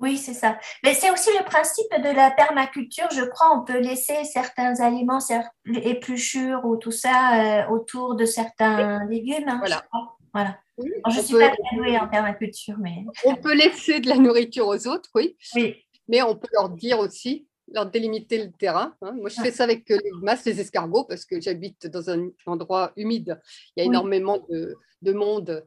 Oui, 0.00 0.16
c'est 0.16 0.32
ça. 0.34 0.58
Mais 0.82 0.94
c'est 0.94 1.10
aussi 1.10 1.30
le 1.38 1.44
principe 1.44 1.90
de 1.92 2.14
la 2.16 2.30
permaculture. 2.30 3.08
Je 3.12 3.22
crois 3.24 3.54
on 3.56 3.64
peut 3.64 3.78
laisser 3.80 4.24
certains 4.24 4.80
aliments, 4.80 5.18
épluchures 5.66 6.64
ou 6.64 6.76
tout 6.76 6.90
ça 6.90 7.64
euh, 7.64 7.68
autour 7.68 8.14
de 8.14 8.24
certains 8.24 9.04
légumes. 9.06 9.48
hein, 9.48 9.58
Voilà. 9.58 9.76
je 9.82 9.88
crois. 9.88 10.16
Voilà. 10.32 10.58
Oui, 10.78 10.90
Alors, 11.04 11.10
je 11.10 11.16
ne 11.18 11.22
on 11.22 11.26
suis 11.26 11.34
peut- 11.34 11.40
pas 11.40 11.50
très 11.50 11.76
douée 11.76 11.98
en 11.98 12.08
permaculture, 12.08 12.76
mais 12.78 13.04
On 13.24 13.34
peut 13.36 13.54
laisser 13.54 14.00
de 14.00 14.08
la 14.08 14.16
nourriture 14.16 14.66
aux 14.68 14.86
autres, 14.88 15.10
oui, 15.14 15.36
oui. 15.54 15.76
mais 16.08 16.22
on 16.22 16.36
peut 16.36 16.48
leur 16.52 16.70
dire 16.70 16.98
aussi, 17.00 17.46
leur 17.72 17.86
délimiter 17.86 18.42
le 18.44 18.50
terrain. 18.52 18.94
hein. 19.02 19.12
Moi, 19.12 19.28
je 19.28 19.40
fais 19.40 19.50
ça 19.50 19.64
avec 19.64 19.90
euh, 19.90 19.98
les 20.02 20.10
limaces, 20.12 20.44
les 20.46 20.60
escargots, 20.60 21.04
parce 21.04 21.24
que 21.26 21.40
j'habite 21.40 21.86
dans 21.88 22.10
un 22.10 22.28
endroit 22.46 22.92
humide. 22.96 23.40
Il 23.76 23.80
y 23.80 23.82
a 23.82 23.88
Oui. 23.88 23.90
énormément 23.94 24.38
de, 24.48 24.76
de 25.02 25.12
monde 25.12 25.66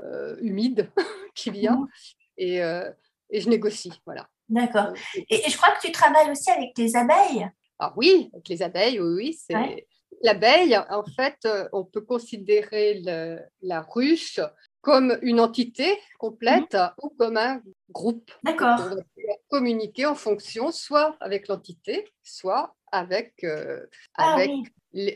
euh, 0.00 0.36
humide 0.40 0.88
qui 1.34 1.50
vient 1.50 1.76
Mhm. 1.80 1.88
et, 2.38 2.62
euh, 2.62 2.90
et 3.32 3.40
je 3.40 3.48
négocie. 3.48 3.92
Voilà. 4.06 4.28
D'accord. 4.48 4.92
Euh, 5.16 5.20
Et, 5.30 5.46
et 5.46 5.50
je 5.50 5.56
crois 5.56 5.74
que 5.74 5.84
tu 5.84 5.90
travailles 5.90 6.30
aussi 6.30 6.50
avec 6.50 6.70
les 6.78 6.94
abeilles. 6.94 7.48
Ah 7.80 7.92
oui, 7.96 8.30
avec 8.32 8.48
les 8.48 8.62
abeilles, 8.62 9.00
oui, 9.00 9.14
oui. 9.16 9.32
C'est... 9.44 9.56
Ouais. 9.56 9.86
L'abeille, 10.24 10.76
en 10.76 11.02
fait, 11.16 11.36
euh, 11.46 11.68
on 11.72 11.84
peut 11.84 12.02
considérer 12.02 13.00
le- 13.04 13.40
la 13.62 13.80
ruche 13.80 14.38
comme 14.80 15.18
une 15.22 15.40
entité 15.40 15.98
complète 16.18 16.76
ou 17.02 17.08
comme 17.18 17.36
un 17.36 17.60
groupe. 17.90 18.30
D'accord. 18.44 18.78
On 18.78 18.94
va 18.94 19.02
communiquer 19.48 20.06
en 20.06 20.14
fonction, 20.14 20.70
soit 20.70 21.16
avec 21.18 21.48
l'entité, 21.48 22.08
soit 22.22 22.76
avec, 22.92 23.42
euh, 23.42 23.84
Ah 24.16 24.34
avec 24.34 24.50
oui. 24.50 24.62
le- 24.92 25.14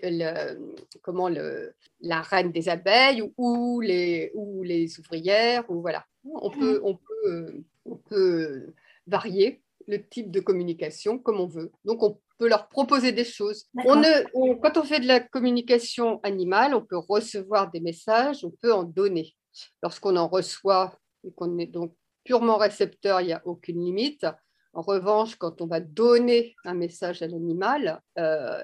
le- 0.54 0.74
comment 1.02 1.28
le, 1.28 1.74
la 2.00 2.22
reine 2.22 2.50
des 2.50 2.68
abeilles 2.68 3.22
ou, 3.22 3.32
ou 3.36 3.80
les, 3.80 4.32
ou 4.34 4.64
les 4.64 4.98
ouvrières. 4.98 5.64
Ou 5.70 5.82
voilà. 5.82 6.04
on, 6.24 6.50
peut, 6.50 6.80
on, 6.82 6.96
peut, 6.96 7.62
on 7.88 7.96
peut 7.96 8.72
varier 9.06 9.62
le 9.86 10.06
type 10.06 10.30
de 10.30 10.40
communication 10.40 11.18
comme 11.18 11.40
on 11.40 11.46
veut. 11.46 11.70
Donc, 11.84 12.02
on 12.02 12.18
peut 12.38 12.48
leur 12.48 12.68
proposer 12.68 13.12
des 13.12 13.24
choses. 13.24 13.66
On 13.86 13.96
ne, 13.96 14.24
on- 14.34 14.56
quand 14.56 14.76
on 14.76 14.82
fait 14.82 15.00
de 15.00 15.06
la 15.06 15.20
communication 15.20 16.20
animale, 16.22 16.74
on 16.74 16.84
peut 16.84 16.98
recevoir 16.98 17.70
des 17.70 17.80
messages, 17.80 18.44
on 18.44 18.50
peut 18.50 18.72
en 18.72 18.82
donner. 18.84 19.34
Lorsqu'on 19.82 20.16
en 20.16 20.28
reçoit 20.28 20.98
et 21.24 21.32
qu'on 21.32 21.58
est 21.58 21.66
donc 21.66 21.94
purement 22.24 22.56
récepteur, 22.56 23.20
il 23.20 23.28
n'y 23.28 23.32
a 23.32 23.42
aucune 23.46 23.82
limite. 23.84 24.26
En 24.74 24.82
revanche, 24.82 25.36
quand 25.36 25.62
on 25.62 25.66
va 25.66 25.80
donner 25.80 26.54
un 26.64 26.74
message 26.74 27.22
à 27.22 27.28
l'animal, 27.28 28.02
euh, 28.18 28.60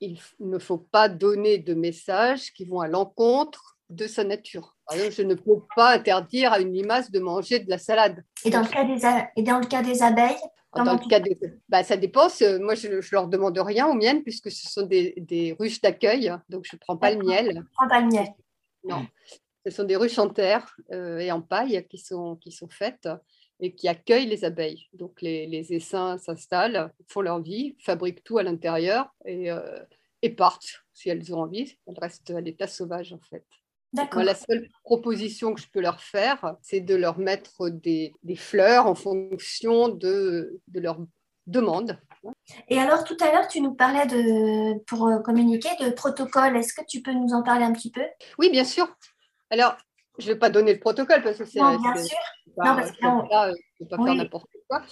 il 0.00 0.20
ne 0.38 0.58
faut 0.58 0.78
pas 0.78 1.08
donner 1.08 1.58
de 1.58 1.74
messages 1.74 2.52
qui 2.52 2.64
vont 2.64 2.80
à 2.80 2.86
l'encontre 2.88 3.78
de 3.90 4.06
sa 4.06 4.24
nature. 4.24 4.76
Je 4.92 5.22
ne 5.22 5.34
peux 5.34 5.60
pas 5.76 5.94
interdire 5.94 6.52
à 6.52 6.60
une 6.60 6.72
limace 6.72 7.10
de 7.10 7.18
manger 7.20 7.58
de 7.60 7.68
la 7.70 7.78
salade. 7.78 8.24
Et 8.44 8.50
dans 8.50 8.62
le 8.62 8.68
cas 8.68 8.84
des, 8.84 9.04
a- 9.04 9.30
et 9.36 9.42
dans 9.42 9.58
le 9.58 9.66
cas 9.66 9.82
des 9.82 10.02
abeilles, 10.02 10.36
Dans 10.74 10.92
le 10.92 11.08
cas 11.08 11.20
des... 11.20 11.38
bah, 11.68 11.82
ça 11.82 11.96
dépend. 11.96 12.28
Moi, 12.60 12.74
je 12.74 12.88
ne 12.88 13.00
leur 13.12 13.28
demande 13.28 13.58
rien 13.58 13.86
aux 13.88 13.94
miennes 13.94 14.22
puisque 14.22 14.50
ce 14.50 14.68
sont 14.70 14.86
des, 14.86 15.14
des 15.18 15.56
ruches 15.58 15.80
d'accueil. 15.80 16.32
Donc, 16.48 16.64
je 16.68 16.76
ne 16.76 16.78
prends 16.80 16.96
pas 16.96 17.10
le 17.12 17.18
miel. 17.24 17.64
Prends 17.74 17.88
pas 17.88 18.00
le 18.00 18.06
miel. 18.06 18.28
Non. 18.84 19.06
Ce 19.66 19.70
sont 19.70 19.84
des 19.84 19.96
ruches 19.96 20.18
en 20.18 20.28
terre 20.30 20.74
euh, 20.92 21.18
et 21.18 21.30
en 21.30 21.42
paille 21.42 21.86
qui 21.88 21.98
sont, 21.98 22.36
qui 22.36 22.50
sont 22.50 22.68
faites 22.68 23.08
et 23.60 23.74
qui 23.74 23.88
accueillent 23.88 24.26
les 24.26 24.44
abeilles. 24.44 24.86
Donc, 24.94 25.20
les, 25.20 25.46
les 25.46 25.74
essaims 25.74 26.16
s'installent, 26.18 26.92
font 27.08 27.20
leur 27.20 27.42
vie, 27.42 27.76
fabriquent 27.78 28.24
tout 28.24 28.38
à 28.38 28.42
l'intérieur 28.42 29.12
et, 29.26 29.50
euh, 29.50 29.78
et 30.22 30.30
partent 30.30 30.82
si 30.94 31.10
elles 31.10 31.34
ont 31.34 31.40
envie. 31.40 31.76
Elles 31.86 31.98
restent 32.00 32.30
à 32.30 32.40
l'état 32.40 32.66
sauvage, 32.66 33.12
en 33.12 33.20
fait. 33.20 33.44
Moi, 33.92 34.24
la 34.24 34.34
seule 34.34 34.68
proposition 34.84 35.52
que 35.54 35.60
je 35.60 35.66
peux 35.72 35.80
leur 35.80 36.00
faire, 36.00 36.56
c'est 36.62 36.80
de 36.80 36.94
leur 36.94 37.18
mettre 37.18 37.68
des, 37.70 38.14
des 38.22 38.36
fleurs 38.36 38.86
en 38.86 38.94
fonction 38.94 39.88
de, 39.88 40.60
de 40.68 40.80
leur 40.80 40.98
demande. 41.46 41.98
Et 42.68 42.78
alors, 42.78 43.02
tout 43.04 43.16
à 43.20 43.32
l'heure, 43.32 43.48
tu 43.48 43.60
nous 43.60 43.74
parlais 43.74 44.06
de, 44.06 44.78
pour 44.84 45.08
euh, 45.08 45.18
communiquer 45.20 45.70
de 45.80 45.90
protocole. 45.90 46.56
Est-ce 46.56 46.74
que 46.74 46.84
tu 46.86 47.02
peux 47.02 47.12
nous 47.12 47.32
en 47.32 47.42
parler 47.42 47.64
un 47.64 47.72
petit 47.72 47.90
peu? 47.90 48.04
Oui, 48.38 48.50
bien 48.50 48.64
sûr. 48.64 48.94
Alors, 49.50 49.76
je 50.18 50.28
ne 50.28 50.34
vais 50.34 50.38
pas 50.38 50.50
donner 50.50 50.74
le 50.74 50.80
protocole 50.80 51.22
parce 51.22 51.38
que 51.38 51.44
c'est 51.44 51.60
Non, 51.60 51.76
bien 51.78 51.94
c'est- 51.96 52.04
sûr. 52.04 52.18
pas- 52.56 52.64
Non, 52.66 52.76
parce 52.76 52.92
que 52.92 53.04
là, 53.04 53.52
je 53.52 53.84
ne 53.84 53.88
peux 53.88 53.96
pas 53.96 53.96
Oui. 54.02 54.04
faire 54.10 54.14
n'importe 54.14 54.50
quoi. 54.68 54.82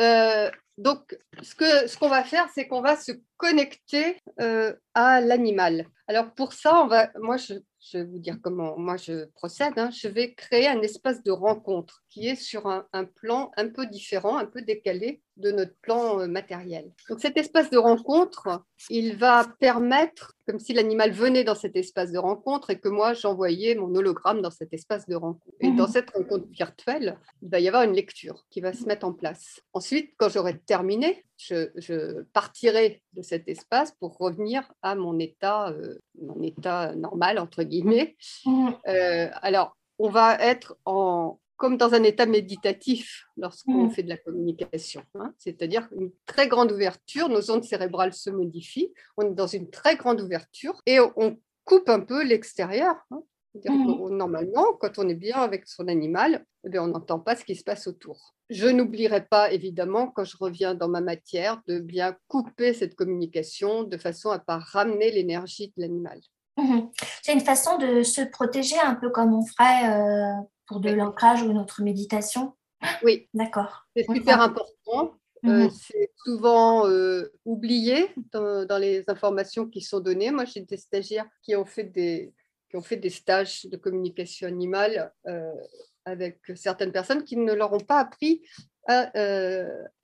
Euh, 0.00 0.50
donc, 0.76 1.16
ce 1.40 1.54
que 1.54 1.86
ce 1.86 1.96
qu'on 1.96 2.08
va 2.08 2.24
faire, 2.24 2.48
c'est 2.52 2.66
qu'on 2.66 2.80
va 2.82 2.96
se 2.96 3.12
connecter 3.36 4.18
euh, 4.40 4.74
à 4.94 5.20
l'animal. 5.20 5.86
Alors 6.08 6.32
pour 6.34 6.52
ça, 6.52 6.82
on 6.82 6.88
va, 6.88 7.10
moi, 7.20 7.36
je, 7.36 7.54
je 7.90 7.98
vais 7.98 8.04
vous 8.04 8.18
dire 8.18 8.38
comment 8.42 8.78
moi 8.78 8.96
je 8.96 9.26
procède. 9.26 9.78
hein. 9.78 9.90
Je 9.90 10.08
vais 10.08 10.34
créer 10.34 10.68
un 10.68 10.80
espace 10.82 11.22
de 11.22 11.30
rencontre 11.30 12.04
qui 12.10 12.28
est 12.28 12.36
sur 12.36 12.66
un, 12.66 12.86
un 12.92 13.04
plan 13.04 13.50
un 13.56 13.68
peu 13.68 13.86
différent, 13.86 14.36
un 14.38 14.46
peu 14.46 14.62
décalé 14.62 15.22
de 15.36 15.50
notre 15.50 15.74
plan 15.82 16.20
euh, 16.20 16.26
matériel. 16.26 16.92
Donc 17.08 17.20
cet 17.20 17.36
espace 17.36 17.70
de 17.70 17.78
rencontre, 17.78 18.62
il 18.90 19.16
va 19.16 19.46
permettre, 19.58 20.34
comme 20.46 20.58
si 20.58 20.72
l'animal 20.72 21.10
venait 21.10 21.44
dans 21.44 21.54
cet 21.54 21.74
espace 21.76 22.12
de 22.12 22.18
rencontre 22.18 22.70
et 22.70 22.78
que 22.78 22.88
moi 22.88 23.14
j'envoyais 23.14 23.74
mon 23.74 23.92
hologramme 23.94 24.42
dans 24.42 24.50
cet 24.50 24.72
espace 24.72 25.06
de 25.06 25.16
rencontre. 25.16 25.54
Et 25.60 25.70
dans 25.70 25.86
Mhm. 25.86 25.92
cette 25.92 26.10
rencontre 26.10 26.46
virtuelle, 26.50 27.18
il 27.42 27.50
va 27.50 27.58
y 27.60 27.66
avoir 27.68 27.82
une 27.82 27.94
lecture 27.94 28.44
qui 28.50 28.60
va 28.60 28.72
se 28.72 28.84
mettre 28.84 29.06
en 29.06 29.12
place. 29.12 29.60
Ensuite, 29.72 30.12
quand 30.18 30.28
j'aurai 30.28 30.58
terminé, 30.60 31.24
je, 31.36 31.70
je 31.76 32.22
partirai 32.32 33.02
de 33.14 33.22
cet 33.22 33.48
espace 33.48 33.92
pour 33.98 34.16
revenir 34.18 34.70
à 34.82 34.94
mon 34.94 35.18
état, 35.18 35.70
euh, 35.70 35.98
mon 36.22 36.40
état 36.42 36.94
normal, 36.94 37.38
entre 37.38 37.64
guillemets. 37.64 38.16
Mhm. 38.46 38.74
Euh, 38.88 39.28
alors, 39.42 39.76
on 39.98 40.08
va 40.08 40.34
être 40.40 40.76
en, 40.84 41.38
comme 41.56 41.76
dans 41.76 41.94
un 41.94 42.02
état 42.02 42.26
méditatif 42.26 43.26
lorsqu'on 43.36 43.84
Mhm. 43.84 43.90
fait 43.90 44.02
de 44.02 44.08
la 44.08 44.16
communication, 44.16 45.02
hein. 45.14 45.32
c'est-à-dire 45.38 45.88
une 45.96 46.10
très 46.26 46.48
grande 46.48 46.72
ouverture, 46.72 47.28
nos 47.28 47.50
ondes 47.50 47.64
cérébrales 47.64 48.12
se 48.14 48.30
modifient, 48.30 48.92
on 49.16 49.22
est 49.30 49.34
dans 49.34 49.46
une 49.46 49.70
très 49.70 49.96
grande 49.96 50.20
ouverture 50.20 50.80
et 50.86 50.98
on- 51.00 51.38
coupe 51.66 51.88
un 51.88 52.00
peu 52.00 52.22
l'extérieur. 52.24 52.94
hein. 53.10 53.22
Que, 53.54 53.70
normalement, 54.10 54.74
quand 54.80 54.98
on 54.98 55.08
est 55.08 55.14
bien 55.14 55.36
avec 55.36 55.66
son 55.66 55.86
animal, 55.88 56.44
eh 56.64 56.68
bien, 56.68 56.82
on 56.82 56.88
n'entend 56.88 57.20
pas 57.20 57.36
ce 57.36 57.44
qui 57.44 57.54
se 57.54 57.62
passe 57.64 57.86
autour. 57.86 58.34
Je 58.50 58.66
n'oublierai 58.66 59.24
pas, 59.24 59.50
évidemment, 59.52 60.08
quand 60.08 60.24
je 60.24 60.36
reviens 60.38 60.74
dans 60.74 60.88
ma 60.88 61.00
matière, 61.00 61.62
de 61.68 61.78
bien 61.78 62.16
couper 62.28 62.74
cette 62.74 62.96
communication 62.96 63.84
de 63.84 63.96
façon 63.96 64.30
à 64.30 64.38
ne 64.38 64.42
pas 64.42 64.58
ramener 64.58 65.10
l'énergie 65.12 65.68
de 65.76 65.82
l'animal. 65.82 66.20
Mhm. 66.58 66.90
C'est 67.22 67.32
une 67.32 67.40
façon 67.40 67.78
de 67.78 68.02
se 68.02 68.20
protéger 68.22 68.78
un 68.78 68.96
peu 68.96 69.08
comme 69.10 69.32
on 69.32 69.46
ferait 69.46 69.88
euh, 69.88 70.32
pour 70.66 70.80
de 70.80 70.90
l'ancrage 70.90 71.42
ou 71.42 71.50
une 71.50 71.58
autre 71.58 71.82
méditation? 71.82 72.54
Oui, 73.02 73.28
D'accord. 73.34 73.86
c'est 73.96 74.04
super 74.12 74.40
important. 74.40 75.14
Euh, 75.46 75.64
Mhm. 75.64 75.70
c'est 75.70 76.10
souvent 76.24 76.86
euh, 76.88 77.30
oublié 77.44 78.08
dans, 78.32 78.64
dans 78.64 78.78
les 78.78 79.04
informations 79.10 79.66
qui 79.68 79.82
sont 79.82 80.00
données. 80.00 80.30
Moi, 80.30 80.46
j'ai 80.46 80.62
des 80.62 80.78
stagiaires 80.78 81.28
qui 81.42 81.54
ont 81.54 81.66
fait 81.66 81.84
des, 81.84 82.32
qui 82.70 82.76
ont 82.76 82.80
fait 82.82 82.96
des 82.96 83.10
stages 83.10 83.66
de 83.66 83.76
communication 83.76 84.48
animale 84.48 85.12
euh, 85.26 85.52
avec 86.06 86.40
certaines 86.56 86.92
personnes 86.92 87.24
qui 87.24 87.36
ne 87.36 87.52
leur 87.52 87.72
ont 87.74 87.80
pas 87.80 87.98
appris 87.98 88.42
à, 88.88 89.10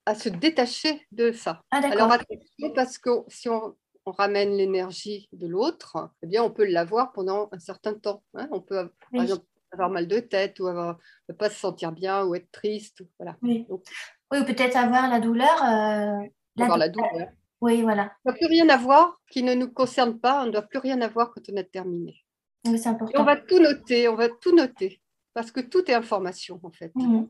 à 0.06 0.14
se 0.14 0.28
détacher 0.28 1.06
de 1.10 1.32
ça. 1.32 1.62
Ah. 1.70 1.80
Alors 1.90 2.12
attention, 2.12 2.72
parce 2.74 2.98
que 2.98 3.10
si 3.28 3.48
on, 3.48 3.74
on 4.04 4.10
ramène 4.12 4.54
l'énergie 4.56 5.28
de 5.32 5.46
l'autre, 5.46 6.10
eh 6.22 6.26
bien, 6.26 6.42
on 6.42 6.50
peut 6.50 6.64
l'avoir 6.66 7.12
pendant 7.12 7.48
un 7.52 7.58
certain 7.58 7.94
temps. 7.94 8.22
hein. 8.34 8.48
On 8.52 8.60
peut, 8.60 8.90
Oui. 9.12 9.16
par 9.16 9.22
exemple, 9.22 9.44
avoir 9.72 9.90
mal 9.90 10.06
de 10.08 10.20
tête 10.20 10.58
ou 10.60 10.66
avoir, 10.66 10.98
ne 11.28 11.34
pas 11.34 11.50
se 11.50 11.58
sentir 11.58 11.92
bien 11.92 12.24
ou 12.24 12.34
être 12.34 12.50
triste. 12.50 13.02
Voilà. 13.18 13.36
Oui. 13.42 13.66
Donc, 13.68 13.82
Oui, 14.32 14.38
ou 14.40 14.44
peut-être 14.44 14.76
avoir 14.76 15.08
la 15.08 15.20
douleur. 15.20 15.62
euh, 15.62 16.26
la 16.56 16.64
avoir 16.64 16.78
la 16.78 16.88
douleur. 16.88 17.10
douleur. 17.12 17.28
Oui, 17.60 17.82
voilà. 17.82 18.12
On 18.24 18.30
n'a 18.30 18.36
plus 18.36 18.46
rien 18.46 18.68
à 18.70 18.76
voir 18.76 19.20
qui 19.30 19.42
ne 19.42 19.54
nous 19.54 19.70
concerne 19.70 20.18
pas. 20.18 20.42
On 20.42 20.46
ne 20.46 20.50
doit 20.52 20.62
plus 20.62 20.78
rien 20.78 21.00
avoir 21.02 21.30
quand 21.32 21.42
on 21.52 21.56
a 21.56 21.62
terminé. 21.64 22.24
Oui, 22.66 22.78
c'est 22.78 22.88
Et 22.88 22.92
important. 22.92 23.20
on 23.20 23.24
va 23.24 23.36
tout 23.36 23.58
noter. 23.58 24.08
On 24.08 24.14
va 24.14 24.28
tout 24.28 24.54
noter. 24.54 25.00
Parce 25.34 25.52
que 25.52 25.60
tout 25.60 25.88
est 25.90 25.94
information, 25.94 26.58
en 26.62 26.70
fait. 26.70 26.90
Mhm. 26.94 27.28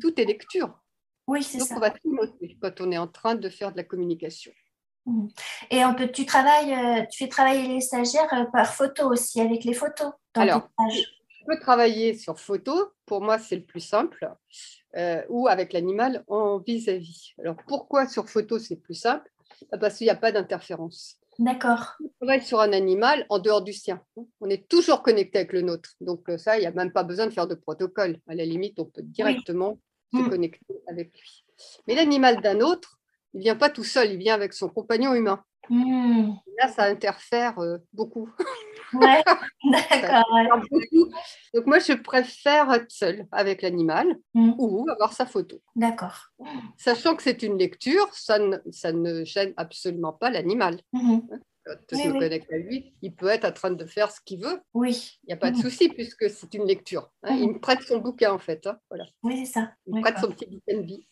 Tout 0.00 0.20
est 0.20 0.24
lecture. 0.24 0.82
Oui, 1.28 1.42
c'est 1.42 1.58
Donc, 1.58 1.68
ça. 1.68 1.76
on 1.76 1.80
va 1.80 1.90
tout 1.90 2.14
noter 2.14 2.56
quand 2.60 2.80
on 2.80 2.90
est 2.90 2.98
en 2.98 3.06
train 3.06 3.34
de 3.34 3.48
faire 3.48 3.70
de 3.72 3.76
la 3.76 3.84
communication. 3.84 4.52
Et 5.70 5.84
on 5.84 5.94
peut, 5.94 6.10
tu 6.10 6.26
travailles, 6.26 6.74
euh, 6.74 7.04
tu 7.08 7.18
fais 7.24 7.28
travailler 7.28 7.68
les 7.68 7.80
stagiaires 7.80 8.32
euh, 8.34 8.44
par 8.46 8.74
photo 8.74 9.08
aussi, 9.12 9.40
avec 9.40 9.62
les 9.62 9.72
photos 9.74 10.10
dans 10.34 10.40
Alors, 10.42 10.68
peux 11.46 11.58
travailler 11.58 12.14
sur 12.14 12.38
photo, 12.38 12.92
pour 13.06 13.20
moi 13.22 13.38
c'est 13.38 13.56
le 13.56 13.64
plus 13.64 13.80
simple, 13.80 14.30
euh, 14.96 15.22
ou 15.28 15.48
avec 15.48 15.72
l'animal 15.72 16.24
en 16.28 16.58
vis-à-vis. 16.58 17.34
Alors 17.38 17.56
pourquoi 17.66 18.06
sur 18.06 18.28
photo 18.28 18.58
c'est 18.58 18.76
plus 18.76 18.94
simple? 18.94 19.30
Bah, 19.70 19.78
Parce 19.78 19.96
qu'il 19.98 20.06
n'y 20.06 20.10
a 20.10 20.16
pas 20.16 20.32
d'interférence. 20.32 21.18
D'accord. 21.38 21.96
On 22.02 22.08
travaille 22.20 22.42
sur 22.42 22.60
un 22.60 22.72
animal 22.72 23.26
en 23.28 23.38
dehors 23.38 23.62
du 23.62 23.72
sien. 23.74 24.00
On 24.40 24.48
est 24.48 24.68
toujours 24.68 25.02
connecté 25.02 25.38
avec 25.38 25.52
le 25.52 25.60
nôtre. 25.60 25.90
Donc 26.00 26.28
euh, 26.30 26.38
ça, 26.38 26.56
il 26.56 26.60
n'y 26.60 26.66
a 26.66 26.72
même 26.72 26.92
pas 26.92 27.02
besoin 27.04 27.26
de 27.26 27.30
faire 27.32 27.46
de 27.46 27.54
protocole. 27.54 28.18
À 28.26 28.34
la 28.34 28.44
limite, 28.44 28.78
on 28.78 28.86
peut 28.86 29.02
directement 29.02 29.78
se 30.14 30.18
Mm. 30.20 30.30
connecter 30.30 30.74
avec 30.86 31.12
lui. 31.12 31.44
Mais 31.86 31.94
l'animal 31.94 32.40
d'un 32.40 32.60
autre, 32.60 32.98
il 33.34 33.38
ne 33.38 33.42
vient 33.42 33.56
pas 33.56 33.70
tout 33.70 33.84
seul, 33.84 34.12
il 34.12 34.18
vient 34.18 34.34
avec 34.34 34.52
son 34.52 34.68
compagnon 34.68 35.14
humain. 35.14 35.42
Hmm. 35.68 36.30
Là, 36.58 36.68
ça 36.68 36.84
interfère 36.84 37.58
euh, 37.58 37.78
beaucoup. 37.92 38.30
Ouais, 38.92 39.22
d'accord. 39.70 40.24
Donc 41.54 41.66
moi, 41.66 41.78
je 41.78 41.92
préfère 41.94 42.72
être 42.72 42.90
seule 42.90 43.26
avec 43.32 43.62
l'animal 43.62 44.06
Mm. 44.34 44.52
ou 44.58 44.86
avoir 44.90 45.12
sa 45.12 45.26
photo. 45.26 45.60
D'accord. 45.74 46.26
Sachant 46.76 47.16
que 47.16 47.22
c'est 47.22 47.42
une 47.42 47.56
lecture, 47.58 48.06
ça 48.12 48.38
ne, 48.38 48.56
ça 48.70 48.92
ne 48.92 49.24
gêne 49.24 49.54
absolument 49.56 50.12
pas 50.12 50.30
l'animal. 50.30 50.80
Mhm. 50.92 51.22
Quand 51.64 51.74
Oui, 51.92 52.00
je 52.04 52.08
me 52.10 52.18
connecte 52.20 52.52
à 52.52 52.58
lui, 52.58 52.94
il 53.02 53.12
peut 53.14 53.26
être 53.26 53.44
en 53.44 53.50
train 53.52 53.70
de 53.72 53.84
faire 53.86 54.10
ce 54.12 54.20
qu'il 54.24 54.40
veut. 54.40 54.60
Oui, 54.74 55.18
Il 55.24 55.28
n'y 55.28 55.32
a 55.32 55.36
pas 55.36 55.50
de 55.50 55.56
Mhm. 55.56 55.62
souci 55.62 55.88
puisque 55.88 56.30
c'est 56.30 56.54
une 56.54 56.64
lecture. 56.66 57.10
hein. 57.24 57.34
Il 57.34 57.48
me 57.54 57.58
prête 57.58 57.80
son 57.82 57.98
bouquin 57.98 58.32
en 58.32 58.38
fait. 58.38 58.64
hein. 58.68 58.78
Voilà. 58.88 59.06
oui, 59.24 59.44
c'est 59.44 59.52
ça. 59.54 59.72
Il 59.86 59.96
me 59.96 60.00
prête 60.02 60.18
son 60.18 60.28
petit 60.30 60.46
bouquin 60.46 60.80
de 60.80 60.86
vie. 60.86 61.08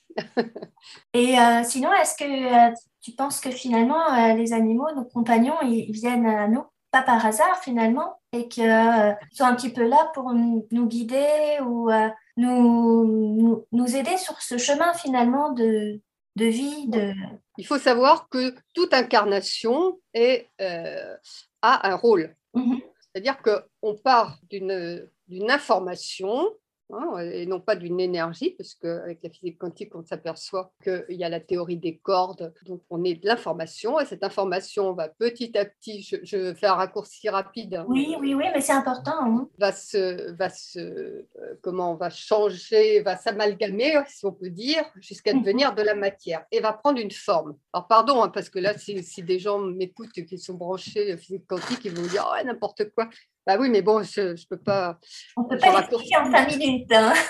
Et 1.13 1.39
euh, 1.39 1.63
sinon, 1.65 1.93
est-ce 1.95 2.17
que 2.17 2.25
euh, 2.71 2.75
tu 3.01 3.13
penses 3.13 3.41
que 3.41 3.51
finalement, 3.51 4.13
euh, 4.13 4.35
les 4.35 4.53
animaux, 4.53 4.87
nos 4.95 5.05
compagnons, 5.07 5.57
ils, 5.63 5.87
ils 5.89 5.93
viennent 5.93 6.27
à 6.27 6.47
nous, 6.47 6.63
pas 6.95 7.03
par 7.03 7.27
hasard 7.27 7.59
finalement, 7.61 8.21
et 8.33 8.47
qu'ils 8.47 9.17
sont 9.33 9.45
un 9.45 9.57
petit 9.57 9.73
peu 9.73 9.85
là 9.87 10.13
pour 10.15 10.33
nous 10.33 10.87
guider 10.87 11.59
ou 11.67 11.91
euh, 11.91 12.09
nous, 12.37 13.37
nous, 13.37 13.67
nous 13.73 13.97
aider 13.97 14.17
sur 14.17 14.41
ce 14.41 14.59
chemin 14.59 14.93
finalement 14.95 15.51
de, 15.51 16.01
de 16.37 16.45
vie, 16.45 16.87
de... 16.87 17.13
Il 17.59 17.67
faut 17.67 17.79
savoir 17.79 18.29
que 18.29 18.55
toute 18.75 18.95
incarnation 18.95 19.99
est, 20.13 20.49
euh, 20.61 21.17
a 21.63 21.91
un 21.91 21.97
rôle. 21.97 22.37
Mhm. 22.55 22.81
C'est-à-dire 23.01 23.39
qu'on 23.43 23.95
part 23.97 24.39
d'une 24.49 25.09
d'une 25.27 25.51
information 25.51 26.47
hein, 26.93 27.19
et 27.19 27.47
non 27.47 27.61
pas 27.61 27.77
d'une 27.77 28.01
énergie, 28.01 28.51
parce 28.51 28.75
qu'avec 28.75 29.21
la 29.23 29.31
physique 29.31 29.59
quantique, 29.59 29.95
on 29.95 30.05
s'aperçoit 30.05 30.73
qu'il 30.83 31.05
y 31.17 31.25
a 31.25 31.29
la 31.29 31.41
théorie 31.41 31.77
des 31.79 31.99
cordes, 31.99 32.53
donc 32.67 32.83
on 32.91 33.03
est 33.05 33.15
de 33.15 33.27
l'information, 33.27 33.99
et 34.01 34.05
cette 34.07 34.25
information 34.25 34.93
va 34.93 35.09
petit 35.09 35.57
à 35.59 35.65
petit, 35.65 36.03
je, 36.03 36.17
je 36.23 36.55
fais 36.55 36.67
un 36.67 36.75
raccourci 36.75 37.29
rapide, 37.29 37.75
hein, 37.77 37.87
Oui, 37.89 38.15
oui, 38.21 38.35
oui, 38.35 38.45
mais 38.53 38.61
c'est 38.61 38.73
important. 38.73 39.13
hein. 39.23 39.49
va 39.59 39.73
se, 39.73 40.33
va 40.33 40.51
se 40.51 40.79
euh, 40.79 41.27
comment, 41.63 41.95
va 41.97 42.11
changer, 42.11 43.01
va 43.03 43.17
s'amalgamer, 43.17 44.01
si 44.09 44.27
on 44.27 44.33
peut 44.33 44.51
dire, 44.51 44.85
jusqu'à 44.97 45.33
Mhm. 45.35 45.41
devenir 45.43 45.75
de 45.75 45.83
la 45.83 45.95
matière 45.95 46.45
et 46.51 46.61
va 46.61 46.73
prendre 46.73 47.01
une 47.01 47.11
forme. 47.11 47.57
Alors 47.73 47.87
pardon, 47.89 48.31
parce 48.33 48.49
que 48.51 48.59
là, 48.59 48.77
si, 48.79 49.03
si 49.03 49.23
des 49.23 49.39
gens 49.39 49.59
m'écoutent 49.59 50.13
qui 50.13 50.39
sont 50.39 50.55
branchés 50.55 51.17
physique 51.17 51.47
quantique, 51.47 51.85
ils 51.85 51.93
vont 51.93 52.07
dire 52.07 52.29
ouais, 52.33 52.45
n'importe 52.45 52.91
quoi. 52.95 53.09
Bah 53.47 53.57
oui, 53.61 53.69
mais 53.69 53.83
bon, 53.83 54.03
je 54.03 54.21
ne 54.33 54.47
peux 54.49 54.57
pas. 54.59 54.99
On 55.37 55.43
ne 55.43 55.49
peut 55.49 55.59
pas 55.59 55.77
l'expliquer 55.81 56.17
en 56.17 56.31
cinq 56.33 56.57
minutes. 56.57 56.93
hein. 56.93 57.13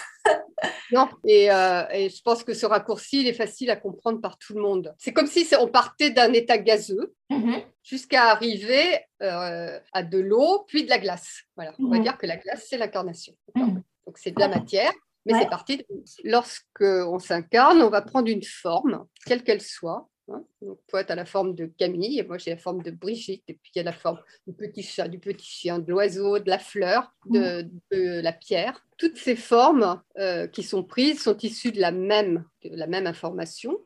Non, 0.93 1.09
et, 1.27 1.51
euh, 1.53 1.83
et 1.93 2.09
je 2.09 2.23
pense 2.23 2.45
que 2.45 2.55
ce 2.55 2.65
raccourci, 2.65 3.21
il 3.21 3.27
est 3.27 3.35
facile 3.35 3.69
à 3.71 3.77
comprendre 3.77 4.21
par 4.23 4.39
tout 4.39 4.55
le 4.55 4.63
monde. 4.63 4.95
C'est 4.99 5.13
comme 5.13 5.27
si 5.27 5.47
on 5.61 5.69
partait 5.69 6.11
d'un 6.11 6.33
état 6.33 6.57
gazeux 6.57 7.13
Mhm. 7.31 7.61
jusqu'à 7.83 8.31
arriver 8.31 9.01
euh, 9.21 9.79
à 9.93 10.03
de 10.03 10.19
l'eau, 10.19 10.65
puis 10.67 10.85
de 10.85 10.89
la 10.89 10.99
glace. 10.99 11.43
Voilà, 11.57 11.75
on 11.79 11.89
va 11.89 11.97
Mhm. 11.99 12.03
dire 12.05 12.17
que 12.17 12.27
la 12.27 12.37
glace, 12.39 12.65
c'est 12.71 12.79
l'incarnation. 12.79 13.35
Mhm. 13.55 13.83
Donc 14.07 14.17
c'est 14.19 14.31
de 14.31 14.41
la 14.41 14.49
matière 14.49 14.93
Mais 15.27 15.33
Ouais. 15.35 15.41
c'est 15.41 15.49
parti. 15.51 15.79
de- 15.79 15.87
Lorsqu'on 16.25 17.19
s'incarne, 17.19 17.83
on 17.83 17.89
va 17.91 18.03
prendre 18.03 18.29
une 18.29 18.43
forme, 18.45 19.07
quelle 19.27 19.43
qu'elle 19.43 19.63
soit. 19.63 20.09
Hein. 20.29 20.45
Donc, 20.63 20.79
toi, 20.89 21.05
tu 21.05 21.13
as 21.13 21.15
la 21.15 21.25
forme 21.25 21.55
de 21.55 21.67
Camille, 21.67 22.19
et 22.19 22.25
moi, 22.25 22.39
j'ai 22.39 22.51
la 22.51 22.57
forme 22.57 22.83
de 22.83 22.91
Brigitte, 22.91 23.45
et 23.49 23.55
puis 23.55 23.73
il 23.75 23.79
y 23.79 23.81
a 23.81 23.85
la 23.85 23.93
forme 23.93 24.21
du 24.47 24.53
petit 24.55 24.83
chat, 24.83 25.09
du 25.09 25.19
petit 25.19 25.47
chien, 25.47 25.79
de 25.79 25.91
l'oiseau, 25.91 26.39
de 26.39 26.49
la 26.49 26.59
fleur, 26.59 27.13
de, 27.27 27.69
de 27.91 28.21
la 28.21 28.33
pierre. 28.33 28.85
Toutes 28.97 29.17
ces 29.17 29.37
formes 29.37 30.03
euh, 30.19 30.47
qui 30.47 30.63
sont 30.63 30.85
prises 30.85 31.23
sont 31.23 31.37
issues 31.39 31.73
de 31.73 31.81
la 31.81 31.91
même, 31.91 32.45
de 32.63 32.77
la 32.77 32.87
même 32.87 33.07
information. 33.07 33.79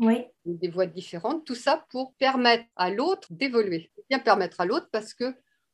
Oui. 0.00 0.24
des 0.44 0.68
voies 0.68 0.86
différentes, 0.86 1.44
tout 1.44 1.54
ça 1.54 1.86
pour 1.90 2.14
permettre 2.14 2.64
à 2.74 2.90
l'autre 2.90 3.28
d'évoluer. 3.30 3.92
Bien 4.08 4.18
permettre 4.18 4.60
à 4.60 4.64
l'autre 4.64 4.88
parce 4.90 5.14
que 5.14 5.32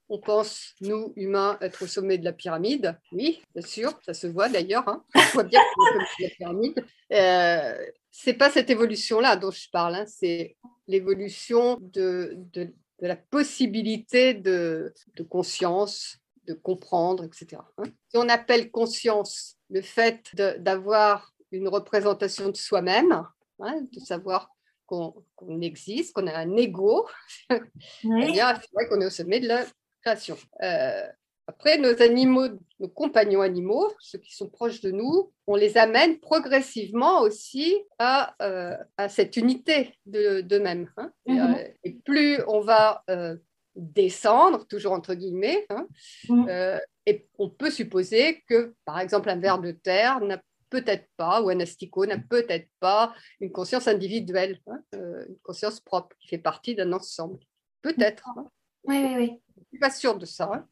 on 0.09 0.21
pense, 0.21 0.75
nous, 0.81 1.12
humains, 1.16 1.59
être 1.61 1.83
au 1.83 1.87
sommet 1.87 2.19
de 2.19 2.25
la 2.25 2.33
pyramide. 2.33 2.97
Oui, 3.12 3.42
bien 3.55 3.66
sûr, 3.66 3.92
ça 4.05 4.14
se 4.14 4.27
voit 4.27 4.49
d'ailleurs. 4.49 4.88
Hein. 4.88 5.05
On 5.14 5.21
voit 5.35 5.42
bien 5.45 5.61
qu'on 5.75 5.85
est 5.87 5.88
au 5.88 5.92
sommet 5.92 6.07
de 6.19 6.23
la 6.23 6.37
pyramide. 6.37 6.85
Euh, 7.12 7.87
c'est 8.11 8.35
pas 8.35 8.51
cette 8.51 8.71
évolution-là 8.71 9.37
dont 9.37 9.51
je 9.51 9.69
parle, 9.71 9.97
hein, 9.97 10.07
c'est 10.07 10.57
l'évolution 10.88 11.79
de, 11.81 12.35
de, 12.53 12.64
de 13.01 13.07
la 13.07 13.16
possibilité 13.16 14.33
de, 14.33 14.95
de 15.16 15.23
conscience, 15.23 16.19
de 16.47 16.55
comprendre, 16.55 17.25
etc. 17.25 17.61
hein. 17.79 17.85
Si 18.11 18.16
on 18.16 18.29
appelle 18.29 18.71
conscience 18.71 19.57
le 19.71 19.83
fait 19.83 20.31
d'avoir 20.59 21.35
une 21.51 21.69
représentation 21.69 22.49
de 22.49 22.57
soi-même, 22.57 23.25
de 23.59 24.01
savoir 24.01 24.51
qu'on 24.87 25.25
existe, 25.61 26.12
qu'on 26.14 26.27
a 26.29 26.37
un 26.37 26.57
ego, 26.57 27.09
eh 27.51 27.61
Oui. 28.05 28.33
bien, 28.33 28.55
c'est 28.55 28.71
vrai 28.73 28.88
qu'on 28.88 29.01
est 29.01 29.07
au 29.07 29.11
sommet 29.11 29.40
de 29.40 29.49
la 29.49 29.64
création. 30.07 30.37
Euh, 30.62 31.03
après, 31.49 31.79
nos 31.79 32.01
animaux, 32.03 32.49
nos 32.81 32.88
compagnons 32.88 33.40
animaux, 33.40 33.92
ceux 34.01 34.19
qui 34.19 34.35
sont 34.35 34.49
proches 34.49 34.81
de 34.81 34.90
nous, 34.90 35.33
on 35.47 35.55
les 35.57 35.77
amène 35.79 36.19
progressivement 36.19 37.21
aussi 37.21 37.77
à, 37.99 38.35
euh, 38.42 38.77
à 38.97 39.09
cette 39.09 39.37
unité 39.37 39.95
de- 40.07 40.40
d'eux-mêmes. 40.40 40.90
hein. 40.97 41.12
Et, 41.27 41.33
Mhm. 41.33 41.55
euh, 41.55 41.69
et 41.85 41.92
plus 42.05 42.38
on 42.49 42.61
va 42.61 43.03
euh, 43.11 43.37
descendre, 43.77 44.66
toujours 44.66 44.92
entre 44.92 45.14
guillemets, 45.14 45.66
hein, 45.71 45.87
Mhm. 46.29 46.47
euh, 46.49 46.79
et 47.05 47.29
on 47.38 47.49
peut 47.51 47.71
supposer 47.71 48.42
que, 48.49 48.75
par 48.85 48.99
exemple, 49.01 49.29
un 49.31 49.37
ver 49.38 49.61
de 49.61 49.71
terre 49.73 50.21
n'a 50.21 50.40
peut-être 50.71 51.07
pas, 51.16 51.40
ou 51.42 51.49
un 51.51 51.61
asticot 51.61 52.07
n'a 52.07 52.19
peut-être 52.19 52.69
pas 52.81 53.14
une 53.40 53.53
conscience 53.53 53.87
individuelle, 53.87 54.59
hein, 54.66 54.81
une 54.92 55.38
conscience 55.45 55.79
propre 55.81 56.16
qui 56.19 56.27
fait 56.29 56.38
partie 56.38 56.75
d'un 56.75 56.92
ensemble. 56.92 57.38
Peut-être. 57.83 58.29
hein. 58.31 58.49
Oui, 58.88 58.99
oui, 59.05 59.14
oui. 59.16 59.42
Suis 59.76 59.80
pas 59.80 59.90
sûre 59.90 60.16
de 60.18 60.24
ça. 60.26 60.50
hein. 60.52 60.64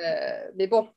Euh, 0.00 0.50
mais 0.56 0.66
bon, 0.66 0.88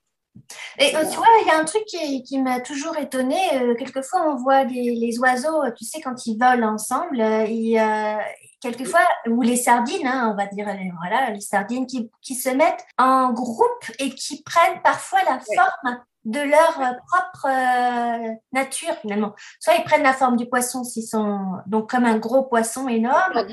Et 0.79 0.95
euh, 0.95 1.01
tu 1.09 1.17
vois, 1.17 1.27
il 1.41 1.47
y 1.47 1.51
a 1.51 1.57
un 1.59 1.65
truc 1.65 1.83
qui, 1.85 2.23
qui 2.23 2.39
m'a 2.41 2.61
toujours 2.61 2.97
étonnée. 2.97 3.53
Euh, 3.55 3.75
quelquefois, 3.75 4.21
on 4.29 4.35
voit 4.35 4.63
les, 4.63 4.95
les 4.95 5.19
oiseaux, 5.19 5.61
tu 5.77 5.83
sais, 5.83 5.99
quand 6.01 6.25
ils 6.25 6.37
volent 6.37 6.73
ensemble, 6.73 7.19
euh, 7.19 7.43
ils, 7.45 7.77
euh, 7.77 8.17
quelquefois, 8.61 9.01
ou 9.27 9.41
les 9.41 9.57
sardines, 9.57 10.07
hein, 10.07 10.31
on 10.33 10.37
va 10.37 10.47
dire, 10.47 10.65
voilà, 11.01 11.31
les 11.31 11.41
sardines 11.41 11.85
qui, 11.85 12.09
qui 12.21 12.35
se 12.35 12.49
mettent 12.49 12.85
en 12.97 13.33
groupe 13.33 13.85
et 13.99 14.09
qui 14.11 14.41
prennent 14.43 14.81
parfois 14.81 15.19
la 15.25 15.35
Ouais. 15.35 15.55
forme 15.55 15.99
de 16.25 16.39
leur 16.39 16.79
euh, 16.79 16.93
propre 17.07 17.47
euh, 17.47 18.33
nature, 18.51 18.93
finalement. 19.01 19.33
Soit 19.59 19.75
ils 19.75 19.83
prennent 19.83 20.03
la 20.03 20.13
forme 20.13 20.37
du 20.37 20.47
poisson 20.47 20.83
s'ils 20.83 21.07
sont 21.07 21.39
donc 21.67 21.89
comme 21.89 22.05
un 22.05 22.17
gros 22.17 22.43
poisson 22.43 22.87
énorme, 22.87 23.45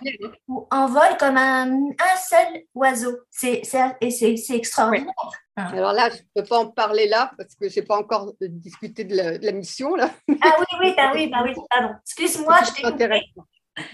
ou 0.48 0.66
en 0.70 0.86
vol 0.86 1.16
comme 1.18 1.36
un, 1.36 1.70
un 1.72 2.16
seul 2.28 2.62
oiseau. 2.74 3.16
C'est, 3.30 3.62
c'est, 3.64 3.96
et 4.00 4.10
c'est, 4.10 4.36
c'est 4.36 4.56
extraordinaire. 4.56 5.12
alors 5.56 5.92
là, 5.92 6.10
je 6.10 6.16
ne 6.16 6.42
peux 6.42 6.48
pas 6.48 6.58
en 6.58 6.66
parler 6.66 7.08
là 7.08 7.32
parce 7.36 7.54
que 7.54 7.68
je 7.68 7.80
n'ai 7.80 7.86
pas 7.86 7.98
encore 7.98 8.32
euh, 8.42 8.48
discuté 8.48 9.04
de 9.04 9.16
la, 9.16 9.38
de 9.38 9.44
la 9.44 9.52
mission. 9.52 9.94
Là. 9.96 10.10
Ah 10.42 10.56
oui, 10.58 10.66
oui, 10.80 10.94
bah 10.96 11.10
oui, 11.14 11.28
bah 11.28 11.42
oui, 11.44 11.54
pardon. 11.68 11.94
Excuse-moi, 12.04 12.58
je 12.64 12.96
t'ai. 12.96 13.22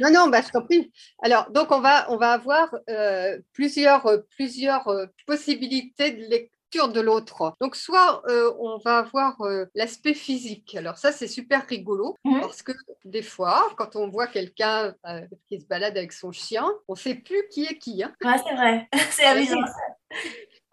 Non, 0.01 0.11
non, 0.11 0.29
bah, 0.29 0.41
je 0.45 0.51
t'en 0.51 0.63
prie. 0.63 0.91
Alors, 1.23 1.51
donc, 1.51 1.71
on 1.71 1.81
va, 1.81 2.11
on 2.11 2.17
va 2.17 2.33
avoir 2.33 2.75
euh, 2.91 3.39
plusieurs, 3.53 4.11
plusieurs 4.31 4.91
possibilités 5.27 6.11
de 6.11 6.23
lecture 6.23 6.56
de 6.73 7.01
l'autre. 7.01 7.55
Donc, 7.61 7.75
soit 7.77 8.23
euh, 8.29 8.53
on 8.59 8.79
va 8.79 8.99
avoir 8.99 9.41
euh, 9.43 9.65
l'aspect 9.75 10.15
physique. 10.15 10.75
Alors, 10.75 10.99
ça, 10.99 11.11
c'est 11.13 11.29
super 11.29 11.65
rigolo 11.67 12.17
Mhm. 12.25 12.41
parce 12.41 12.63
que 12.63 12.73
des 13.05 13.23
fois, 13.23 13.73
quand 13.79 13.97
on 13.97 14.09
voit 14.09 14.27
quelqu'un 14.27 14.95
euh, 15.07 15.23
qui 15.49 15.61
se 15.61 15.67
balade 15.67 15.97
avec 15.97 16.13
son 16.13 16.33
chien, 16.33 16.67
on 16.89 16.93
ne 16.93 16.99
sait 16.99 17.15
plus 17.15 17.49
qui 17.51 17.65
est 17.65 17.79
qui. 17.79 18.03
hein. 18.03 18.15
Ouais, 18.23 18.37
c'est 18.47 18.55
vrai. 18.55 18.89
C'est 19.11 19.25
amusant. 19.25 19.61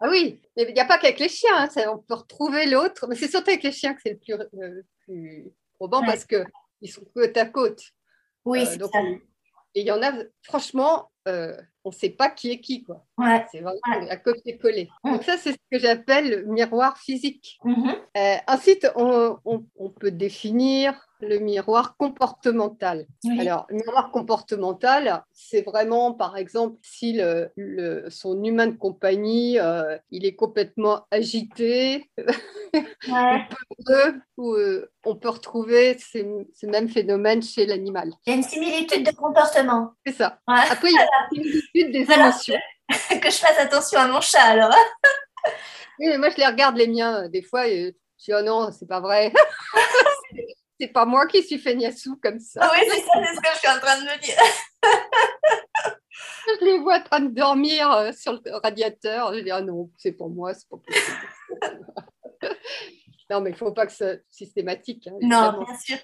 Ah 0.00 0.08
oui, 0.10 0.40
mais 0.56 0.64
il 0.68 0.74
n'y 0.74 0.80
a 0.80 0.84
pas 0.84 0.98
qu'avec 0.98 1.18
les 1.18 1.28
chiens, 1.28 1.56
hein, 1.56 1.68
ça, 1.70 1.90
on 1.92 1.98
peut 1.98 2.14
retrouver 2.14 2.66
l'autre, 2.66 3.06
mais 3.08 3.14
c'est 3.14 3.28
surtout 3.28 3.50
avec 3.50 3.62
les 3.62 3.72
chiens 3.72 3.94
que 3.94 4.00
c'est 4.04 4.18
le 4.28 4.44
plus, 4.50 4.84
plus 5.04 5.52
probant 5.74 6.00
Ouais. 6.00 6.06
parce 6.06 6.26
qu'ils 6.26 6.90
sont 6.92 7.04
côte 7.14 7.36
à 7.36 7.46
côte. 7.46 7.80
Oui, 8.44 8.66
c'est 8.66 8.76
donc, 8.78 8.90
ça. 8.92 8.98
on- 9.00 9.14
Et 9.76 9.80
il 9.80 9.86
y 9.86 9.90
en 9.92 10.02
a, 10.02 10.12
franchement, 10.42 11.10
euh, 11.28 11.56
on 11.84 11.90
ne 11.90 11.94
sait 11.94 12.10
pas 12.10 12.30
qui 12.30 12.50
est 12.50 12.60
qui. 12.60 12.82
quoi. 12.84 13.04
Ouais. 13.18 13.44
C'est 13.52 13.60
vraiment 13.60 13.78
Ouais. 14.00 14.10
à 14.10 14.16
copier-coller. 14.16 14.88
Mm. 15.04 15.12
Donc 15.12 15.22
ça, 15.24 15.36
c'est 15.36 15.52
ce 15.52 15.58
que 15.70 15.78
j'appelle 15.78 16.30
le 16.30 16.44
miroir 16.44 16.96
physique. 16.98 17.58
Euh, 18.16 18.36
ensuite, 18.48 18.90
on, 18.96 19.36
on- 19.44 19.64
on 19.76 19.90
peut 19.90 20.10
définir 20.10 20.94
le 21.20 21.38
miroir 21.38 21.96
comportemental. 21.96 23.06
Oui. 23.24 23.40
Alors, 23.40 23.66
le 23.70 23.76
miroir 23.76 24.10
comportemental, 24.10 25.24
c'est 25.32 25.62
vraiment, 25.62 26.12
par 26.12 26.36
exemple, 26.36 26.76
si 26.82 27.14
le, 27.14 27.50
le- 27.56 28.08
son 28.10 28.42
humain 28.44 28.66
de 28.66 28.76
compagnie, 28.76 29.58
euh, 29.58 29.96
il 30.10 30.26
est 30.26 30.34
complètement 30.34 31.06
agité, 31.10 32.10
Ouais. 33.08 33.46
ou, 34.36 34.54
euh, 34.54 34.90
on 35.04 35.14
peut 35.16 35.28
retrouver 35.28 35.96
ces, 35.98 36.26
ces 36.54 36.66
mêmes 36.66 36.88
phénomènes 36.88 37.42
chez 37.42 37.66
l'animal. 37.66 38.10
Il 38.26 38.30
y 38.30 38.32
a 38.32 38.36
une 38.36 38.42
similitude 38.42 39.04
de 39.06 39.14
comportement. 39.14 39.92
C'est 40.06 40.14
ça. 40.14 40.38
Ouais. 40.48 40.56
Après, 40.70 40.88
il 40.90 40.94
y 40.94 40.98
a 40.98 41.06
des 41.74 42.04
Voilà. 42.04 42.28
émotions. 42.28 42.58
que 43.20 43.30
je 43.30 43.36
fasse 43.36 43.58
attention 43.58 43.98
à 44.00 44.06
mon 44.08 44.20
chat 44.20 44.42
alors. 44.42 44.74
Oui, 46.00 46.06
mais 46.08 46.18
moi, 46.18 46.28
je 46.30 46.36
les 46.38 46.46
regarde, 46.46 46.76
les 46.76 46.88
miens, 46.88 47.22
euh, 47.24 47.28
des 47.28 47.42
fois, 47.42 47.68
et 47.68 47.94
je 48.18 48.24
dis, 48.24 48.32
oh 48.34 48.42
non, 48.42 48.72
c'est 48.72 48.88
pas 48.88 48.98
vrai. 49.00 49.32
c'est 50.80 50.88
pas 50.88 51.04
moi 51.04 51.26
qui 51.28 51.40
suis 51.44 51.58
feignassou 51.58 52.18
comme 52.20 52.40
ça. 52.40 52.60
Ah 52.64 52.72
oui, 52.74 52.80
c'est 52.90 53.00
ça, 53.00 53.12
c'est 53.14 53.34
ce 53.36 53.40
que 53.40 53.48
je 53.54 53.58
suis 53.60 53.68
en 53.68 53.78
train 53.78 53.96
de 54.00 54.02
me 54.04 54.20
dire. 54.20 54.34
Je 56.60 56.64
les 56.64 56.78
vois 56.80 56.96
en 56.98 57.02
train 57.02 57.20
de 57.20 57.28
dormir 57.32 57.90
euh, 57.92 58.10
sur 58.12 58.32
le 58.32 58.56
radiateur. 58.56 59.32
Je 59.34 59.40
dis, 59.40 59.50
ah 59.52 59.60
non, 59.60 59.88
c'est 59.96 60.12
pour 60.12 60.30
moi, 60.30 60.52
c'est 60.52 60.68
pas 60.68 60.76
possible. 60.78 61.86
non, 63.30 63.40
mais 63.40 63.50
il 63.50 63.52
ne 63.52 63.58
faut 63.58 63.72
pas 63.72 63.86
que 63.86 63.92
ce 63.92 63.98
soit 63.98 64.16
systématique. 64.30 65.06
hein, 65.06 65.16
Non, 65.22 65.64
bien 65.64 65.78
sûr. 65.78 65.98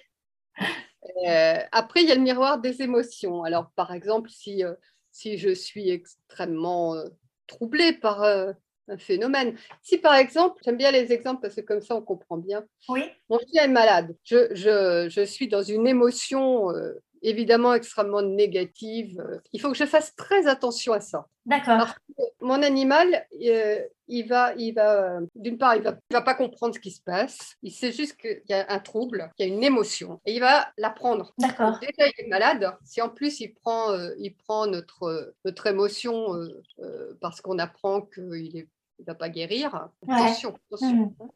Euh, 1.26 1.58
après, 1.72 2.02
il 2.02 2.08
y 2.08 2.12
a 2.12 2.14
le 2.14 2.20
miroir 2.20 2.58
des 2.58 2.80
émotions. 2.82 3.42
Alors, 3.42 3.70
par 3.74 3.92
exemple, 3.92 4.30
si, 4.30 4.62
euh, 4.64 4.74
si 5.10 5.38
je 5.38 5.54
suis 5.54 5.90
extrêmement 5.90 6.94
euh, 6.94 7.08
troublée 7.46 7.92
par 7.92 8.22
euh, 8.22 8.52
un 8.88 8.98
phénomène, 8.98 9.56
si 9.82 9.98
par 9.98 10.14
exemple, 10.14 10.60
j'aime 10.64 10.76
bien 10.76 10.90
les 10.90 11.12
exemples 11.12 11.42
parce 11.42 11.54
que 11.54 11.60
comme 11.60 11.80
ça, 11.80 11.96
on 11.96 12.02
comprend 12.02 12.36
bien. 12.36 12.64
Oui. 12.88 13.04
Mon 13.28 13.38
chien 13.38 13.64
est 13.64 13.68
malade. 13.68 14.16
Je, 14.24 14.54
je, 14.54 15.08
je 15.08 15.24
suis 15.24 15.48
dans 15.48 15.62
une 15.62 15.86
émotion 15.86 16.70
euh, 16.70 16.94
évidemment 17.22 17.74
extrêmement 17.74 18.22
négative. 18.22 19.20
Euh, 19.20 19.38
Il 19.52 19.60
faut 19.60 19.70
que 19.70 19.76
je 19.76 19.84
fasse 19.84 20.14
très 20.16 20.46
attention 20.46 20.92
à 20.92 21.00
ça. 21.00 21.26
D'accord. 21.46 21.94
Mon 22.40 22.62
animal, 22.62 23.26
euh, 23.42 23.80
il 24.08 24.26
va, 24.26 24.54
il 24.56 24.72
va, 24.72 25.16
euh, 25.16 25.26
d'une 25.34 25.58
part, 25.58 25.76
il 25.76 25.82
va, 25.82 25.96
il 26.10 26.14
va 26.14 26.22
pas 26.22 26.34
comprendre 26.34 26.74
ce 26.74 26.80
qui 26.80 26.90
se 26.90 27.02
passe. 27.02 27.56
Il 27.62 27.72
sait 27.72 27.92
juste 27.92 28.16
qu'il 28.16 28.42
y 28.48 28.52
a 28.52 28.66
un 28.68 28.78
trouble, 28.78 29.30
qu'il 29.36 29.48
y 29.48 29.50
a 29.50 29.54
une 29.54 29.64
émotion, 29.64 30.20
et 30.26 30.34
il 30.34 30.40
va 30.40 30.68
la 30.76 30.90
prendre. 30.90 31.32
D'accord. 31.38 31.78
Déjà, 31.80 32.08
il 32.08 32.24
est 32.24 32.28
malade. 32.28 32.76
Si 32.84 33.00
en 33.00 33.08
plus 33.08 33.40
il 33.40 33.54
prend, 33.54 33.92
euh, 33.92 34.10
il 34.18 34.34
prend 34.34 34.66
notre, 34.66 35.34
notre 35.44 35.66
émotion 35.66 36.34
euh, 36.34 37.18
parce 37.20 37.40
qu'on 37.40 37.58
apprend 37.58 38.02
qu'il 38.02 38.56
est 38.56 38.68
il 39.00 39.06
va 39.06 39.14
pas 39.14 39.30
guérir. 39.30 39.88
Ouais. 40.06 40.14
Attention, 40.14 40.54
attention. 40.66 41.14
Mhm. 41.18 41.28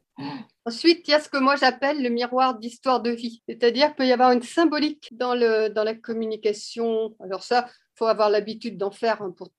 Ensuite, 0.65 1.07
il 1.07 1.11
y 1.11 1.13
a 1.13 1.19
ce 1.19 1.29
que 1.29 1.37
moi 1.37 1.55
j'appelle 1.55 2.01
le 2.01 2.09
miroir 2.09 2.57
d'histoire 2.57 3.01
de 3.01 3.11
vie. 3.11 3.43
C'est-à-dire 3.47 3.87
qu'il 3.87 3.95
peut 3.95 4.07
y 4.07 4.13
avoir 4.13 4.31
une 4.31 4.41
symbolique 4.41 5.09
dans, 5.11 5.35
le, 5.35 5.67
la 5.73 5.95
communication. 5.95 7.15
Alors 7.19 7.43
ça, 7.43 7.67
il 7.69 7.97
faut 7.97 8.07
avoir 8.07 8.29
l'habitude 8.29 8.77
d'en 8.77 8.91
faire 8.91 9.21
hein, 9.21 9.33
pour, 9.35 9.49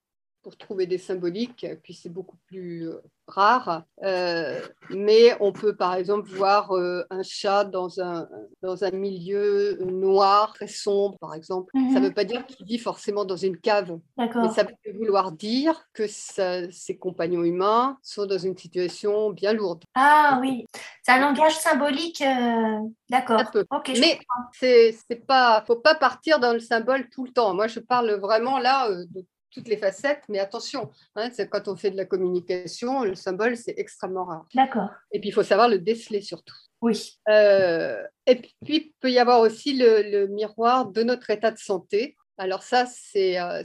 pour 0.46 0.56
trouver 0.56 0.86
des 0.86 0.98
symboliques, 0.98 1.66
puis 1.82 1.92
c'est 1.92 2.08
beaucoup 2.08 2.36
plus 2.46 2.88
euh, 2.88 3.02
rare. 3.26 3.82
Euh, 4.04 4.60
mais 4.90 5.36
on 5.40 5.50
peut 5.50 5.74
par 5.74 5.94
exemple 5.96 6.30
voir 6.30 6.70
euh, 6.70 7.02
un 7.10 7.24
chat 7.24 7.64
dans 7.64 8.00
un, 8.00 8.28
dans 8.62 8.84
un 8.84 8.92
milieu 8.92 9.76
noir, 9.82 10.52
très 10.54 10.68
sombre, 10.68 11.18
par 11.18 11.34
exemple. 11.34 11.72
Ça 11.74 11.80
ne 11.80 11.98
Mhm. 11.98 12.04
veut 12.04 12.14
pas 12.14 12.22
dire 12.22 12.46
qu'il 12.46 12.64
vit 12.64 12.78
forcément 12.78 13.24
dans 13.24 13.36
une 13.36 13.58
cave. 13.58 13.98
Mais 14.16 14.48
ça 14.54 14.64
peut 14.64 14.92
vouloir 14.96 15.32
dire 15.32 15.74
que 15.92 16.06
ses 16.06 16.96
compagnons 16.96 17.42
humains 17.42 17.98
sont 18.00 18.26
dans 18.26 18.38
une 18.38 18.56
situation 18.56 19.30
bien 19.30 19.52
lourde. 19.52 19.82
Ah 19.96 20.38
oui. 20.40 20.64
C'est 21.02 21.10
un 21.10 21.18
langage 21.22 21.56
symbolique. 21.58 22.20
euh, 22.22 22.78
D'accord. 23.10 23.40
Un 23.40 23.44
peu. 23.46 23.64
Ok. 23.72 23.90
je 23.96 24.00
Mais 24.00 24.20
c'est 24.52 25.26
pas, 25.26 25.64
faut 25.66 25.74
pas 25.80 25.96
partir 25.96 26.38
dans 26.38 26.52
le 26.52 26.60
symbole 26.60 27.08
tout 27.10 27.24
le 27.24 27.32
temps. 27.32 27.52
Moi, 27.52 27.66
je 27.66 27.80
parle 27.80 28.12
vraiment 28.20 28.60
là 28.60 28.88
euh, 28.90 29.04
de 29.10 29.24
toutes 29.50 29.68
les 29.68 29.76
facettes, 29.76 30.22
mais 30.28 30.38
attention, 30.38 30.90
hein, 31.14 31.30
c'est 31.32 31.48
quand 31.48 31.68
on 31.68 31.76
fait 31.76 31.90
de 31.90 31.96
la 31.96 32.04
communication, 32.04 33.04
le 33.04 33.14
symbole 33.14 33.56
c'est 33.56 33.74
extrêmement 33.78 34.24
rare. 34.24 34.46
D'accord. 34.54 34.90
Et 35.12 35.20
puis 35.20 35.30
il 35.30 35.32
faut 35.32 35.42
savoir 35.42 35.68
le 35.68 35.78
déceler 35.78 36.20
surtout. 36.20 36.54
Oui. 36.82 37.18
Euh, 37.28 38.02
et 38.26 38.36
puis, 38.36 38.52
il 38.66 38.92
peut 39.00 39.10
y 39.10 39.18
avoir 39.18 39.40
aussi 39.40 39.72
le, 39.74 40.02
le 40.02 40.26
miroir 40.28 40.86
de 40.86 41.02
notre 41.02 41.30
état 41.30 41.50
de 41.50 41.58
santé. 41.58 42.16
Alors 42.36 42.62
ça, 42.62 42.84
c'est 42.86 43.40
euh, 43.40 43.62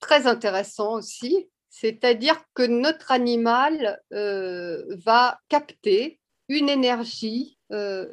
très 0.00 0.26
intéressant 0.26 0.92
aussi. 0.94 1.48
C'est-à-dire 1.70 2.38
que 2.52 2.64
notre 2.64 3.10
animal 3.10 3.98
euh, 4.12 4.84
va 5.06 5.38
capter 5.48 6.20
une 6.48 6.68
énergie, 6.68 7.58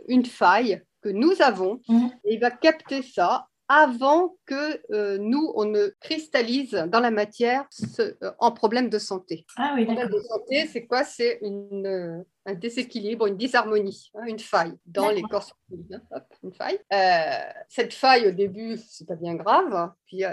une 0.08 0.26
faille 0.26 0.82
que 1.02 1.10
nous 1.10 1.42
avons, 1.42 1.82
Mhm. 1.90 2.12
et 2.24 2.36
il 2.36 2.40
va 2.40 2.52
capter 2.52 3.02
ça 3.02 3.49
avant 3.70 4.36
que 4.48 4.82
euh, 4.92 5.18
nous, 5.20 5.52
on 5.56 5.66
ne 5.66 5.88
cristallise 6.02 6.72
dans 6.88 7.00
la 7.00 7.12
matière 7.12 7.66
ce- 7.70 8.16
euh, 8.24 8.32
en 8.40 8.52
problème 8.52 8.90
de 8.90 8.98
santé. 9.00 9.46
Ah 9.58 9.74
oui, 9.76 9.86
problème 9.86 10.10
de 10.10 10.20
santé, 10.20 10.68
c'est 10.68 10.86
quoi? 10.88 11.04
C'est 11.04 11.40
euh, 11.44 12.18
un 12.48 12.54
déséquilibre, 12.56 13.28
une 13.28 13.38
disharmonie, 13.38 14.10
hein, 14.16 14.24
une 14.26 14.40
faille 14.40 14.74
dans 14.88 15.10
les 15.12 15.22
corps 15.22 15.56
hein. 15.94 16.02
Hop, 16.12 16.24
une 16.44 16.54
faille. 16.54 16.80
Euh, 16.92 17.52
cette 17.70 17.94
faille, 17.94 18.28
au 18.28 18.32
début, 18.32 18.78
c'est 18.78 19.08
pas 19.08 19.16
bien 19.16 19.36
grave. 19.36 19.92
Puis, 20.08 20.24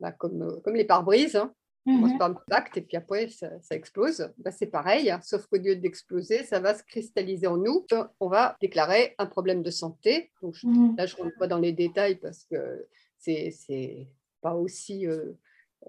bah, 0.00 0.12
comme, 0.12 0.60
comme 0.62 0.76
les 0.76 0.84
pare-brises, 0.84 1.34
hein, 1.36 1.52
on 1.86 1.94
commence 2.02 2.18
par 2.18 2.30
un 2.30 2.34
contact 2.34 2.76
et 2.76 2.82
puis 2.82 2.96
après, 2.96 3.28
ça, 3.28 3.48
ça 3.60 3.74
explose. 3.74 4.30
Bah, 4.38 4.50
c'est 4.50 4.66
pareil, 4.66 5.10
hein, 5.10 5.20
sauf 5.22 5.46
qu'au 5.46 5.56
lieu 5.58 5.76
d'exploser, 5.76 6.44
ça 6.44 6.60
va 6.60 6.74
se 6.74 6.82
cristalliser 6.82 7.46
en 7.46 7.56
nous. 7.56 7.86
On 8.20 8.28
va 8.28 8.56
déclarer 8.60 9.14
un 9.18 9.26
problème 9.26 9.62
de 9.62 9.70
santé. 9.70 10.30
Donc, 10.42 10.54
je- 10.54 10.66
Mhm. 10.66 10.96
Là, 10.98 11.06
je 11.06 11.16
ne 11.16 11.22
rentre 11.22 11.38
pas 11.38 11.46
dans 11.46 11.58
les 11.58 11.72
détails 11.72 12.16
parce 12.16 12.44
que 12.44 12.86
c'est 13.18 13.50
c'est 13.50 14.08
pas 14.42 14.54
aussi 14.54 15.06
euh, 15.06 15.32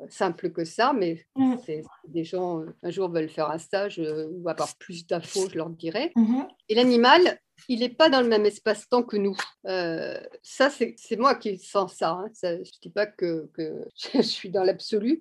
simple 0.08 0.52
que 0.52 0.64
ça, 0.64 0.94
mais 0.94 1.26
c'est 1.66 1.82
si 1.82 2.12
des 2.12 2.24
gens 2.24 2.62
euh, 2.62 2.68
un 2.84 2.92
jour 2.92 3.10
veulent 3.10 3.30
faire 3.30 3.50
un 3.52 3.58
stage 3.58 4.00
euh, 4.00 4.28
ou 4.32 4.48
avoir 4.50 4.76
plus 4.78 5.06
d'infos, 5.06 5.50
je 5.50 5.56
leur 5.58 5.70
dirai. 5.70 6.12
Mhm. 6.16 6.48
Et 6.70 6.76
l'animal, 6.76 7.40
il 7.68 7.80
n'est 7.82 7.90
pas 7.90 8.10
dans 8.10 8.22
le 8.22 8.28
même 8.30 8.46
espace-temps 8.46 9.04
que 9.04 9.18
nous. 9.18 9.36
Euh, 9.68 10.20
ça, 10.44 10.70
c'est 10.70 10.94
c'est 10.98 11.18
moi 11.18 11.36
qui 11.36 11.58
sens 11.58 11.96
ça. 11.96 12.12
hein. 12.12 12.30
Ça- 12.34 12.56
je 12.56 12.60
ne 12.60 12.82
dis 12.82 12.90
pas 12.92 13.06
que, 13.08 13.50
que 13.54 13.86
je 14.16 14.22
suis 14.22 14.50
dans 14.50 14.64
l'absolu. 14.64 15.20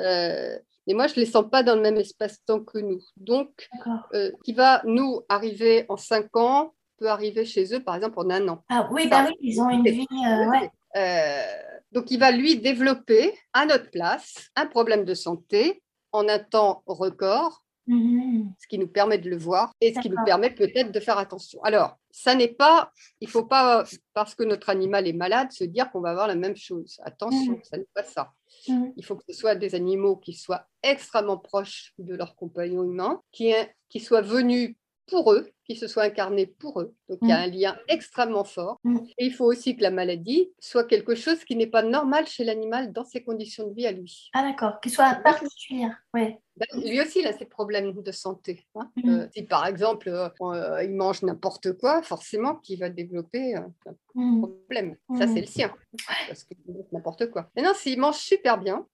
Euh, 0.00 0.58
mais 0.86 0.94
moi, 0.94 1.06
je 1.06 1.14
ne 1.14 1.20
les 1.20 1.26
sens 1.26 1.44
pas 1.50 1.62
dans 1.62 1.74
le 1.76 1.82
même 1.82 1.96
espace-temps 1.96 2.60
que 2.60 2.78
nous. 2.78 3.02
Donc, 3.16 3.68
euh, 4.14 4.30
qui 4.44 4.52
va 4.54 4.82
nous 4.84 5.22
arriver 5.28 5.84
en 5.88 5.96
cinq 5.96 6.34
ans 6.36 6.72
peut 6.98 7.08
arriver 7.08 7.44
chez 7.44 7.74
eux, 7.74 7.82
par 7.82 7.94
exemple, 7.96 8.18
en 8.18 8.30
un 8.30 8.48
an. 8.48 8.64
Ah 8.70 8.88
oui, 8.90 9.06
bah 9.08 9.26
oui, 9.28 9.34
ils 9.40 9.60
ont 9.60 9.68
une 9.70 9.84
vie. 9.84 10.06
euh, 10.26 10.48
ouais. 10.50 10.70
Euh, 10.96 11.42
donc, 11.92 12.10
il 12.10 12.18
va 12.18 12.30
lui 12.30 12.58
développer 12.58 13.34
à 13.52 13.66
notre 13.66 13.90
place 13.90 14.48
un 14.56 14.66
problème 14.66 15.04
de 15.04 15.14
santé 15.14 15.82
en 16.12 16.28
un 16.28 16.38
temps 16.38 16.82
record, 16.86 17.62
Mhm. 17.86 18.52
ce 18.60 18.66
qui 18.68 18.78
nous 18.78 18.86
permet 18.88 19.16
de 19.16 19.30
le 19.30 19.38
voir 19.38 19.72
et 19.80 19.94
ce 19.94 20.00
qui 20.00 20.10
nous 20.10 20.22
permet 20.26 20.50
peut-être 20.50 20.92
de 20.92 21.00
faire 21.00 21.16
attention. 21.16 21.58
Alors, 21.62 21.96
ça 22.20 22.34
n'est 22.34 22.48
pas, 22.48 22.90
il 23.20 23.28
ne 23.28 23.30
faut 23.30 23.44
pas, 23.44 23.84
parce 24.12 24.34
que 24.34 24.42
notre 24.42 24.70
animal 24.70 25.06
est 25.06 25.12
malade, 25.12 25.52
se 25.52 25.62
dire 25.62 25.88
qu'on 25.92 26.00
va 26.00 26.10
avoir 26.10 26.26
la 26.26 26.34
même 26.34 26.56
chose. 26.56 26.98
Attention, 27.04 27.52
Mhm. 27.52 27.62
ça 27.62 27.76
n'est 27.76 27.86
pas 27.94 28.02
ça. 28.02 28.32
Mhm. 28.66 28.92
Il 28.96 29.04
faut 29.04 29.14
que 29.14 29.22
ce 29.28 29.34
soit 29.34 29.54
des 29.54 29.76
animaux 29.76 30.16
qui 30.16 30.32
soient 30.32 30.66
extrêmement 30.82 31.38
proches 31.38 31.92
de 31.98 32.16
leurs 32.16 32.34
compagnons 32.34 32.82
humains, 32.82 33.22
qui, 33.30 33.52
qui 33.88 34.00
soient 34.00 34.20
venus 34.22 34.74
pour 35.06 35.32
eux, 35.32 35.48
qui 35.68 35.76
se 35.76 35.86
soient 35.86 36.04
incarnés 36.04 36.46
pour 36.46 36.80
eux. 36.80 36.94
Donc 37.08 37.18
il 37.22 37.28
y 37.28 37.32
a 37.32 37.38
Mm. 37.40 37.42
un 37.42 37.46
lien 37.54 37.76
extrêmement 37.88 38.44
fort. 38.44 38.78
Mm. 38.84 38.98
Et 39.18 39.26
il 39.26 39.32
faut 39.34 39.44
aussi 39.44 39.76
que 39.76 39.82
la 39.82 39.90
maladie 39.90 40.50
soit 40.58 40.84
quelque 40.84 41.14
chose 41.14 41.44
qui 41.44 41.56
n'est 41.56 41.66
pas 41.66 41.82
normal 41.82 42.26
chez 42.26 42.44
l'animal 42.44 42.92
dans 42.92 43.04
ses 43.04 43.22
conditions 43.22 43.66
de 43.68 43.74
vie 43.74 43.86
à 43.86 43.92
lui. 43.92 44.30
Ah 44.32 44.42
d'accord, 44.42 44.80
qu'il 44.80 44.92
soit 44.92 45.14
particulier. 45.16 45.88
Ouais. 46.14 46.38
Ben, 46.56 46.66
lui 46.82 47.00
aussi, 47.00 47.20
il 47.20 47.26
a 47.26 47.32
ses 47.32 47.44
problèmes 47.44 47.92
de 47.92 48.12
santé. 48.12 48.66
hein. 48.74 48.90
Mm. 48.96 49.08
Euh, 49.10 49.26
si 49.34 49.42
par 49.42 49.66
exemple, 49.66 50.08
euh, 50.08 50.28
euh, 50.40 50.82
il 50.82 50.94
mange 50.94 51.22
n'importe 51.22 51.72
quoi, 51.78 52.02
forcément 52.02 52.56
qu'il 52.56 52.80
va 52.80 52.88
développer 52.88 53.54
un 53.54 53.72
problème. 54.14 54.96
Ça, 55.16 55.26
c'est 55.26 55.40
le 55.40 55.46
sien. 55.46 55.72
Parce 56.28 56.44
qu'il 56.44 56.56
mange 56.66 56.86
n'importe 56.92 57.30
quoi. 57.30 57.50
Maintenant, 57.56 57.74
s'il 57.74 58.00
mange 58.00 58.16
super 58.16 58.58
bien, 58.58 58.86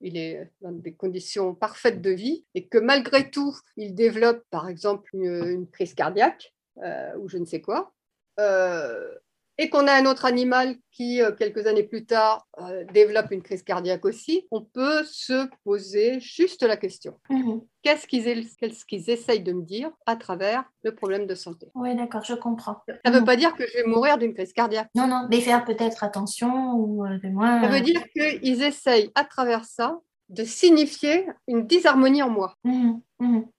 il 0.00 0.16
est 0.18 0.50
dans 0.60 0.72
des 0.72 0.92
conditions 0.92 1.54
parfaites 1.54 2.02
de 2.02 2.10
vie 2.10 2.44
et 2.54 2.66
que 2.66 2.78
malgré 2.78 3.30
tout, 3.30 3.54
il 3.76 3.94
développe 3.94 4.42
par 4.50 4.68
exemple 4.68 5.08
une, 5.14 5.44
une 5.48 5.63
crise 5.70 5.94
cardiaque 5.94 6.54
euh, 6.82 7.16
ou 7.18 7.28
je 7.28 7.38
ne 7.38 7.44
sais 7.44 7.60
quoi, 7.60 7.92
euh, 8.40 9.14
et 9.56 9.70
qu'on 9.70 9.86
a 9.86 9.92
un 9.92 10.06
autre 10.06 10.24
animal 10.24 10.74
qui, 10.90 11.22
euh, 11.22 11.30
quelques 11.30 11.68
années 11.68 11.84
plus 11.84 12.04
tard, 12.06 12.48
développe 12.92 13.30
une 13.30 13.42
crise 13.42 13.62
cardiaque 13.62 14.04
aussi, 14.04 14.48
on 14.50 14.62
peut 14.62 15.04
se 15.04 15.48
poser 15.62 16.18
juste 16.18 16.64
la 16.64 16.76
question. 16.76 17.20
Mhm. 17.30 17.60
Qu'est-ce 17.82 18.08
qu'ils 18.08 18.48
qu'ils 18.88 19.10
essayent 19.10 19.42
de 19.44 19.52
me 19.52 19.62
dire 19.62 19.92
à 20.06 20.16
travers 20.16 20.64
le 20.82 20.92
problème 20.94 21.26
de 21.28 21.36
santé? 21.36 21.68
Ouais, 21.76 21.94
d'accord, 21.94 22.24
je 22.24 22.34
comprends. 22.34 22.82
Ça 22.88 23.10
ne 23.10 23.14
veut 23.14 23.20
Mhm. 23.20 23.26
pas 23.26 23.36
dire 23.36 23.54
que 23.54 23.64
je 23.68 23.74
vais 23.74 23.84
mourir 23.84 24.18
d'une 24.18 24.34
crise 24.34 24.52
cardiaque. 24.52 24.88
Non, 24.96 25.06
non, 25.06 25.28
mais 25.30 25.40
faire 25.40 25.64
peut-être 25.64 26.02
attention 26.02 26.72
ou 26.74 27.06
de 27.06 27.28
moins. 27.28 27.62
Ça 27.62 27.68
veut 27.68 27.80
dire 27.82 28.02
qu'ils 28.10 28.62
essayent 28.64 29.12
à 29.14 29.24
travers 29.24 29.64
ça 29.64 30.00
de 30.30 30.42
signifier 30.42 31.28
une 31.46 31.66
disharmonie 31.66 32.22
en 32.22 32.30
moi, 32.30 32.56
Mhm. 32.64 33.02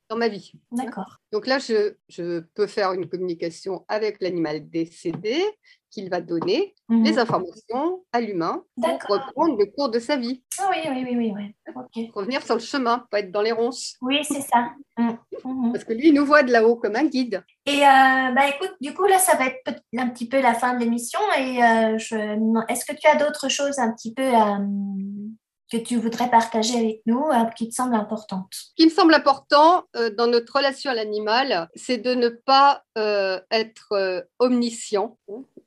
Dans 0.09 0.17
ma 0.17 0.27
vie. 0.27 0.51
D'accord. 0.71 1.17
Donc 1.31 1.47
là, 1.47 1.57
je, 1.59 1.95
je 2.09 2.41
peux 2.53 2.67
faire 2.67 2.93
une 2.93 3.09
communication 3.09 3.85
avec 3.87 4.17
l'animal 4.21 4.69
décédé 4.69 5.43
qu'il 5.89 6.09
va 6.09 6.21
donner 6.21 6.75
Mhm. 6.89 7.03
les 7.03 7.17
informations 7.17 8.03
à 8.11 8.21
l'humain 8.21 8.63
pour 8.79 8.89
reprendre 9.09 9.57
le 9.57 9.65
cours 9.65 9.89
de 9.89 9.97
sa 9.97 10.17
vie, 10.17 10.43
Ah 10.59 10.69
oui, 10.69 10.77
oui, 10.91 11.03
oui, 11.09 11.31
oui, 11.35 11.53
oui. 11.95 12.11
Revenir 12.13 12.43
sur 12.43 12.53
le 12.53 12.59
chemin, 12.61 13.07
pas 13.09 13.21
être 13.21 13.31
dans 13.31 13.41
les 13.41 13.51
ronces. 13.53 13.95
Oui, 14.01 14.19
c'est 14.23 14.41
ça. 14.41 14.71
Mhm. 14.97 15.17
Mhm. 15.43 15.71
Parce 15.73 15.83
que 15.83 15.91
lui, 15.93 16.07
il 16.09 16.13
nous 16.13 16.25
voit 16.25 16.43
de 16.43 16.51
là-haut 16.51 16.75
comme 16.77 16.95
un 16.95 17.05
guide. 17.05 17.43
Et 17.65 17.81
euh, 17.81 18.31
bah 18.33 18.47
écoute, 18.47 18.71
du 18.79 18.93
coup 18.93 19.05
là, 19.05 19.17
ça 19.19 19.35
va 19.35 19.47
être 19.47 19.81
un 19.97 20.07
petit 20.09 20.29
peu 20.29 20.39
la 20.41 20.53
fin 20.53 20.73
de 20.75 20.79
l'émission. 20.79 21.19
Et 21.37 21.61
euh, 21.63 21.97
je... 21.97 22.15
est-ce 22.71 22.85
que 22.85 22.95
tu 22.95 23.05
as 23.07 23.15
d'autres 23.17 23.49
choses 23.49 23.77
un 23.79 23.91
petit 23.91 24.13
peu 24.13 24.23
euh, 24.23 24.57
que 25.71 25.77
tu 25.77 25.97
voudrais 25.97 26.29
partager 26.29 26.77
avec 26.77 27.01
nous, 27.05 27.25
euh, 27.31 27.45
qui 27.55 27.69
te 27.69 27.73
semblent 27.75 27.95
importantes 27.95 28.47
Ce 28.51 28.73
qui 28.75 28.85
me 28.85 28.91
semble 28.91 29.13
important 29.13 29.83
euh, 29.95 30.09
dans 30.09 30.27
notre 30.27 30.55
relation 30.55 30.91
à 30.91 30.93
l'animal, 30.93 31.69
c'est 31.75 31.97
de 31.97 32.13
ne 32.13 32.29
pas 32.29 32.83
euh, 32.97 33.39
être 33.51 34.27
omniscient 34.39 35.17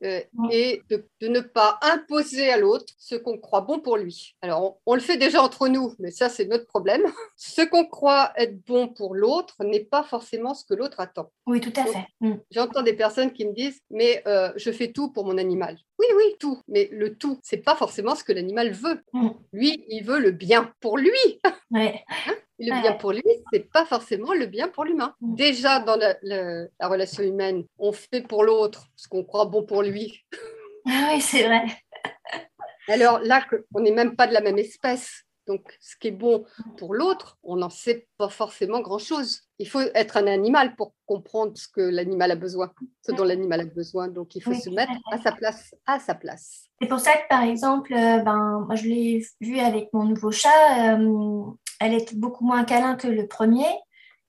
Ouais. 0.00 0.30
et 0.52 0.82
de, 0.90 1.04
de 1.20 1.26
ne 1.26 1.40
pas 1.40 1.80
imposer 1.82 2.52
à 2.52 2.56
l'autre 2.56 2.92
ce 2.98 3.16
qu'on 3.16 3.36
croit 3.36 3.62
bon 3.62 3.80
pour 3.80 3.96
lui. 3.96 4.36
Alors, 4.42 4.62
on, 4.62 4.92
on 4.92 4.94
le 4.94 5.00
fait 5.00 5.16
déjà 5.16 5.42
entre 5.42 5.66
nous, 5.66 5.92
mais 5.98 6.12
ça, 6.12 6.28
c'est 6.28 6.44
notre 6.44 6.66
problème. 6.66 7.02
Ce 7.36 7.62
qu'on 7.62 7.84
croit 7.84 8.32
être 8.36 8.64
bon 8.64 8.86
pour 8.86 9.16
l'autre 9.16 9.56
n'est 9.64 9.84
pas 9.84 10.04
forcément 10.04 10.54
ce 10.54 10.64
que 10.64 10.74
l'autre 10.74 11.00
attend. 11.00 11.32
Oui, 11.48 11.60
tout 11.60 11.72
à 11.76 11.84
fait. 11.86 12.06
Mhm. 12.20 12.40
J'entends 12.50 12.82
des 12.82 12.92
personnes 12.92 13.32
qui 13.32 13.46
me 13.46 13.52
disent, 13.54 13.80
mais 13.90 14.22
euh, 14.26 14.52
je 14.56 14.70
fais 14.70 14.92
tout 14.92 15.10
pour 15.10 15.24
mon 15.24 15.38
animal. 15.38 15.78
Oui, 15.98 16.06
oui, 16.16 16.36
tout. 16.38 16.60
Mais 16.68 16.88
le 16.92 17.16
tout, 17.16 17.38
c'est 17.42 17.56
pas 17.64 17.74
forcément 17.74 18.14
ce 18.14 18.22
que 18.22 18.32
l'animal 18.32 18.70
veut. 18.70 19.00
Mm. 19.14 19.28
Lui, 19.54 19.84
il 19.88 20.04
veut 20.04 20.18
le 20.20 20.30
bien 20.30 20.72
pour 20.80 20.98
lui. 20.98 21.10
Ouais. 21.70 22.02
Et 22.60 22.66
le 22.66 22.72
Ouais. 22.72 22.80
bien 22.80 22.92
pour 22.94 23.12
lui, 23.12 23.22
c'est 23.52 23.70
pas 23.70 23.84
forcément 23.84 24.32
le 24.32 24.46
bien 24.46 24.68
pour 24.68 24.84
l'humain. 24.84 25.14
Mm. 25.20 25.34
Déjà, 25.36 25.80
dans 25.80 25.96
la, 25.96 26.16
la- 26.22 26.64
la 26.80 26.88
relation 26.88 27.22
humaine, 27.22 27.64
on 27.78 27.92
fait 27.92 28.22
pour 28.22 28.42
l'autre 28.44 28.86
ce 28.96 29.06
qu'on 29.08 29.22
croit 29.24 29.44
bon 29.46 29.64
pour 29.64 29.82
lui. 29.82 30.24
Ah 30.86 31.10
oui, 31.14 31.20
c'est 31.20 31.44
vrai. 31.44 31.64
Alors 32.88 33.18
là, 33.20 33.44
on 33.74 33.80
n'est 33.80 33.90
même 33.92 34.16
pas 34.16 34.26
de 34.26 34.32
la 34.32 34.40
même 34.40 34.58
espèce. 34.58 35.24
Donc, 35.48 35.76
ce 35.80 35.96
qui 35.96 36.08
est 36.08 36.12
bon 36.12 36.44
pour 36.76 36.94
l'autre, 36.94 37.38
on 37.42 37.56
n'en 37.56 37.70
sait 37.70 38.06
pas 38.18 38.28
forcément 38.28 38.80
grand-chose. 38.80 39.40
Il 39.58 39.66
faut 39.66 39.80
être 39.94 40.18
un 40.18 40.26
animal 40.26 40.76
pour 40.76 40.92
comprendre 41.06 41.56
ce 41.56 41.66
que 41.68 41.80
l'animal 41.80 42.30
a 42.30 42.36
besoin, 42.36 42.70
ce 43.04 43.12
dont 43.12 43.24
l'animal 43.24 43.62
a 43.62 43.64
besoin. 43.64 44.08
Donc, 44.08 44.36
il 44.36 44.42
faut 44.42 44.50
Oui, 44.50 44.60
se 44.60 44.68
mettre 44.68 44.92
à 45.10 45.16
sa 45.16 45.32
place, 45.32 45.74
à 45.86 45.98
sa 45.98 46.14
place. 46.14 46.66
C'est 46.82 46.88
pour 46.88 47.00
ça 47.00 47.12
que, 47.14 47.28
par 47.28 47.42
exemple, 47.42 47.94
euh, 47.94 48.18
ben, 48.18 48.62
moi, 48.66 48.74
je 48.74 48.84
l'ai 48.84 49.26
vu 49.40 49.58
avec 49.58 49.88
mon 49.94 50.04
nouveau 50.04 50.30
chat, 50.30 50.98
euh, 50.98 51.44
elle 51.80 51.94
est 51.94 52.14
beaucoup 52.14 52.44
moins 52.44 52.64
câlin 52.64 52.94
que 52.94 53.08
le 53.08 53.26
premier. 53.26 53.66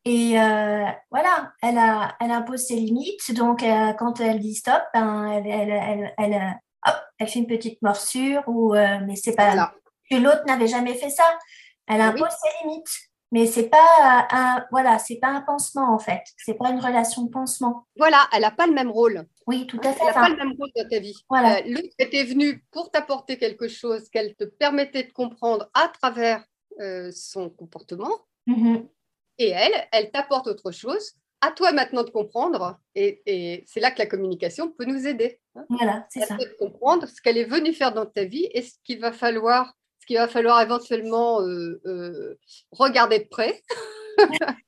Et 0.05 0.39
euh, 0.39 0.85
voilà, 1.11 1.51
elle, 1.61 1.77
a, 1.77 2.15
elle 2.21 2.31
impose 2.31 2.61
ses 2.61 2.77
limites. 2.77 3.33
Donc, 3.35 3.59
quand 3.99 4.21
elle 4.21 4.39
dit 4.39 4.55
stop, 4.55 4.81
ben, 4.93 5.27
elle, 5.27 5.47
elle, 5.47 5.69
elle, 5.69 6.13
elle, 6.17 6.59
hop, 6.87 6.95
elle 7.19 7.27
fait 7.27 7.39
une 7.39 7.47
petite 7.47 7.81
morsure. 7.81 8.41
Ou, 8.47 8.73
mais 8.73 9.17
c'est 9.17 9.35
pas 9.35 9.47
Voilà. 9.47 9.73
L'autre 10.17 10.43
n'avait 10.47 10.67
jamais 10.67 10.95
fait 10.95 11.09
ça. 11.09 11.23
Elle 11.87 11.97
Oui. 12.01 12.07
impose 12.07 12.29
ses 12.29 12.67
limites. 12.67 12.87
Mais 13.31 13.45
c'est 13.45 13.69
pas 13.69 14.27
un, 14.31 14.65
voilà, 14.71 14.97
c'est 14.97 15.17
pas 15.17 15.27
un 15.27 15.41
pansement 15.41 15.93
en 15.93 15.99
fait. 15.99 16.21
C'est 16.37 16.55
pas 16.55 16.71
une 16.71 16.79
relation 16.79 17.21
de 17.23 17.29
pansement. 17.29 17.85
Voilà, 17.95 18.27
elle 18.33 18.41
n'a 18.41 18.49
pas 18.49 18.65
le 18.65 18.73
même 18.73 18.89
rôle. 18.89 19.23
Oui, 19.45 19.67
tout 19.67 19.79
à 19.83 19.93
fait. 19.93 19.99
Elle 20.01 20.07
n'a 20.07 20.13
pas 20.13 20.29
le 20.29 20.35
même 20.35 20.55
rôle 20.57 20.69
dans 20.75 20.89
ta 20.89 20.97
vie. 20.97 21.15
Voilà. 21.29 21.59
Euh, 21.59 21.61
L'autre 21.67 21.93
était 21.99 22.23
venue 22.23 22.65
pour 22.71 22.89
t'apporter 22.89 23.37
quelque 23.37 23.67
chose 23.67 24.09
qu'elle 24.09 24.35
te 24.35 24.45
permettait 24.45 25.03
de 25.03 25.11
comprendre 25.13 25.69
à 25.75 25.89
travers 25.89 26.43
euh, 26.81 27.11
son 27.13 27.51
comportement. 27.51 28.09
mhm. 28.47 28.87
Et 29.37 29.49
elle, 29.49 29.87
elle 29.91 30.09
t'apporte 30.11 30.47
autre 30.47 30.71
chose. 30.71 31.13
À 31.41 31.51
toi 31.51 31.71
maintenant 31.71 32.03
de 32.03 32.09
comprendre. 32.09 32.79
Et, 32.95 33.21
et 33.27 33.63
c'est 33.67 33.79
là 33.79 33.91
que 33.91 33.99
la 33.99 34.07
communication 34.07 34.71
peut 34.71 34.85
nous 34.85 35.05
aider. 35.07 35.39
hein. 35.55 35.65
Voilà, 35.69 36.05
c'est 36.09 36.25
ça. 36.25 36.35
de 36.35 36.45
comprendre 36.59 37.07
ce 37.07 37.21
qu'elle 37.21 37.37
est 37.37 37.45
venue 37.45 37.73
faire 37.73 37.93
dans 37.93 38.05
ta 38.07 38.25
vie 38.25 38.49
et 38.53 38.63
ce 38.63 38.73
qu'il 38.83 38.99
va 38.99 39.11
falloir, 39.13 39.71
qu'il 40.09 40.17
va 40.17 40.27
falloir 40.27 40.59
éventuellement 40.59 41.39
euh, 41.41 41.79
euh, 41.85 42.35
regarder 42.71 43.19
de 43.19 43.27
près. 43.29 43.61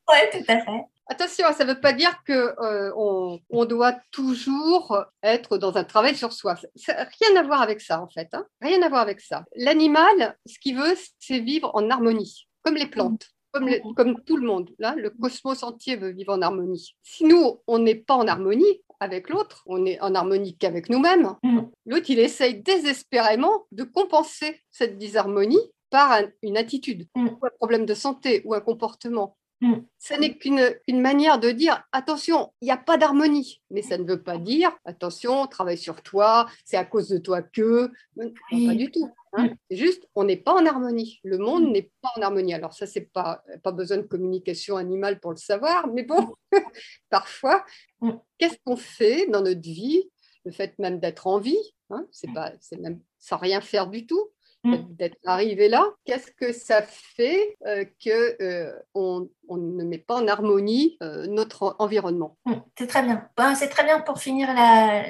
Ouais, 0.08 0.30
tout 0.32 0.46
à 0.48 0.60
fait. 0.62 0.82
Attention, 1.10 1.46
ça 1.52 1.66
ne 1.66 1.74
veut 1.74 1.82
pas 1.82 1.92
dire 1.92 2.16
que 2.26 2.32
euh, 2.62 2.94
on, 2.96 3.66
doit 3.66 3.96
toujours 4.12 5.04
être 5.24 5.58
dans 5.58 5.76
un 5.76 5.84
travail 5.84 6.16
sur 6.16 6.32
soi. 6.32 6.56
Ça 6.76 6.94
n'a 6.94 7.04
rien 7.20 7.42
à 7.42 7.44
voir 7.44 7.62
avec 7.62 7.82
ça, 7.82 8.02
en 8.02 8.08
fait. 8.08 8.30
hein. 8.32 8.46
Rien 8.62 8.82
à 8.82 8.88
voir 8.88 9.02
avec 9.02 9.20
ça. 9.20 9.44
L'animal, 9.58 10.38
ce 10.46 10.58
qu'il 10.60 10.78
veut, 10.78 10.96
c'est 11.20 11.40
vivre 11.40 11.70
en 11.74 11.90
harmonie, 11.90 12.48
comme 12.64 12.76
les 12.76 12.86
plantes. 12.88 13.28
Comme, 13.52 13.68
les- 13.68 13.82
comme 13.98 14.22
tout 14.24 14.38
le 14.38 14.48
monde, 14.48 14.70
là, 14.80 14.96
le 14.96 15.10
cosmos 15.10 15.64
entier 15.64 15.98
veut 15.98 16.12
vivre 16.12 16.34
en 16.34 16.42
harmonie. 16.42 16.96
Si 17.04 17.26
nous, 17.26 17.60
on 17.68 17.80
n'est 17.80 17.96
pas 17.96 18.16
en 18.16 18.28
harmonie 18.28 18.82
avec 19.02 19.30
l'autre, 19.30 19.64
on 19.66 19.86
est 19.86 20.00
en 20.00 20.14
harmonie 20.16 20.56
qu'avec 20.58 20.88
nous-mêmes, 20.88 21.36
Mm. 21.44 21.62
l'autre, 21.88 22.10
il 22.10 22.20
essaye 22.20 22.62
désespérément 22.62 23.66
de 23.72 23.84
compenser 23.84 24.62
cette 24.72 24.98
disharmonie 24.98 25.60
par 25.90 26.12
un- 26.12 26.30
une 26.44 26.56
attitude, 26.56 27.08
Mm. 27.16 27.28
ou 27.42 27.46
un 27.46 27.50
problème 27.58 27.86
de 27.86 27.96
santé, 27.96 28.42
ou 28.46 28.54
un 28.54 28.62
comportement. 28.62 29.36
Mm. 29.62 29.76
Ce 30.00 30.14
n'est 30.16 30.36
qu'une 30.38 31.02
manière 31.02 31.40
de 31.40 31.52
dire 31.52 31.84
attention, 31.92 32.52
il 32.62 32.66
n'y 32.66 32.72
a 32.72 32.78
pas 32.78 32.98
d'harmonie. 32.98 33.62
Mais 33.70 33.84
ça 33.84 33.98
ne 34.00 34.04
veut 34.04 34.22
pas 34.24 34.38
dire 34.40 34.72
attention, 34.86 35.46
travaille 35.48 35.78
sur 35.78 36.02
toi, 36.02 36.48
c'est 36.66 36.78
à 36.78 36.84
cause 36.86 37.10
de 37.10 37.20
toi 37.20 37.42
que. 37.44 37.92
Non, 38.18 38.34
Oui. 38.52 38.68
Pas 38.68 38.74
du 38.76 38.90
tout. 38.92 39.08
hein. 39.34 39.50
C'est 39.70 39.78
juste, 39.78 40.08
on 40.16 40.24
n'est 40.24 40.38
pas 40.38 40.54
en 40.56 40.66
harmonie. 40.66 41.20
Le 41.24 41.38
monde 41.38 41.72
n'est 41.72 41.92
pas 42.02 42.10
en 42.18 42.22
harmonie. 42.24 42.54
Alors, 42.56 42.74
ça, 42.74 42.88
c'est 42.88 43.12
pas, 43.14 43.44
pas 43.64 43.72
besoin 43.72 43.98
de 43.98 44.02
communication 44.04 44.78
animale 44.78 45.20
pour 45.20 45.32
le 45.32 45.38
savoir, 45.38 45.88
mais 45.88 46.04
bon, 46.04 46.34
parfois, 47.10 47.64
Mm. 48.02 48.14
qu'est-ce 48.40 48.58
qu'on 48.66 48.76
fait 48.78 49.28
dans 49.28 49.42
notre 49.44 49.62
vie? 49.62 50.10
Le 50.44 50.52
fait 50.52 50.74
même 50.80 51.00
d'être 51.00 51.28
en 51.28 51.38
vie, 51.38 51.62
hein, 51.92 52.08
c'est 52.12 52.34
pas, 52.34 52.52
c'est 52.60 52.80
même 52.80 53.00
sans 53.20 53.38
rien 53.38 53.62
faire 53.62 53.86
du 53.88 54.08
tout 54.08 54.20
Mm. 54.22 54.41
D'être 54.64 55.18
arrivé 55.26 55.70
là, 55.70 55.84
qu'est-ce 56.06 56.32
que 56.32 56.54
ça 56.54 56.82
fait 56.84 57.58
euh, 57.66 57.86
que 58.04 58.42
euh, 58.42 58.72
on, 58.94 59.28
on 59.48 59.58
ne 59.58 59.84
met 59.84 59.98
pas 59.98 60.16
en 60.16 60.28
harmonie 60.28 60.98
euh, 61.02 61.26
notre 61.28 61.76
environnement? 61.80 62.38
Mm, 62.46 62.54
C'est 62.78 62.88
très 62.88 63.04
bien. 63.04 63.28
Bon, 63.38 63.56
c'est 63.56 63.70
très 63.70 63.84
bien 63.84 64.00
pour 64.00 64.20
finir 64.20 64.50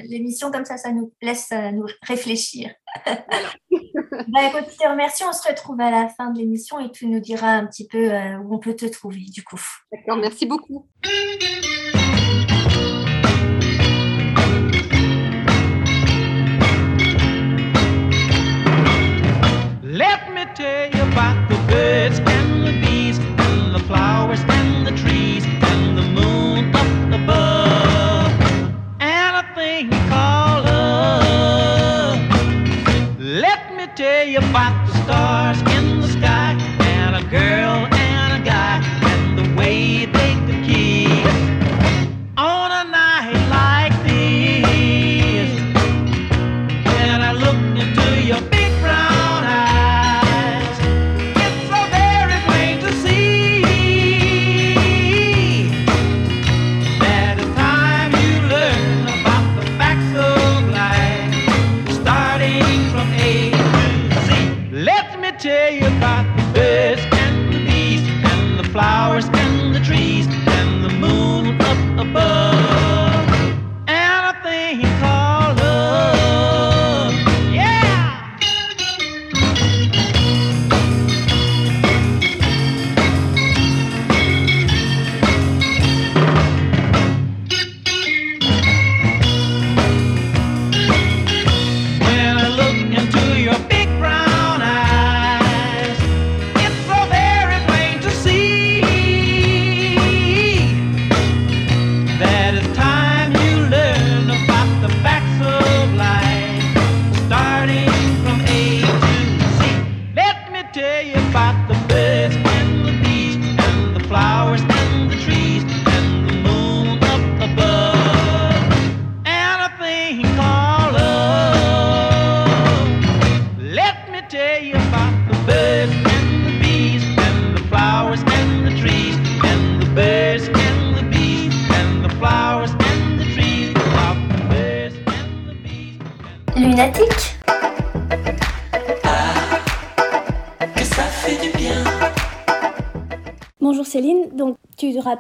l'émission, 0.04 0.52
comme 0.52 0.66
ça, 0.66 0.78
ça 0.78 0.92
nous 0.92 1.14
laisse 1.22 1.52
euh, 1.52 1.72
nous 1.72 1.86
réfléchir. 2.04 2.72
bah, 3.06 4.48
écoute, 4.48 4.70
je 4.72 4.78
te 4.78 4.88
remercie. 4.88 5.24
On 5.24 5.34
se 5.34 5.48
retrouve 5.48 5.80
à 5.82 5.92
la 5.92 6.10
fin 6.10 6.32
de 6.32 6.40
l'émission 6.40 6.80
et 6.80 6.92
tu 6.92 7.08
nous 7.08 7.20
diras 7.20 7.52
un 7.52 7.66
petit 7.68 7.88
peu 7.88 8.12
euh, 8.12 8.38
où 8.38 8.56
on 8.56 8.60
peut 8.60 8.76
te 8.76 8.86
trouver, 8.86 9.26
du 9.34 9.44
coup. 9.44 9.62
D'accord, 9.92 10.18
merci 10.18 10.46
beaucoup. 10.46 10.88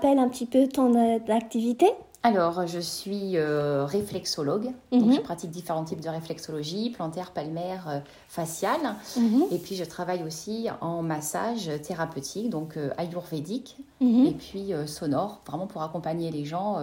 Rappelles 0.01 0.19
un 0.19 0.29
petit 0.29 0.45
peu 0.45 0.67
ton 0.67 0.95
euh, 0.95 1.19
activité? 1.29 1.85
Alors, 2.23 2.67
je 2.67 2.79
suis 2.79 3.35
euh, 3.37 3.83
réflexologue. 3.85 4.65
Donc, 4.91 5.05
Mhm. 5.07 5.13
je 5.15 5.21
pratique 5.21 5.49
différents 5.49 5.83
types 5.83 6.01
de 6.01 6.09
réflexologie, 6.09 6.91
plantaire, 6.91 7.31
palmaire, 7.31 7.87
euh, 7.89 7.99
faciale. 8.27 8.95
Mhm, 9.17 9.45
Et 9.51 9.57
puis, 9.57 9.75
je 9.75 9.83
travaille 9.83 10.23
aussi 10.23 10.67
en 10.81 11.01
massage 11.01 11.71
thérapeutique, 11.81 12.49
donc 12.51 12.77
euh, 12.77 12.91
ayurvédique, 12.97 13.77
mhm. 14.01 14.25
et 14.27 14.31
puis 14.33 14.71
sonore, 14.85 15.41
vraiment 15.47 15.65
pour 15.67 15.81
accompagner 15.81 16.29
les 16.31 16.45
gens 16.45 16.77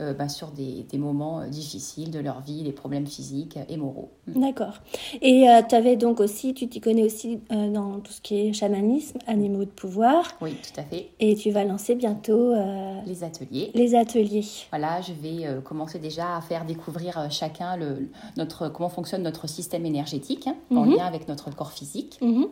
euh, 0.00 0.10
euh, 0.10 0.14
ben, 0.14 0.28
sur 0.28 0.48
des, 0.50 0.84
des 0.90 0.98
moments 0.98 1.40
euh, 1.40 1.46
difficiles 1.48 2.10
de 2.10 2.18
leur 2.20 2.40
vie, 2.40 2.62
des 2.62 2.72
problèmes 2.72 3.06
physiques 3.06 3.58
et 3.68 3.76
moraux. 3.76 4.08
Mm. 4.26 4.40
D'accord. 4.40 4.74
Et 5.20 5.46
tu 5.68 5.74
avais 5.74 5.96
donc 5.96 6.20
aussi, 6.20 6.54
tu 6.54 6.68
t'y 6.68 6.80
connais 6.80 7.02
aussi 7.04 7.40
euh, 7.52 7.70
dans 7.70 8.00
tout 8.00 8.12
ce 8.12 8.20
qui 8.20 8.36
est 8.36 8.52
chamanisme, 8.52 9.18
animaux 9.26 9.64
de 9.64 9.70
pouvoir, 9.70 10.24
Oui, 10.40 10.52
tout 10.62 10.80
à 10.80 10.84
fait. 10.84 11.10
et 11.20 11.34
tu 11.34 11.50
vas 11.50 11.64
lancer 11.64 11.94
bientôt 11.94 12.52
euh, 12.54 12.94
Les 13.06 13.24
ateliers. 13.24 13.70
les 13.74 13.94
ateliers. 13.94 14.44
Voilà, 14.70 15.00
je 15.00 15.12
vais 15.12 15.46
euh, 15.46 15.60
commencer 15.60 15.98
déjà 15.98 16.36
à 16.36 16.40
faire 16.40 16.64
découvrir 16.64 17.18
euh, 17.18 17.26
chacun 17.30 17.76
le, 17.76 18.08
notre, 18.36 18.68
comment 18.68 18.88
fonctionne 18.88 19.22
notre 19.22 19.46
système 19.48 19.84
énergétique 19.86 20.46
hein, 20.46 20.56
en 20.74 20.86
Mhm. 20.86 20.96
lien 20.96 21.04
avec 21.06 21.28
notre 21.28 21.54
corps 21.54 21.72
physique. 21.72 22.18
Mhm, 22.22 22.46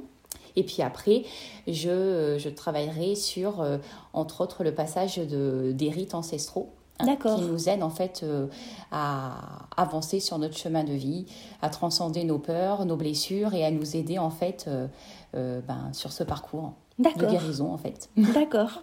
Et 0.57 0.65
puis 0.65 0.83
après, 0.83 1.23
je, 1.67 1.89
euh, 1.89 2.39
je 2.39 2.49
travaillerai 2.49 3.15
sur, 3.15 3.61
euh, 3.61 3.79
entre 4.13 4.41
autres, 4.43 4.65
le 4.65 4.75
passage 4.75 5.17
de, 5.17 5.73
des 5.73 5.91
rites 5.91 6.15
ancestraux. 6.15 6.71
Hein, 6.99 7.07
D'accord. 7.07 7.39
qui 7.39 7.45
nous 7.45 7.69
aident 7.69 7.83
en 7.83 7.91
fait 7.91 8.21
euh, 8.23 8.47
à 8.91 9.67
avancer 9.77 10.21
sur 10.21 10.39
notre 10.39 10.57
chemin 10.57 10.85
de 10.85 10.93
vie, 10.93 11.27
à 11.63 11.69
transcender 11.69 12.25
nos 12.25 12.39
peurs, 12.39 12.85
nos 12.85 12.97
blessures 12.97 13.55
et 13.55 13.65
à 13.65 13.71
nous 13.71 13.97
aider 13.97 14.19
en 14.19 14.31
fait 14.31 14.67
euh, 14.69 14.87
euh, 15.35 15.61
ben, 15.67 15.91
sur 15.93 16.13
ce 16.13 16.25
parcours 16.25 16.73
de 16.99 17.27
guérison 17.27 17.73
en 17.73 17.79
fait. 17.79 18.11
D'accord. 18.35 18.83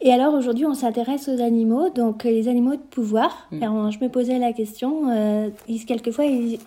Et 0.00 0.12
alors 0.12 0.34
aujourd'hui, 0.34 0.66
on 0.66 0.74
s'intéresse 0.74 1.28
aux 1.28 1.40
animaux, 1.40 1.90
donc 1.90 2.24
les 2.24 2.48
animaux 2.48 2.76
de 2.76 2.82
pouvoir. 2.82 3.48
Mm. 3.50 3.62
Alors, 3.62 3.90
je 3.90 3.98
me 4.00 4.08
posais 4.08 4.38
la 4.38 4.52
question, 4.52 5.04
quelquefois, 5.86 6.26
ils, 6.26 6.58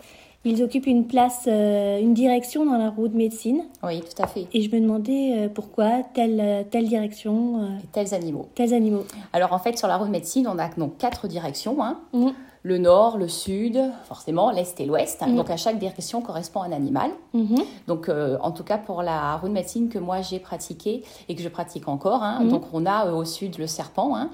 ils 0.43 0.63
occupent 0.63 0.87
une 0.87 1.05
place, 1.07 1.43
euh, 1.47 1.99
une 1.99 2.13
direction 2.13 2.65
dans 2.65 2.77
la 2.77 2.89
roue 2.89 3.07
de 3.07 3.15
médecine. 3.15 3.63
Oui, 3.83 4.01
tout 4.01 4.21
à 4.21 4.27
fait. 4.27 4.47
Et 4.53 4.61
je 4.61 4.75
me 4.75 4.81
demandais 4.81 5.33
euh, 5.35 5.49
pourquoi 5.53 6.03
telle, 6.13 6.39
euh, 6.39 6.63
telle 6.69 6.87
direction, 6.87 7.65
Et 7.83 7.87
tels 7.91 8.13
animaux. 8.13 8.47
tels 8.55 8.73
animaux. 8.73 9.03
Alors 9.33 9.53
en 9.53 9.59
fait, 9.59 9.77
sur 9.77 9.87
la 9.87 9.97
route 9.97 10.07
de 10.07 10.11
médecine, 10.11 10.47
on 10.47 10.57
a 10.57 10.67
donc 10.69 10.97
quatre 10.97 11.27
directions. 11.27 11.81
hein. 11.83 11.99
Mhm. 12.13 12.33
le 12.63 12.77
nord, 12.77 13.17
le 13.17 13.27
sud, 13.27 13.79
forcément 14.05 14.51
l'est 14.51 14.79
et 14.79 14.85
l'ouest. 14.85 15.19
Mhm. 15.21 15.35
Donc 15.35 15.49
à 15.49 15.57
chaque 15.57 15.79
direction 15.79 16.21
correspond 16.21 16.61
un 16.61 16.71
animal. 16.71 17.09
Mhm. 17.33 17.55
Donc 17.87 18.07
euh, 18.07 18.37
en 18.41 18.51
tout 18.51 18.63
cas 18.63 18.77
pour 18.77 19.01
la 19.01 19.37
rune 19.37 19.53
médecine 19.53 19.89
que 19.89 19.97
moi 19.97 20.21
j'ai 20.21 20.37
pratiquée 20.39 21.03
et 21.27 21.33
que 21.35 21.41
je 21.41 21.49
pratique 21.49 21.87
encore, 21.87 22.21
hein, 22.21 22.45
donc 22.45 22.63
on 22.73 22.85
a 22.85 23.07
euh, 23.07 23.13
au 23.15 23.25
sud 23.25 23.57
le 23.57 23.65
serpent, 23.65 24.15
hein, 24.15 24.29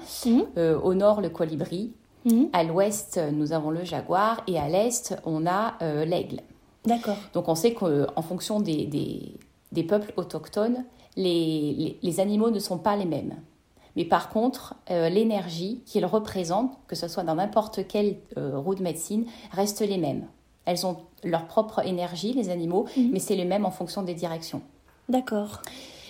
euh, 0.58 0.78
au 0.78 0.92
nord 0.92 1.22
le 1.22 1.30
colibri, 1.30 1.92
Mhm. 2.24 2.48
à 2.52 2.64
l'ouest 2.64 3.16
euh, 3.18 3.30
nous 3.30 3.52
avons 3.52 3.70
le 3.70 3.84
jaguar 3.84 4.42
et 4.46 4.58
à 4.58 4.68
l'est 4.68 5.14
on 5.24 5.46
a 5.46 5.74
euh, 5.82 6.04
l'aigle. 6.04 6.40
D'accord. 6.84 7.16
Donc 7.32 7.48
on 7.48 7.54
sait 7.54 7.74
qu'en 7.74 8.22
fonction 8.22 8.60
des, 8.60 8.86
des- 8.86 9.34
des 9.72 9.82
peuples 9.84 10.12
autochtones, 10.16 10.84
les, 11.16 11.74
les- 11.76 11.98
les 12.02 12.20
animaux 12.20 12.50
ne 12.50 12.58
sont 12.58 12.78
pas 12.78 12.96
les 12.96 13.04
mêmes. 13.04 13.34
Mais 13.96 14.04
par 14.04 14.30
contre, 14.30 14.74
euh, 14.90 15.08
l'énergie 15.08 15.82
qu'ils 15.84 16.06
représentent, 16.06 16.72
que 16.86 16.94
ce 16.96 17.08
soit 17.08 17.24
dans 17.24 17.34
n'importe 17.34 17.86
quelle 17.88 18.16
euh, 18.36 18.56
roue 18.58 18.74
de 18.74 18.82
médecine, 18.82 19.26
reste 19.52 19.80
les 19.80 19.98
mêmes. 19.98 20.26
Elles 20.64 20.86
ont 20.86 20.98
leur 21.24 21.46
propre 21.46 21.84
énergie, 21.86 22.32
les 22.32 22.48
animaux, 22.50 22.86
Mhm. 22.96 23.10
mais 23.12 23.18
c'est 23.18 23.36
les 23.36 23.44
mêmes 23.44 23.64
en 23.66 23.70
fonction 23.70 24.02
des 24.02 24.14
directions. 24.14 24.62
D'accord. 25.08 25.62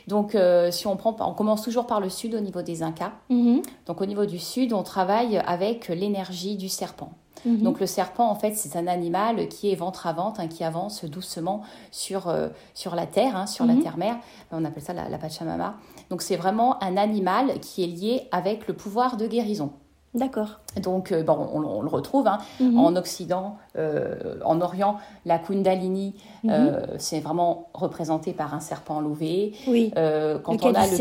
Donc 0.08 0.34
euh, 0.34 0.70
si 0.70 0.86
on 0.86 0.96
prend, 0.96 1.14
on 1.20 1.34
commence 1.34 1.62
toujours 1.62 1.86
par 1.86 2.00
le 2.00 2.08
sud 2.08 2.34
au 2.34 2.40
niveau 2.40 2.62
des 2.62 2.82
Incas. 2.82 3.12
Mhm. 3.28 3.62
Donc 3.86 4.00
au 4.00 4.06
niveau 4.06 4.24
du 4.26 4.38
sud, 4.38 4.72
on 4.72 4.82
travaille 4.82 5.36
avec 5.38 5.88
l'énergie 5.88 6.56
du 6.56 6.68
serpent. 6.68 7.10
Mhm. 7.44 7.58
Donc 7.62 7.78
le 7.78 7.86
serpent, 7.86 8.28
en 8.28 8.34
fait, 8.34 8.54
c'est 8.56 8.74
un 8.76 8.86
animal 8.88 9.48
qui 9.48 9.70
est 9.70 9.76
ventre 9.76 10.06
à 10.08 10.12
ventre, 10.12 10.40
hein, 10.40 10.48
qui 10.48 10.64
avance 10.64 11.04
doucement 11.04 11.62
sur, 11.92 12.26
euh, 12.28 12.48
sur 12.74 12.94
la 12.96 13.06
terre, 13.06 13.36
hein, 13.36 13.46
sur 13.46 13.64
Mhm. 13.66 13.76
la 13.76 13.82
terre-mère. 13.82 14.16
On 14.50 14.64
appelle 14.64 14.82
ça 14.82 14.92
la, 14.92 15.08
la 15.08 15.18
Pachamama. 15.18 15.76
Donc 16.10 16.22
c'est 16.22 16.36
vraiment 16.36 16.82
un 16.82 16.96
animal 16.96 17.60
qui 17.60 17.84
est 17.84 17.86
lié 17.86 18.28
avec 18.32 18.66
le 18.66 18.74
pouvoir 18.74 19.16
de 19.18 19.26
guérison. 19.26 19.70
D'accord. 20.14 20.60
Donc 20.82 21.12
euh, 21.12 21.22
bon, 21.22 21.36
on, 21.52 21.62
on 21.62 21.82
le 21.82 21.88
retrouve 21.88 22.26
hein, 22.26 22.38
Mhm. 22.60 22.78
en 22.78 22.96
Occident, 22.96 23.56
euh, 23.76 24.36
en 24.44 24.60
Orient, 24.62 24.96
la 25.26 25.38
Kundalini, 25.38 26.14
Mhm. 26.44 26.50
euh, 26.50 26.86
c'est 26.98 27.20
vraiment 27.20 27.68
représenté 27.74 28.32
par 28.32 28.54
un 28.54 28.60
serpent 28.60 29.00
louvé. 29.00 29.52
Oui. 29.66 29.92
Euh, 29.98 30.38
quand 30.38 30.52
Le 30.54 30.58
on 30.70 30.74
a 30.74 30.86
le 30.86 30.96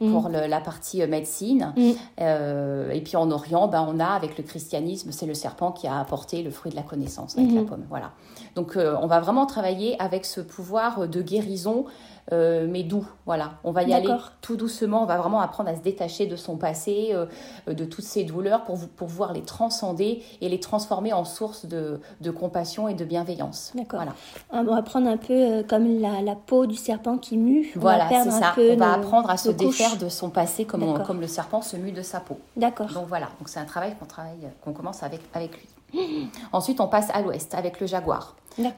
Mhm. 0.00 0.12
pour 0.12 0.28
le- 0.28 0.46
la 0.48 0.60
partie 0.60 1.06
médecine, 1.06 1.72
Mhm. 1.76 1.94
et 2.92 3.00
puis 3.00 3.16
en 3.16 3.30
Orient, 3.30 3.68
ben, 3.68 3.86
on 3.88 4.00
a 4.00 4.06
avec 4.06 4.36
le 4.38 4.42
christianisme, 4.44 5.12
c'est 5.12 5.26
le 5.26 5.34
serpent 5.34 5.70
qui 5.70 5.86
a 5.86 5.98
apporté 6.00 6.42
le 6.42 6.50
fruit 6.50 6.70
de 6.72 6.76
la 6.76 6.82
connaissance 6.82 7.36
avec 7.38 7.50
Mhm. 7.50 7.56
la 7.56 7.62
pomme. 7.62 7.84
Voilà. 7.88 8.10
Donc 8.56 8.76
on 8.76 9.06
va 9.06 9.20
vraiment 9.20 9.46
travailler 9.46 10.00
avec 10.02 10.24
ce 10.24 10.40
pouvoir 10.40 11.06
de 11.08 11.22
guérison, 11.22 11.84
euh, 12.32 12.66
mais 12.68 12.82
doux. 12.82 13.06
Voilà. 13.24 13.52
On 13.64 13.70
va 13.72 13.82
y 13.84 13.92
aller 13.94 14.12
tout 14.40 14.56
doucement. 14.56 15.02
On 15.02 15.06
va 15.06 15.16
vraiment 15.16 15.40
apprendre 15.40 15.68
à 15.70 15.76
se 15.76 15.80
détacher 15.80 16.26
de 16.26 16.36
son 16.36 16.56
passé, 16.56 17.10
euh, 17.12 17.26
de 17.72 17.84
toutes 17.84 18.04
ses 18.04 18.24
douleurs, 18.24 18.64
pour, 18.64 18.78
pour 18.78 19.06
pouvoir 19.08 19.32
les 19.32 19.42
transcender 19.42 20.22
et 20.40 20.48
les 20.48 20.60
transformer 20.60 21.12
en 21.12 21.24
source 21.24 21.66
de, 21.66 22.00
de 22.20 22.30
compassion 22.30 22.88
et 22.88 22.94
de 22.94 23.04
bienveillance. 23.04 23.72
D'accord. 23.74 24.00
Voilà. 24.02 24.14
On 24.52 24.64
va 24.74 24.82
prendre 24.82 25.08
un 25.08 25.16
peu 25.16 25.32
euh, 25.34 25.62
comme 25.62 26.00
la, 26.00 26.20
la 26.22 26.34
peau 26.34 26.66
du 26.66 26.76
serpent 26.76 27.18
qui 27.18 27.36
mue. 27.36 27.72
On 27.76 27.80
Voilà, 27.80 28.04
va 28.08 28.22
c'est 28.22 28.28
un 28.28 28.40
ça. 28.40 28.52
peu 28.54 28.72
On 28.72 28.76
va 28.76 28.92
apprendre 28.94 29.30
à 29.30 29.36
se 29.36 29.50
couches. 29.50 29.58
défaire 29.78 29.96
de 29.96 30.08
son 30.08 30.30
passé 30.30 30.64
comme, 30.64 30.82
on- 30.82 31.00
comme 31.04 31.20
le 31.20 31.26
serpent 31.28 31.62
se 31.62 31.76
mue 31.76 31.92
de 31.92 32.02
sa 32.02 32.20
peau. 32.20 32.38
D'accord. 32.56 32.88
Donc 32.92 33.06
voilà, 33.08 33.26
donc 33.38 33.48
c'est 33.48 33.60
un 33.60 33.64
travail 33.64 33.94
qu'on 33.98 34.06
travaille, 34.06 34.48
qu'on 34.64 34.72
commence 34.72 35.02
avec, 35.02 35.20
avec 35.34 35.52
lui. 35.56 35.68
Ensuite, 36.52 36.80
on 36.80 36.88
passe 36.88 37.08
à 37.12 37.22
l'ouest 37.22 37.54
avec 37.54 37.80
le 37.80 37.86
jaguar. 37.86 38.36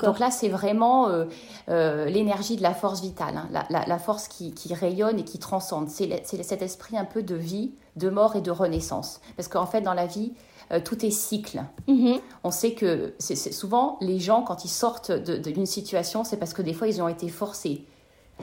Donc 0.09 0.19
là, 0.19 0.31
c'est 0.33 0.49
vraiment 0.49 1.09
euh, 1.09 1.27
euh, 1.69 2.07
l'énergie 2.07 2.57
de 2.57 2.63
la 2.63 2.75
force 2.75 3.01
vitale, 3.01 3.37
hein, 3.37 3.49
la, 3.53 3.65
la- 3.71 3.87
la 3.87 3.99
force 3.99 4.27
qui, 4.27 4.53
qui 4.53 4.75
rayonne 4.75 5.21
et 5.21 5.25
qui 5.25 5.39
transcende. 5.39 5.89
C'est 5.89 6.25
cet 6.43 6.63
esprit 6.63 6.99
un 6.99 7.05
peu 7.05 7.23
de 7.23 7.37
vie, 7.37 7.71
de 7.95 8.11
mort 8.11 8.35
et 8.35 8.41
de 8.41 8.51
renaissance. 8.51 9.21
Parce 9.37 9.47
qu'en 9.49 9.67
fait, 9.67 9.81
dans 9.81 9.95
la 9.95 10.07
vie, 10.07 10.33
euh, 10.73 10.81
tout 10.85 11.07
est 11.07 11.11
cycle. 11.13 11.63
Mhm. 11.87 12.19
On 12.43 12.51
sait 12.51 12.73
que 12.73 13.15
c'est 13.21 13.37
souvent 13.37 13.99
les 14.01 14.19
gens, 14.19 14.43
quand 14.43 14.65
ils 14.65 14.69
sortent 14.71 15.13
d'une 15.13 15.65
situation, 15.67 16.25
c'est 16.25 16.39
parce 16.39 16.55
que 16.55 16.63
des 16.63 16.75
fois, 16.75 16.89
ils 16.89 17.01
ont 17.01 17.09
été 17.09 17.29
forcés. 17.29 17.85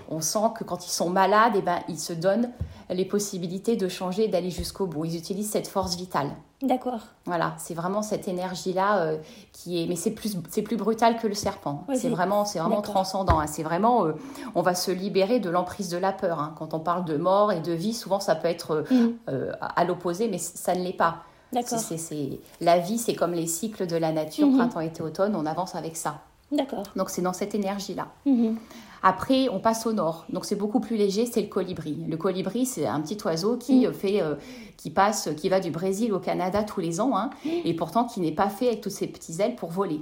On 0.09 0.21
sent 0.21 0.51
que 0.57 0.63
quand 0.63 0.85
ils 0.85 0.91
sont 0.91 1.09
malades, 1.09 1.53
eh 1.55 1.61
ben, 1.61 1.79
ils 1.89 1.99
se 1.99 2.13
donnent 2.13 2.51
les 2.89 3.05
possibilités 3.05 3.75
de 3.75 3.87
changer, 3.87 4.27
d'aller 4.27 4.51
jusqu'au 4.51 4.85
bout. 4.85 5.05
Ils 5.05 5.15
utilisent 5.17 5.49
cette 5.49 5.67
force 5.67 5.95
vitale. 5.95 6.29
D'accord. 6.61 6.99
Voilà, 7.25 7.53
c'est 7.57 7.73
vraiment 7.73 8.01
cette 8.01 8.27
énergie-là 8.27 8.97
euh, 8.99 9.17
qui 9.51 9.81
est. 9.83 9.87
Mais 9.87 9.95
c'est 9.95 10.11
plus, 10.11 10.37
c'est 10.49 10.61
plus 10.61 10.77
brutal 10.77 11.17
que 11.17 11.27
le 11.27 11.33
serpent. 11.33 11.83
C'est 11.95 12.09
vraiment, 12.09 12.45
c'est 12.45 12.59
vraiment 12.59 12.81
transcendant. 12.81 13.39
hein. 13.39 13.47
C'est 13.47 13.63
vraiment, 13.63 14.05
euh, 14.05 14.13
on 14.53 14.61
va 14.61 14.75
se 14.75 14.91
libérer 14.91 15.39
de 15.39 15.49
l'emprise 15.49 15.89
de 15.89 15.97
la 15.97 16.11
peur. 16.11 16.39
hein. 16.39 16.53
Quand 16.57 16.73
on 16.73 16.79
parle 16.79 17.05
de 17.05 17.17
mort 17.17 17.51
et 17.51 17.59
de 17.59 17.71
vie, 17.73 17.93
souvent 17.93 18.19
ça 18.19 18.35
peut 18.35 18.47
être 18.47 18.85
euh, 18.91 19.13
euh, 19.29 19.51
à 19.59 19.83
l'opposé, 19.83 20.27
mais 20.29 20.37
ça 20.37 20.75
ne 20.75 20.83
l'est 20.83 20.93
pas. 20.93 21.17
D'accord. 21.53 21.79
C'est- 21.79 22.39
La 22.61 22.79
vie, 22.79 22.97
c'est 22.97 23.15
comme 23.15 23.33
les 23.33 23.47
cycles 23.47 23.87
de 23.87 23.95
la 23.95 24.11
nature, 24.11 24.47
Mhm. 24.47 24.57
printemps, 24.57 24.79
été, 24.81 25.01
automne. 25.01 25.35
On 25.35 25.45
avance 25.45 25.75
avec 25.75 25.95
ça. 25.97 26.19
D'accord. 26.51 26.83
Donc 26.95 27.09
c'est 27.09 27.21
dans 27.23 27.33
cette 27.33 27.55
énergie-là. 27.55 28.07
Mhm. 28.25 28.57
Après, 29.07 29.49
on 29.49 29.59
passe 29.59 29.85
au 29.85 29.93
nord. 29.93 30.25
Donc 30.33 30.45
c'est 30.45 30.55
beaucoup 30.55 30.79
plus 30.79 30.97
léger, 30.97 31.27
c'est 31.27 31.41
le 31.41 31.47
colibri. 31.47 31.95
Le 32.09 32.17
colibri, 32.17 32.65
c'est 32.65 32.87
un 32.87 32.99
petit 33.01 33.17
oiseau 33.23 33.55
qui 33.55 33.81
Mm. 33.81 33.85
euh, 33.85 33.93
fait, 33.93 34.21
euh, 34.21 34.33
qui 34.77 34.89
passe, 34.89 35.29
qui 35.37 35.47
va 35.47 35.59
du 35.59 35.69
Brésil 35.69 36.11
au 36.11 36.19
Canada 36.19 36.63
tous 36.63 36.79
les 36.79 36.99
ans, 36.99 37.15
hein, 37.15 37.29
et 37.45 37.75
pourtant 37.75 38.05
qui 38.05 38.19
n'est 38.19 38.31
pas 38.31 38.49
fait 38.49 38.67
avec 38.69 38.81
toutes 38.81 38.91
ses 38.93 39.05
petites 39.07 39.39
ailes 39.39 39.55
pour 39.55 39.69
voler. 39.69 40.01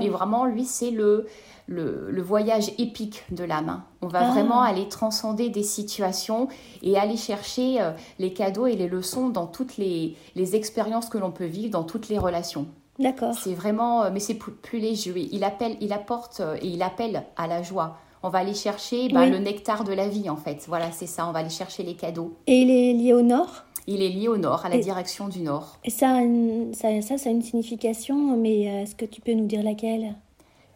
Et 0.00 0.08
vraiment, 0.10 0.44
lui, 0.44 0.64
c'est 0.64 0.90
le, 0.90 1.26
le, 1.66 2.10
le 2.10 2.22
voyage 2.22 2.72
épique 2.78 3.22
de 3.30 3.44
l'âme. 3.44 3.68
hein. 3.70 3.84
On 4.02 4.08
va 4.08 4.18
Ah. 4.28 4.30
vraiment 4.32 4.60
aller 4.60 4.88
transcender 4.88 5.48
des 5.48 5.62
situations 5.62 6.48
et 6.82 6.98
aller 6.98 7.16
chercher 7.16 7.80
euh, 7.80 7.92
les 8.18 8.32
cadeaux 8.34 8.66
et 8.66 8.74
les 8.74 8.88
leçons 8.88 9.28
dans 9.30 9.46
toutes 9.46 9.76
les, 9.78 10.16
les 10.34 10.56
expériences 10.56 11.08
que 11.08 11.16
l'on 11.16 11.30
peut 11.30 11.46
vivre, 11.46 11.70
dans 11.70 11.84
toutes 11.84 12.08
les 12.08 12.18
relations. 12.18 12.66
D'accord. 12.98 13.34
C'est 13.34 13.54
vraiment, 13.54 14.10
mais 14.10 14.20
c'est 14.20 14.34
plus, 14.34 14.52
plus 14.52 14.78
léger. 14.80 15.28
Il 15.32 15.44
appelle, 15.44 15.76
il 15.80 15.92
apporte 15.94 16.42
et 16.60 16.66
il 16.66 16.82
appelle 16.82 17.22
à 17.36 17.46
la 17.46 17.62
joie. 17.62 17.96
On 18.22 18.28
va 18.28 18.38
aller 18.38 18.54
chercher 18.54 19.08
Oui. 19.12 19.30
le 19.30 19.38
nectar 19.38 19.84
de 19.84 19.92
la 19.92 20.08
vie, 20.08 20.30
en 20.30 20.36
fait. 20.36 20.64
Voilà, 20.68 20.92
c'est 20.92 21.06
ça. 21.06 21.26
On 21.28 21.32
va 21.32 21.40
aller 21.40 21.50
chercher 21.50 21.82
les 21.82 21.94
cadeaux. 21.94 22.34
Et 22.46 22.62
il 22.62 22.70
est 22.70 22.92
lié 22.92 23.12
au 23.12 23.22
nord? 23.22 23.64
Il 23.88 24.00
est 24.00 24.08
lié 24.10 24.28
au 24.28 24.36
nord, 24.36 24.64
à 24.64 24.68
la 24.68 24.76
Et- 24.76 24.80
direction 24.80 25.26
du 25.28 25.40
nord. 25.40 25.78
Et 25.84 25.90
ça, 25.90 26.10
a 26.16 26.20
une- 26.20 26.72
ça, 26.72 26.88
ça, 27.02 27.18
ça 27.18 27.28
a 27.28 27.32
une 27.32 27.42
signification, 27.42 28.36
mais 28.36 28.68
euh, 28.68 28.82
est-ce 28.82 28.94
que 28.94 29.04
tu 29.04 29.20
peux 29.20 29.32
nous 29.32 29.46
dire 29.46 29.62
laquelle? 29.64 30.14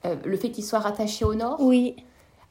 Euh, 0.05 0.16
le 0.24 0.36
fait 0.36 0.51
qu'il 0.51 0.64
soit 0.64 0.80
rattaché 0.80 1.24
au 1.24 1.34
nord? 1.34 1.57
Oui. 1.61 1.94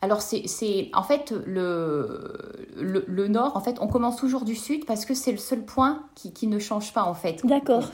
Alors, 0.01 0.21
c'est, 0.21 0.89
en 0.93 1.03
fait, 1.03 1.33
le, 1.45 2.31
le, 2.79 3.03
le 3.07 3.27
nord, 3.27 3.57
en 3.57 3.59
fait, 3.61 3.77
on 3.81 3.87
commence 3.87 4.17
toujours 4.17 4.45
du 4.45 4.55
sud 4.55 4.85
parce 4.85 5.03
que 5.05 5.13
c'est 5.13 5.31
le 5.31 5.37
seul 5.37 5.63
point 5.65 6.03
qui, 6.15 6.31
qui 6.31 6.47
ne 6.47 6.59
change 6.59 6.93
pas, 6.93 7.03
en 7.03 7.13
fait. 7.15 7.45
D'accord. 7.45 7.89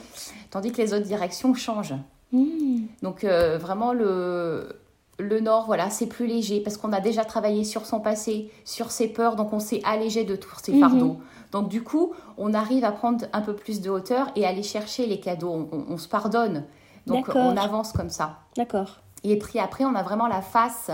Tandis 0.50 0.72
que 0.72 0.82
les 0.82 0.92
autres 0.94 1.06
directions 1.06 1.54
changent. 1.54 1.94
Hmm. 2.32 2.82
Donc 3.02 3.24
euh, 3.24 3.58
vraiment 3.58 3.92
le, 3.92 4.68
le 5.22 5.40
nord, 5.40 5.66
voilà, 5.66 5.88
c'est 5.90 6.06
plus 6.06 6.26
léger 6.26 6.60
parce 6.60 6.76
qu'on 6.76 6.92
a 6.92 7.00
déjà 7.00 7.24
travaillé 7.24 7.64
sur 7.64 7.86
son 7.86 8.00
passé, 8.00 8.50
sur 8.64 8.90
ses 8.90 9.08
peurs, 9.08 9.36
donc 9.36 9.52
on 9.52 9.60
s'est 9.60 9.80
allégé 9.84 10.24
de 10.24 10.36
tous 10.36 10.54
ses 10.62 10.72
Mhm. 10.72 10.80
fardeaux. 10.80 11.16
Donc 11.52 11.68
du 11.68 11.82
coup, 11.82 12.12
on 12.38 12.54
arrive 12.54 12.84
à 12.84 12.92
prendre 12.92 13.26
un 13.32 13.40
peu 13.42 13.54
plus 13.54 13.80
de 13.80 13.90
hauteur 13.90 14.28
et 14.36 14.46
aller 14.46 14.62
chercher 14.62 15.06
les 15.06 15.20
cadeaux. 15.20 15.68
On, 15.90 15.96
se 15.98 16.08
pardonne. 16.08 16.64
Donc 17.06 17.28
on 17.34 17.56
avance 17.56 17.92
comme 17.92 18.08
ça. 18.10 18.38
D'accord. 18.56 19.00
Et 19.24 19.38
puis 19.38 19.58
après, 19.58 19.84
on 19.84 19.94
a 19.94 20.02
vraiment 20.02 20.26
la 20.28 20.40
face 20.40 20.90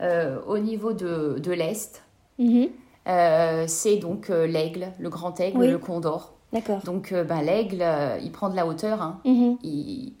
euh, 0.00 0.38
au 0.46 0.58
niveau 0.58 0.92
de, 0.92 1.38
de 1.38 1.52
l'Est. 1.52 2.02
Mhm. 2.38 2.68
Euh, 3.08 3.64
c'est 3.66 3.96
donc 3.96 4.30
euh, 4.30 4.46
l'aigle, 4.46 4.88
le 4.98 5.08
grand 5.08 5.38
aigle, 5.40 5.58
Oui. 5.58 5.68
le 5.68 5.78
condor. 5.78 6.34
D'accord. 6.52 6.80
Donc 6.84 7.12
euh, 7.12 7.22
ben, 7.22 7.42
l'aigle, 7.42 7.78
euh, 7.80 8.18
il 8.22 8.32
prend 8.32 8.48
de 8.48 8.56
la 8.56 8.66
hauteur. 8.66 9.00
hein. 9.02 9.20
Mhm. 9.24 9.58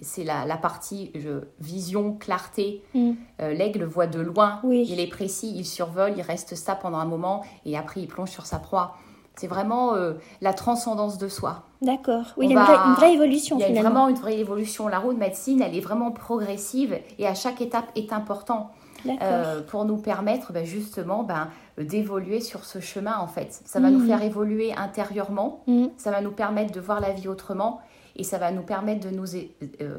C'est 0.00 0.24
la, 0.24 0.44
la 0.46 0.56
partie 0.56 1.10
je- 1.14 1.44
vision, 1.60 2.12
clarté. 2.18 2.82
Mhm. 2.94 3.16
Euh, 3.42 3.52
L'aigle 3.52 3.84
voit 3.84 4.06
de 4.06 4.20
loin, 4.20 4.60
Oui. 4.62 4.86
il 4.88 5.00
est 5.00 5.08
précis, 5.08 5.52
il 5.56 5.64
survole, 5.66 6.12
il 6.16 6.22
reste 6.22 6.54
ça 6.54 6.74
pendant 6.76 6.98
un 6.98 7.04
moment 7.04 7.42
et 7.66 7.76
après 7.76 8.00
il 8.00 8.06
plonge 8.06 8.30
sur 8.30 8.46
sa 8.46 8.58
proie. 8.58 8.96
C'est 9.36 9.46
vraiment 9.46 9.94
euh, 9.94 10.14
la 10.40 10.52
transcendance 10.52 11.16
de 11.18 11.28
soi. 11.28 11.62
D'accord. 11.82 12.26
Oui, 12.36 12.46
il 12.46 12.52
y 12.52 12.56
a 12.56 12.60
une 12.60 12.66
vraie, 12.66 12.76
une 12.88 12.94
vraie 12.94 13.14
évolution 13.14 13.56
Il 13.56 13.60
y 13.60 13.64
a 13.64 13.66
finalement. 13.68 13.90
vraiment 13.90 14.08
une 14.08 14.16
vraie 14.16 14.38
évolution. 14.38 14.86
La 14.86 14.98
roue 14.98 15.14
de 15.14 15.18
médecine, 15.18 15.62
elle 15.62 15.74
est 15.74 15.80
vraiment 15.80 16.10
progressive 16.10 16.98
et 17.18 17.26
à 17.26 17.34
chaque 17.34 17.60
étape 17.62 17.86
est 17.96 18.12
important. 18.12 18.70
Euh, 19.22 19.60
pour 19.62 19.84
nous 19.84 19.96
permettre 19.96 20.52
ben, 20.52 20.64
justement 20.64 21.22
ben, 21.22 21.48
d'évoluer 21.78 22.40
sur 22.40 22.64
ce 22.64 22.80
chemin 22.80 23.16
en 23.18 23.26
fait. 23.26 23.60
Ça 23.64 23.80
va 23.80 23.90
nous 23.90 24.00
Mhm. 24.00 24.06
faire 24.08 24.22
évoluer 24.22 24.72
intérieurement, 24.74 25.62
Mhm. 25.66 25.90
ça 25.96 26.10
va 26.10 26.20
nous 26.20 26.32
permettre 26.32 26.72
de 26.72 26.80
voir 26.80 27.00
la 27.00 27.12
vie 27.12 27.28
autrement 27.28 27.80
et 28.16 28.24
ça 28.24 28.38
va 28.38 28.50
nous 28.52 28.62
permettre 28.62 29.08
de 29.08 29.14
nous 29.14 29.34
euh, 29.36 29.98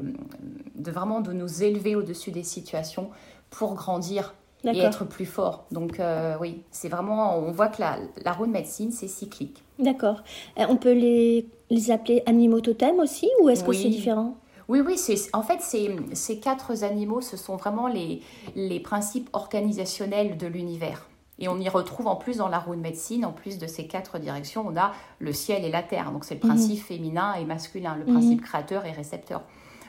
de 0.75 0.91
vraiment 0.91 1.21
de 1.21 1.33
nous 1.33 1.63
élever 1.63 1.95
au-dessus 1.95 2.31
des 2.31 2.43
situations 2.43 3.09
pour 3.49 3.73
grandir 3.75 4.33
et 4.63 4.77
être 4.79 5.05
plus 5.05 5.25
fort. 5.25 5.65
Donc 5.71 5.99
euh, 5.99 6.35
oui, 6.39 6.61
c'est 6.69 6.87
vraiment 6.89 7.35
on 7.37 7.51
voit 7.51 7.67
que 7.69 7.81
la, 7.81 7.97
la 8.23 8.31
roue 8.31 8.45
de 8.45 8.51
médecine 8.51 8.91
c'est 8.91 9.07
cyclique. 9.07 9.63
D'accord. 9.79 10.21
On 10.57 10.75
peut 10.77 10.93
les, 10.93 11.47
les 11.71 11.89
appeler 11.89 12.21
animaux 12.27 12.61
totems 12.61 12.99
aussi 12.99 13.27
ou 13.41 13.49
est-ce 13.49 13.63
que 13.63 13.73
c'est 13.73 13.89
différent? 13.89 14.35
Oui, 14.71 14.79
oui, 14.79 14.97
c'est, 14.97 15.17
en 15.33 15.43
fait, 15.43 15.59
ces, 15.61 15.93
ces 16.13 16.39
quatre 16.39 16.85
animaux, 16.85 17.19
ce 17.19 17.35
sont 17.35 17.57
vraiment 17.57 17.87
les, 17.87 18.21
les 18.55 18.79
principes 18.79 19.29
organisationnels 19.33 20.37
de 20.37 20.47
l'univers. 20.47 21.09
Et 21.39 21.49
on 21.49 21.59
y 21.59 21.67
retrouve 21.67 22.07
en 22.07 22.15
plus 22.15 22.37
dans 22.37 22.47
la 22.47 22.59
roue 22.59 22.75
de 22.75 22.79
médecine, 22.79 23.25
en 23.25 23.33
plus 23.33 23.57
de 23.57 23.67
ces 23.67 23.85
quatre 23.85 24.17
directions, 24.17 24.63
on 24.65 24.77
a 24.77 24.93
le 25.19 25.33
ciel 25.33 25.65
et 25.65 25.69
la 25.71 25.83
terre. 25.83 26.13
Donc 26.13 26.23
c'est 26.23 26.35
le 26.35 26.39
principe 26.39 26.81
féminin 26.81 27.33
et 27.33 27.43
masculin, 27.43 27.97
le 27.97 28.05
Mhm. 28.05 28.13
principe 28.13 28.41
créateur 28.43 28.85
et 28.85 28.91
récepteur. 28.91 29.41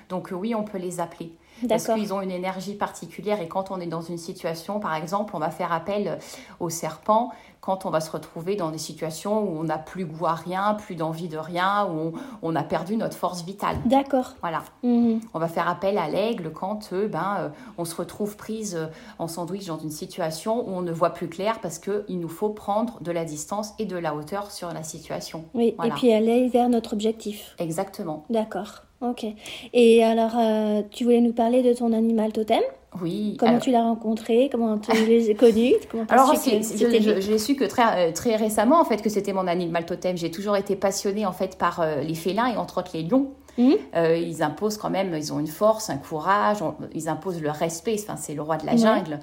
Donc 0.08 0.30
oui, 0.32 0.52
on 0.52 0.64
peut 0.64 0.78
les 0.78 0.98
appeler. 0.98 1.32
Parce 1.68 1.86
qu'ils 1.86 2.12
ont 2.12 2.20
une 2.20 2.30
énergie 2.30 2.74
particulière 2.74 3.40
et 3.40 3.48
quand 3.48 3.70
on 3.70 3.80
est 3.80 3.86
dans 3.86 4.02
une 4.02 4.18
situation, 4.18 4.80
par 4.80 4.94
exemple, 4.94 5.34
on 5.36 5.38
va 5.38 5.50
faire 5.50 5.72
appel 5.72 6.18
au 6.60 6.70
serpent 6.70 7.30
quand 7.60 7.86
on 7.86 7.90
va 7.90 8.00
se 8.00 8.10
retrouver 8.10 8.56
dans 8.56 8.70
des 8.72 8.78
situations 8.78 9.40
où 9.40 9.60
on 9.60 9.62
n'a 9.62 9.78
plus 9.78 10.04
goût 10.04 10.26
à 10.26 10.34
rien, 10.34 10.74
plus 10.74 10.96
d'envie 10.96 11.28
de 11.28 11.38
rien, 11.38 11.86
où 11.86 11.90
on, 11.96 12.12
on 12.42 12.56
a 12.56 12.64
perdu 12.64 12.96
notre 12.96 13.16
force 13.16 13.44
vitale. 13.44 13.76
D'accord. 13.86 14.34
Voilà. 14.40 14.64
Mhm. 14.82 15.20
On 15.32 15.38
va 15.38 15.46
faire 15.46 15.68
appel 15.68 15.96
à 15.96 16.08
l'aigle 16.08 16.50
quand 16.50 16.92
euh, 16.92 17.06
ben, 17.06 17.36
euh, 17.38 17.48
on 17.78 17.84
se 17.84 17.94
retrouve 17.94 18.36
prise 18.36 18.74
euh, 18.74 18.86
en 19.20 19.28
sandwich 19.28 19.66
dans 19.66 19.78
une 19.78 19.92
situation 19.92 20.68
où 20.68 20.72
on 20.72 20.82
ne 20.82 20.90
voit 20.90 21.10
plus 21.10 21.28
clair 21.28 21.60
parce 21.60 21.78
qu'il 21.78 22.18
nous 22.18 22.28
faut 22.28 22.48
prendre 22.50 23.00
de 23.00 23.12
la 23.12 23.24
distance 23.24 23.74
et 23.78 23.86
de 23.86 23.96
la 23.96 24.16
hauteur 24.16 24.50
sur 24.50 24.72
la 24.72 24.82
situation. 24.82 25.44
Oui, 25.54 25.74
Voilà. 25.76 25.94
et 25.94 25.96
puis 25.96 26.12
aller 26.12 26.48
vers 26.48 26.68
notre 26.68 26.94
objectif. 26.94 27.54
Exactement. 27.60 28.24
D'accord. 28.28 28.82
Ok. 29.02 29.26
Et 29.72 30.02
alors, 30.04 30.32
euh, 30.38 30.82
tu 30.90 31.04
voulais 31.04 31.20
nous 31.20 31.32
parler 31.32 31.62
de 31.62 31.72
ton 31.74 31.92
animal 31.92 32.32
totem? 32.32 32.62
Oui. 33.00 33.36
Comment 33.38 33.52
alors- 33.52 33.62
tu 33.62 33.70
l'as 33.70 33.82
rencontré? 33.82 34.48
Comment 34.52 34.78
tu 34.78 34.92
les 35.06 35.30
as 35.30 35.34
connus 35.38 35.74
Comment 35.90 36.04
Alors, 36.08 36.36
su 36.36 36.50
que 36.50 37.00
je, 37.00 37.30
l'ai 37.30 37.38
su 37.38 37.56
que 37.56 37.64
très, 37.64 38.08
euh, 38.08 38.12
très 38.12 38.36
récemment, 38.36 38.80
en 38.80 38.84
fait, 38.84 39.02
que 39.02 39.08
c'était 39.10 39.32
mon 39.32 39.46
animal 39.46 39.86
totem. 39.86 40.16
J'ai 40.16 40.30
toujours 40.30 40.56
été 40.56 40.76
passionnée, 40.76 41.26
en 41.26 41.32
fait, 41.32 41.56
par 41.58 41.80
euh, 41.80 42.00
les 42.02 42.14
félins 42.14 42.46
et 42.52 42.56
entre 42.56 42.78
autres 42.78 42.90
les 42.94 43.02
lions. 43.02 43.28
Mhm. 43.58 43.74
Euh, 43.96 44.16
ils 44.16 44.42
imposent 44.42 44.78
quand 44.78 44.88
même, 44.90 45.14
ils 45.16 45.32
ont 45.32 45.38
une 45.40 45.46
force, 45.46 45.90
un 45.90 45.96
courage, 45.98 46.62
on- 46.62 46.74
ils 46.94 47.08
imposent 47.08 47.40
le 47.42 47.50
respect. 47.50 47.96
Enfin, 47.98 48.16
c'est 48.16 48.34
le 48.34 48.42
roi 48.42 48.56
de 48.56 48.66
la 48.66 48.72
Ouais. 48.72 48.78
jungle. 48.78 49.18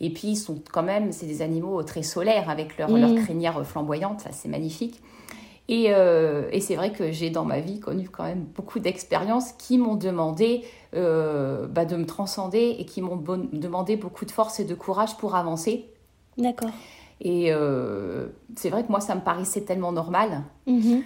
Et 0.00 0.10
puis, 0.10 0.28
ils 0.28 0.36
sont 0.36 0.58
quand 0.72 0.82
même, 0.82 1.12
c'est 1.12 1.26
des 1.26 1.42
animaux 1.42 1.82
très 1.82 2.02
solaires 2.02 2.48
avec 2.48 2.78
leur, 2.78 2.88
Mhm. 2.90 3.00
leur 3.00 3.14
crinière 3.24 3.66
flamboyante. 3.66 4.20
Ça, 4.20 4.30
c'est 4.32 4.48
magnifique. 4.48 5.00
Et, 5.70 5.94
euh, 5.94 6.48
et 6.50 6.60
c'est 6.60 6.74
vrai 6.74 6.90
que 6.90 7.12
j'ai 7.12 7.30
dans 7.30 7.44
ma 7.44 7.60
vie 7.60 7.78
connu 7.78 8.08
quand 8.08 8.24
même 8.24 8.44
beaucoup 8.56 8.80
d'expériences 8.80 9.52
qui 9.52 9.78
m'ont 9.78 9.94
demandé 9.94 10.64
euh, 10.96 11.68
bah, 11.68 11.84
de 11.84 11.94
me 11.94 12.06
transcender 12.06 12.74
et 12.76 12.84
qui 12.84 13.00
m'ont 13.00 13.14
bon- 13.14 13.48
demandé 13.52 13.96
beaucoup 13.96 14.24
de 14.24 14.32
force 14.32 14.58
et 14.58 14.64
de 14.64 14.74
courage 14.74 15.16
pour 15.16 15.36
avancer. 15.36 15.86
D'accord. 16.36 16.70
Et 17.20 17.52
euh, 17.52 18.26
c'est 18.56 18.68
vrai 18.68 18.82
que 18.82 18.90
moi, 18.90 19.00
ça 19.00 19.14
me 19.14 19.20
paraissait 19.20 19.60
tellement 19.60 19.92
normal. 19.92 20.42
Mhm. 20.66 21.04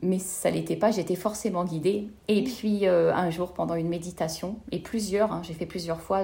Mais 0.00 0.20
ça 0.20 0.50
l'était 0.50 0.76
pas, 0.76 0.92
j'étais 0.92 1.16
forcément 1.16 1.64
guidée. 1.64 2.06
Et 2.28 2.44
puis 2.44 2.86
un 2.86 3.30
jour, 3.30 3.52
pendant 3.52 3.74
une 3.74 3.88
méditation, 3.88 4.56
et 4.70 4.78
plusieurs, 4.78 5.32
hein, 5.32 5.40
j'ai 5.42 5.54
fait 5.54 5.66
plusieurs 5.66 6.00
fois 6.00 6.20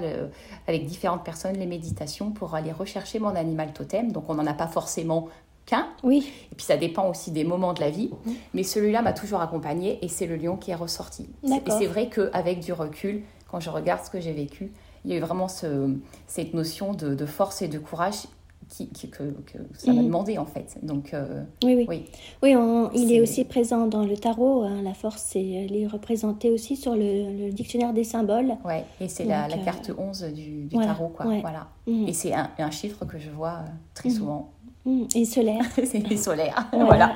avec 0.69 0.87
différentes 0.87 1.25
personnes 1.25 1.57
les 1.57 1.67
méditations 1.67 2.31
pour 2.31 2.55
aller 2.55 2.71
rechercher 2.71 3.19
mon 3.19 3.35
animal 3.35 3.73
totem. 3.73 4.13
Donc 4.13 4.29
on 4.29 4.35
n'en 4.35 4.47
a 4.47 4.55
pas 4.55 4.69
forcément 4.69 5.29
qu'un. 5.67 5.87
Oui. 6.03 6.27
Et 6.53 6.55
puis 6.55 6.65
ça 6.65 6.77
dépend 6.77 7.09
aussi 7.09 7.31
des 7.31 7.45
moments 7.45 7.73
de 7.73 7.81
la 7.81 7.91
vie. 7.91 8.11
Mais 8.53 8.63
celui-là 8.63 9.03
m'a 9.03 9.13
toujours 9.13 9.41
accompagnée 9.41 9.99
et 10.03 10.09
c'est 10.09 10.27
le 10.27 10.37
lion 10.37 10.57
qui 10.57 10.71
est 10.71 10.75
ressorti. 10.77 11.29
Et 11.45 11.71
c'est 11.71 11.87
vrai 11.87 12.09
qu'avec 12.09 12.61
du 12.61 12.73
recul, 12.73 13.23
quand 13.51 13.61
je 13.61 13.71
regarde 13.71 14.05
ce 14.05 14.11
que 14.11 14.21
j'ai 14.21 14.33
vécu, 14.33 14.73
il 15.05 15.11
y 15.11 15.15
a 15.15 15.19
eu 15.19 15.21
vraiment 15.21 15.49
ce- 15.49 15.95
cette 16.27 16.55
notion 16.55 16.93
de, 16.95 17.15
de 17.15 17.27
force 17.27 17.61
et 17.63 17.69
de 17.69 17.79
courage 17.79 18.27
qui, 18.71 18.89
qui- 18.89 19.11
que, 19.11 19.23
que 19.25 19.59
ça 19.75 19.93
m'a 19.93 20.01
Mhm. 20.01 20.07
demandé 20.07 20.39
en 20.39 20.47
fait. 20.47 20.79
Donc 20.83 21.15
Oui, 21.63 21.75
oui. 21.75 21.85
oui. 21.87 22.05
Oui, 22.43 22.57
on- 22.57 22.91
il 22.93 23.13
est 23.13 23.21
aussi 23.21 23.45
présent 23.45 23.87
dans 23.87 24.05
le 24.05 24.17
tarot. 24.17 24.63
hein, 24.63 24.81
la 24.83 24.95
force, 24.95 25.23
c'est, 25.23 25.47
elle 25.47 25.77
est 25.77 25.87
représentée 25.87 26.51
aussi 26.51 26.75
sur 26.75 26.95
le, 26.97 27.47
le 27.47 27.53
dictionnaire 27.53 27.93
des 27.93 28.05
symboles. 28.05 28.55
Ouais, 28.65 28.85
et 29.03 29.09
c'est 29.09 29.25
la, 29.25 29.45
euh, 29.47 29.65
carte 29.65 29.93
11 29.97 30.23
du, 30.35 30.65
du 30.65 30.75
voilà, 30.75 30.95
tarot, 30.95 31.09
quoi. 31.09 31.27
ouais. 31.27 31.43
Voilà. 31.43 31.69
Mhm. 31.87 32.09
Et 32.09 32.13
c'est 32.15 32.33
un, 32.33 32.51
un 32.59 32.71
chiffre 32.71 33.05
que 33.05 33.19
je 33.19 33.29
vois 33.29 33.59
euh, 33.59 33.71
très 33.93 34.09
Mhm. 34.09 34.15
souvent. 34.17 34.51
Mhm. 34.87 35.09
Et 35.15 35.25
solaire. 35.25 35.65
c'est 35.85 36.07
les 36.09 36.17
solaires. 36.17 36.67
Voilà. 36.73 36.87
voilà. 36.87 37.15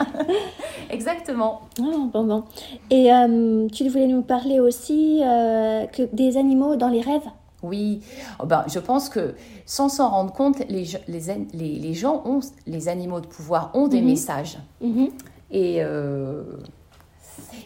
Exactement. 0.91 1.61
Ah, 1.81 1.83
bon, 2.12 2.25
bon. 2.25 2.45
Et 2.91 3.12
euh, 3.12 3.69
tu 3.69 3.89
voulais 3.89 4.07
nous 4.07 4.23
parler 4.23 4.59
aussi 4.61 5.21
euh, 5.23 5.87
que 5.87 6.03
des 6.14 6.37
animaux 6.39 6.77
dans 6.77 6.89
les 6.89 7.01
rêves? 7.03 7.29
Oui, 7.62 8.01
Oh 8.41 8.47
ben, 8.47 8.64
je 8.69 8.79
pense 8.79 9.09
que 9.09 9.35
sans 9.66 9.89
s'en 9.89 10.09
rendre 10.11 10.33
compte, 10.33 10.61
les, 10.69 10.85
ge- 10.85 11.01
les, 11.09 11.29
an- 11.31 11.47
les, 11.53 11.75
les 11.75 11.93
gens 11.93 12.23
ont, 12.25 12.39
les 12.69 12.89
animaux 12.89 13.21
de 13.21 13.27
pouvoir 13.27 13.73
ont 13.75 13.89
des 13.89 14.01
Mhm. 14.01 14.07
messages. 14.07 14.59
Et, 15.51 15.83
euh, 15.83 16.45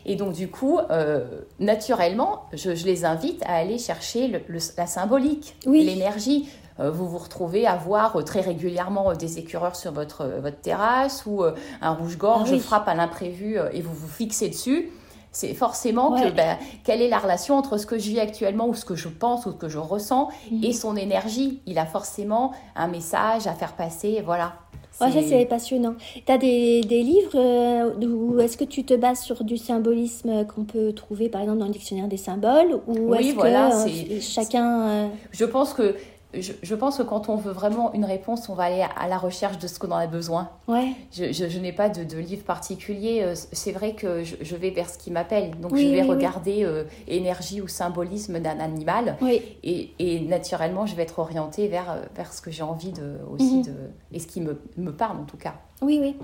et 0.07 0.17
donc, 0.17 0.33
du 0.33 0.49
coup, 0.49 0.79
euh, 0.91 1.25
naturellement, 1.61 2.45
je, 2.55 2.75
je 2.75 2.87
les 2.87 3.05
invite 3.05 3.43
à 3.45 3.55
aller 3.57 3.79
chercher 3.79 4.29
le- 4.29 4.41
le- 4.49 4.59
la 4.79 4.87
symbolique, 4.87 5.57
Oui. 5.67 5.85
l'énergie. 5.85 6.49
Euh, 6.83 6.91
vous 6.91 7.09
vous 7.09 7.19
retrouvez 7.19 7.67
à 7.67 7.77
voir 7.77 8.17
euh, 8.17 8.23
très 8.23 8.41
régulièrement 8.41 9.11
euh, 9.11 9.15
des 9.15 9.39
écureurs 9.39 9.77
sur 9.77 9.93
votre, 9.93 10.25
votre 10.43 10.61
terrasse 10.61 11.25
ou 11.27 11.43
un 11.81 11.91
rouge-gorge 11.95 12.49
Ah 12.51 12.55
oui. 12.55 12.61
frappe 12.61 12.89
à 12.89 12.95
l'imprévu 12.95 13.57
et 13.73 13.81
vous 13.81 13.95
vous 13.95 14.09
fixez 14.09 14.49
dessus. 14.49 14.91
C'est 15.35 15.55
forcément 15.55 16.13
Ouais. 16.13 16.25
que 16.31 16.37
ben, 16.37 16.59
quelle 16.85 17.01
est 17.01 17.09
la 17.09 17.19
relation 17.19 17.57
entre 17.57 17.79
ce 17.79 17.87
que 17.87 17.99
je 17.99 18.11
vis 18.11 18.21
actuellement 18.21 18.69
ou 18.69 18.75
ce 18.75 18.85
que 18.85 18.95
je 18.97 19.09
pense 19.09 19.47
ou 19.47 19.53
ce 19.53 19.57
que 19.57 19.69
je 19.69 19.79
ressens 19.79 20.29
Mhm. 20.51 20.65
et 20.65 20.73
son 20.75 20.95
énergie. 20.97 21.61
Il 21.67 21.79
a 21.79 21.87
forcément 21.87 22.53
un 22.77 22.89
message 22.89 23.47
à 23.47 23.53
faire 23.55 23.73
passer. 23.73 24.23
Voilà. 24.25 24.53
Ouais, 25.01 25.11
ça, 25.11 25.23
C'est- 25.27 25.47
passionnant. 25.47 25.95
Tu 26.27 26.31
as 26.31 26.37
des, 26.37 26.83
des 26.83 27.03
livres 27.03 27.31
euh, 27.37 27.95
où 28.07 28.39
est-ce 28.41 28.59
que 28.59 28.65
tu 28.65 28.85
te 28.85 28.93
bases 28.93 29.21
sur 29.21 29.43
du 29.43 29.57
symbolisme 29.57 30.45
qu'on 30.55 30.65
peut 30.65 30.93
trouver, 30.93 31.31
par 31.31 31.41
exemple, 31.41 31.61
dans 31.61 31.67
le 31.67 31.73
dictionnaire 31.73 32.09
des 32.09 32.19
symboles 32.19 32.79
Ou 32.87 32.95
Oui, 33.13 33.29
est-ce 33.29 33.35
voilà, 33.35 33.71
que 33.71 33.89
euh, 33.89 34.21
chacun... 34.21 34.81
euh, 34.89 35.09
Je 35.31 35.47
pense 35.47 35.73
que 35.73 35.97
je, 36.35 36.53
je 36.63 36.75
pense 36.75 36.99
que 36.99 37.03
quand 37.03 37.29
on 37.29 37.37
veut 37.37 37.53
vraiment 37.53 37.93
une 37.93 38.05
réponse, 38.05 38.49
on 38.49 38.55
va 38.55 38.65
aller 38.65 38.85
à, 38.97 39.09
la 39.09 39.19
recherche 39.19 39.59
de 39.59 39.67
ce 39.67 39.79
qu'on 39.79 39.91
en 39.91 39.97
a 39.97 40.07
besoin. 40.07 40.51
Ouais, 40.69 40.93
Je, 41.13 41.33
je- 41.33 41.49
je 41.49 41.59
n'ai 41.59 41.73
pas 41.73 41.89
de, 41.89 42.05
de 42.05 42.17
livre 42.19 42.45
particulier. 42.45 43.21
euh, 43.23 43.35
C'est 43.35 43.73
vrai 43.73 43.95
que 43.95 44.25
je, 44.25 44.57
vais 44.57 44.71
vers 44.71 44.89
ce 44.89 44.99
qui 44.99 45.11
m'appelle. 45.11 45.59
Donc 45.61 45.73
Oui, 45.73 45.83
je 45.83 45.89
vais 45.89 46.01
oui, 46.03 46.09
oui. 46.09 46.15
regarder 46.15 46.65
euh, 46.65 46.85
énergie 47.09 47.61
ou 47.61 47.69
symbolisme 47.69 48.39
d'un 48.41 48.61
animal. 48.61 49.17
oui. 49.21 49.43
Et, 49.63 49.91
et 49.99 50.21
naturellement, 50.21 50.87
je 50.87 50.95
vais 50.95 51.03
être 51.03 51.19
orientée 51.19 51.69
vers, 51.69 51.91
euh, 51.91 52.03
vers 52.15 52.33
ce 52.33 52.41
que 52.41 52.51
j'ai 52.51 52.63
envie 52.63 52.93
de, 52.93 53.19
aussi 53.33 53.57
Mhm. 53.59 53.63
de. 53.65 53.75
et 54.13 54.19
ce 54.19 54.27
qui 54.27 54.41
me, 54.41 54.61
me 54.77 54.93
parle 54.93 55.19
en 55.19 55.25
tout 55.25 55.37
cas. 55.37 55.55
Oui, 55.83 55.99
oui. 56.01 56.17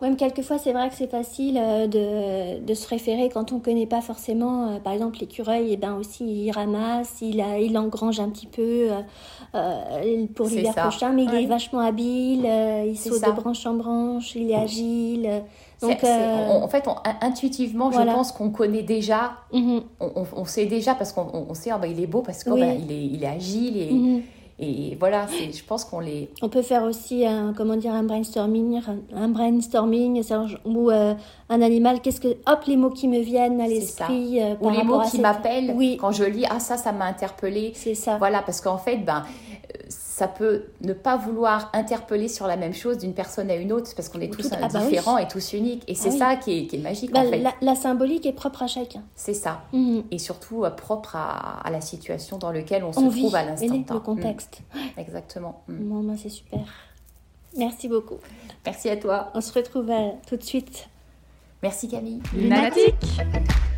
Ouais, 0.00 0.08
mais 0.08 0.16
quelquefois, 0.16 0.56
c'est 0.58 0.72
vrai 0.72 0.88
que 0.88 0.94
c'est 0.94 1.10
facile 1.10 1.58
euh, 1.58 1.86
de, 1.86 2.64
de 2.64 2.74
se 2.74 2.88
référer 2.88 3.28
quand 3.28 3.52
on 3.52 3.56
ne 3.56 3.60
connaît 3.60 3.86
pas 3.86 4.00
forcément. 4.00 4.68
euh, 4.68 4.78
par 4.78 4.94
exemple, 4.94 5.18
l'écureuil, 5.20 5.68
eh 5.72 5.76
ben 5.76 5.94
aussi, 5.96 6.24
il 6.46 6.50
ramasse, 6.52 7.16
il, 7.20 7.40
a, 7.40 7.58
il 7.58 7.76
engrange 7.76 8.18
un 8.18 8.30
petit 8.30 8.46
peu 8.46 8.88
euh, 9.54 10.26
pour 10.34 10.46
l'hiver 10.46 10.74
prochain, 10.74 11.10
mais 11.12 11.24
il 11.24 11.34
est 11.34 11.46
vachement 11.46 11.80
habile, 11.80 12.46
euh, 12.46 12.84
il 12.88 12.96
saute 12.98 13.18
ça. 13.18 13.30
de 13.30 13.36
branche 13.40 13.66
en 13.66 13.74
branche, 13.74 14.34
il 14.36 14.50
est 14.50 14.54
agile. 14.54 15.28
Donc, 15.82 16.02
euh, 16.04 16.46
on- 16.50 16.62
en 16.62 16.68
fait, 16.68 16.86
on- 16.88 16.96
intuitivement, 17.20 17.90
voilà. 17.90 18.12
je 18.12 18.16
pense 18.16 18.32
qu'on 18.32 18.50
connaît 18.50 18.82
déjà. 18.82 19.32
mhm, 19.52 19.82
On, 20.00 20.06
on- 20.16 20.26
on 20.36 20.44
sait 20.44 20.66
déjà 20.66 20.94
parce 20.94 21.12
qu'on 21.12 21.26
on- 21.32 21.46
on 21.50 21.54
sait, 21.54 21.70
ah 21.70 21.78
bah, 21.78 21.86
il 21.86 22.00
est 22.02 22.06
beau 22.06 22.22
parce 22.22 22.42
qu'il 22.44 22.52
Oui. 22.52 22.62
est, 22.62 22.78
il 23.06 23.22
est 23.22 23.26
agile. 23.26 23.76
Et, 23.76 23.90
mhm. 23.92 24.22
Et 24.62 24.96
voilà, 25.00 25.26
je 25.28 25.62
pense 25.64 25.84
qu'on 25.86 26.00
les. 26.00 26.28
On 26.42 26.48
peut 26.50 26.62
faire 26.62 26.82
aussi 26.84 27.24
un, 27.26 27.54
comment 27.56 27.76
dire, 27.76 27.94
un 27.94 28.02
brainstorming, 28.02 28.80
un 29.14 29.28
brainstorming 29.28 30.22
ou 30.66 30.90
euh, 30.90 31.14
un 31.48 31.62
animal, 31.62 32.00
qu'est-ce 32.00 32.20
que, 32.20 32.28
hop, 32.46 32.64
les 32.66 32.76
mots 32.76 32.90
qui 32.90 33.08
me 33.08 33.20
viennent 33.20 33.60
à 33.60 33.66
l'esprit 33.66 34.40
euh, 34.42 34.54
Ou 34.60 34.70
les 34.70 34.82
mots 34.82 35.00
qui 35.02 35.12
cette- 35.12 35.20
m'appellent 35.22 35.72
Oui, 35.76 35.96
quand 36.00 36.12
je 36.12 36.24
lis, 36.24 36.44
ah 36.50 36.60
ça, 36.60 36.76
ça 36.76 36.92
m'a 36.92 37.06
interpellé. 37.06 37.72
c'est 37.74 37.94
ça. 37.94 38.18
Voilà, 38.18 38.42
parce 38.42 38.60
qu'en 38.60 38.78
fait, 38.78 38.98
ben, 38.98 39.24
euh, 39.24 39.78
ça 40.20 40.28
peut 40.28 40.64
ne 40.82 40.92
pas 40.92 41.16
vouloir 41.16 41.70
interpeller 41.72 42.28
sur 42.28 42.46
la 42.46 42.58
même 42.58 42.74
chose 42.74 42.98
d'une 42.98 43.14
personne 43.14 43.50
à 43.50 43.56
une 43.56 43.72
autre, 43.72 43.90
parce 43.96 44.10
qu'on 44.10 44.20
est 44.20 44.28
tous 44.30 44.50
Tout- 44.50 44.54
ah 44.60 44.68
bah 44.68 44.80
oui. 44.82 44.88
différents 44.90 45.16
et 45.16 45.26
tous 45.26 45.54
uniques. 45.54 45.82
Et 45.88 45.94
c'est 45.94 46.10
oui. 46.10 46.18
ça 46.18 46.36
qui 46.36 46.58
est, 46.58 46.66
qui 46.66 46.76
est 46.76 46.80
magique, 46.80 47.10
Bah, 47.10 47.20
en 47.20 47.30
fait. 47.30 47.38
la, 47.38 47.54
la 47.62 47.74
symbolique 47.74 48.26
est 48.26 48.34
propre 48.34 48.62
à 48.62 48.66
chacun. 48.66 49.02
C'est 49.14 49.32
ça. 49.32 49.62
Mhm. 49.72 50.02
Et 50.10 50.18
surtout 50.18 50.64
euh, 50.66 50.70
propre 50.70 51.16
à, 51.16 51.60
à 51.66 51.70
la 51.70 51.80
situation 51.80 52.36
dans 52.36 52.52
laquelle 52.52 52.84
on 52.84 52.92
se 52.92 53.00
vit 53.08 53.22
trouve 53.22 53.34
à 53.34 53.44
l'instant 53.44 53.82
le 53.94 54.00
contexte. 54.00 54.60
Mm, 54.74 55.00
exactement. 55.00 55.62
Mm. 55.68 55.74
Bon, 55.88 56.02
ben, 56.02 56.16
c'est 56.22 56.28
super. 56.28 56.60
Merci 57.56 57.88
beaucoup. 57.88 58.18
Merci 58.66 58.90
à 58.90 58.98
toi. 58.98 59.30
On 59.34 59.40
se 59.40 59.54
retrouve 59.54 59.88
euh, 59.90 60.10
tout 60.28 60.36
de 60.36 60.42
suite. 60.44 60.88
Merci 61.62 61.88
Camille. 61.88 62.20
Lunatique. 62.36 62.94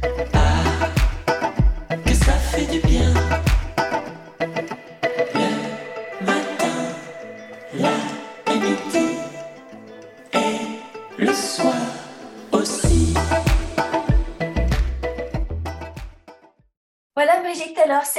que 0.02 0.81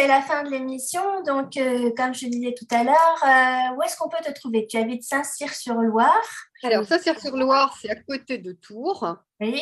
c'est 0.04 0.10
la 0.10 0.22
fin 0.22 0.44
de 0.44 0.50
l'émission. 0.50 1.24
Donc, 1.24 1.56
euh, 1.56 1.92
comme 1.96 2.14
je 2.14 2.28
disais 2.28 2.54
tout 2.54 2.68
à 2.72 2.84
l'heure, 2.84 3.24
euh, 3.24 3.76
où 3.78 3.82
est-ce 3.84 3.96
qu'on 3.96 4.10
peut 4.10 4.22
te 4.22 4.32
trouver? 4.34 4.68
Tu 4.68 4.76
habites 4.76 5.04
Saint-Cyr-sur-Loire? 5.04 6.22
Alors, 6.62 6.84
ça, 6.86 7.00
c'est 7.00 7.12
à 7.12 7.96
côté 7.96 8.38
de 8.38 8.52
Tours. 8.52 9.16
Oui. 9.40 9.62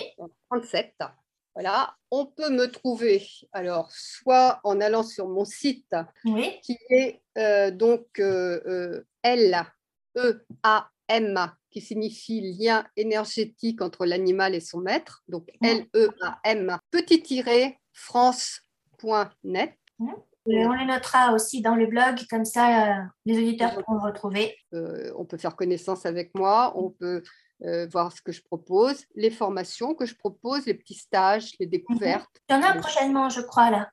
37. 0.49 0.95
Voilà, 1.53 1.95
on 2.09 2.25
peut 2.25 2.49
me 2.49 2.65
trouver 2.67 3.27
alors 3.51 3.91
soit 3.91 4.61
en 4.63 4.79
allant 4.81 5.03
sur 5.03 5.27
mon 5.27 5.43
site 5.45 5.93
Oui. 6.23 6.57
qui 6.63 6.77
est 6.89 7.21
euh, 7.37 7.69
donc 7.71 8.07
L-E-A-M, 9.23 9.61
qui 11.69 11.81
signifie 11.81 12.55
lien 12.57 12.87
énergétique 12.95 13.81
entre 13.81 14.07
l'animal 14.07 14.55
et 14.55 14.61
son 14.61 14.79
maître. 14.79 15.23
Donc. 15.27 15.51
L-E-A-M, 15.61 16.79
petit 16.89 17.21
tiré, 17.21 17.77
france.net. 17.93 19.73
Et 19.99 20.05
on 20.45 20.73
les 20.73 20.85
notera 20.85 21.33
aussi 21.33 21.61
dans 21.61 21.75
le 21.75 21.85
blog, 21.87 22.19
comme 22.29 22.45
ça 22.45 22.99
euh, 22.99 23.01
les 23.25 23.37
auditeurs 23.37 23.73
pourront 23.75 23.95
le 23.95 24.03
retrouver. 24.03 24.57
Euh, 24.73 25.11
on 25.17 25.25
peut 25.25 25.37
faire 25.37 25.55
connaissance 25.55 26.05
avec 26.05 26.33
moi, 26.35 26.73
on 26.75 26.89
peut 26.89 27.23
euh, 27.63 27.87
voir 27.91 28.11
ce 28.11 28.21
que 28.21 28.31
je 28.31 28.41
propose, 28.41 29.05
les 29.15 29.29
formations 29.29 29.93
que 29.93 30.05
je 30.05 30.15
propose, 30.15 30.65
les 30.65 30.73
petits 30.73 30.95
stages, 30.95 31.51
les 31.59 31.67
découvertes. 31.67 32.29
Il 32.49 32.55
y 32.55 32.57
en 32.57 32.63
a 32.63 32.73
prochainement, 32.73 33.29
je 33.29 33.41
crois, 33.41 33.69
là. 33.69 33.91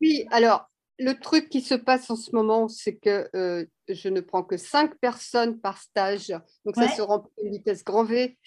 Oui, 0.00 0.26
alors, 0.30 0.70
le 1.00 1.14
truc 1.14 1.48
qui 1.48 1.60
se 1.60 1.74
passe 1.74 2.08
en 2.08 2.16
ce 2.16 2.30
moment, 2.30 2.68
c'est 2.68 2.96
que 2.96 3.28
euh, 3.34 3.66
je 3.88 4.08
ne 4.08 4.20
prends 4.20 4.44
que 4.44 4.56
cinq 4.56 4.94
personnes 5.00 5.60
par 5.60 5.78
stage. 5.78 6.28
Donc, 6.64 6.76
Ouais. 6.76 6.86
ça 6.86 6.94
se 6.96 7.02
remplit 7.02 7.32
à 7.38 7.46
une 7.46 7.52
vitesse 7.52 7.82
grand 7.84 8.04
V. 8.04 8.38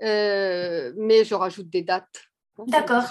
Mais 0.00 1.24
je 1.24 1.34
rajoute 1.34 1.68
des 1.68 1.82
dates. 1.82 2.22
D'accord. 2.66 3.04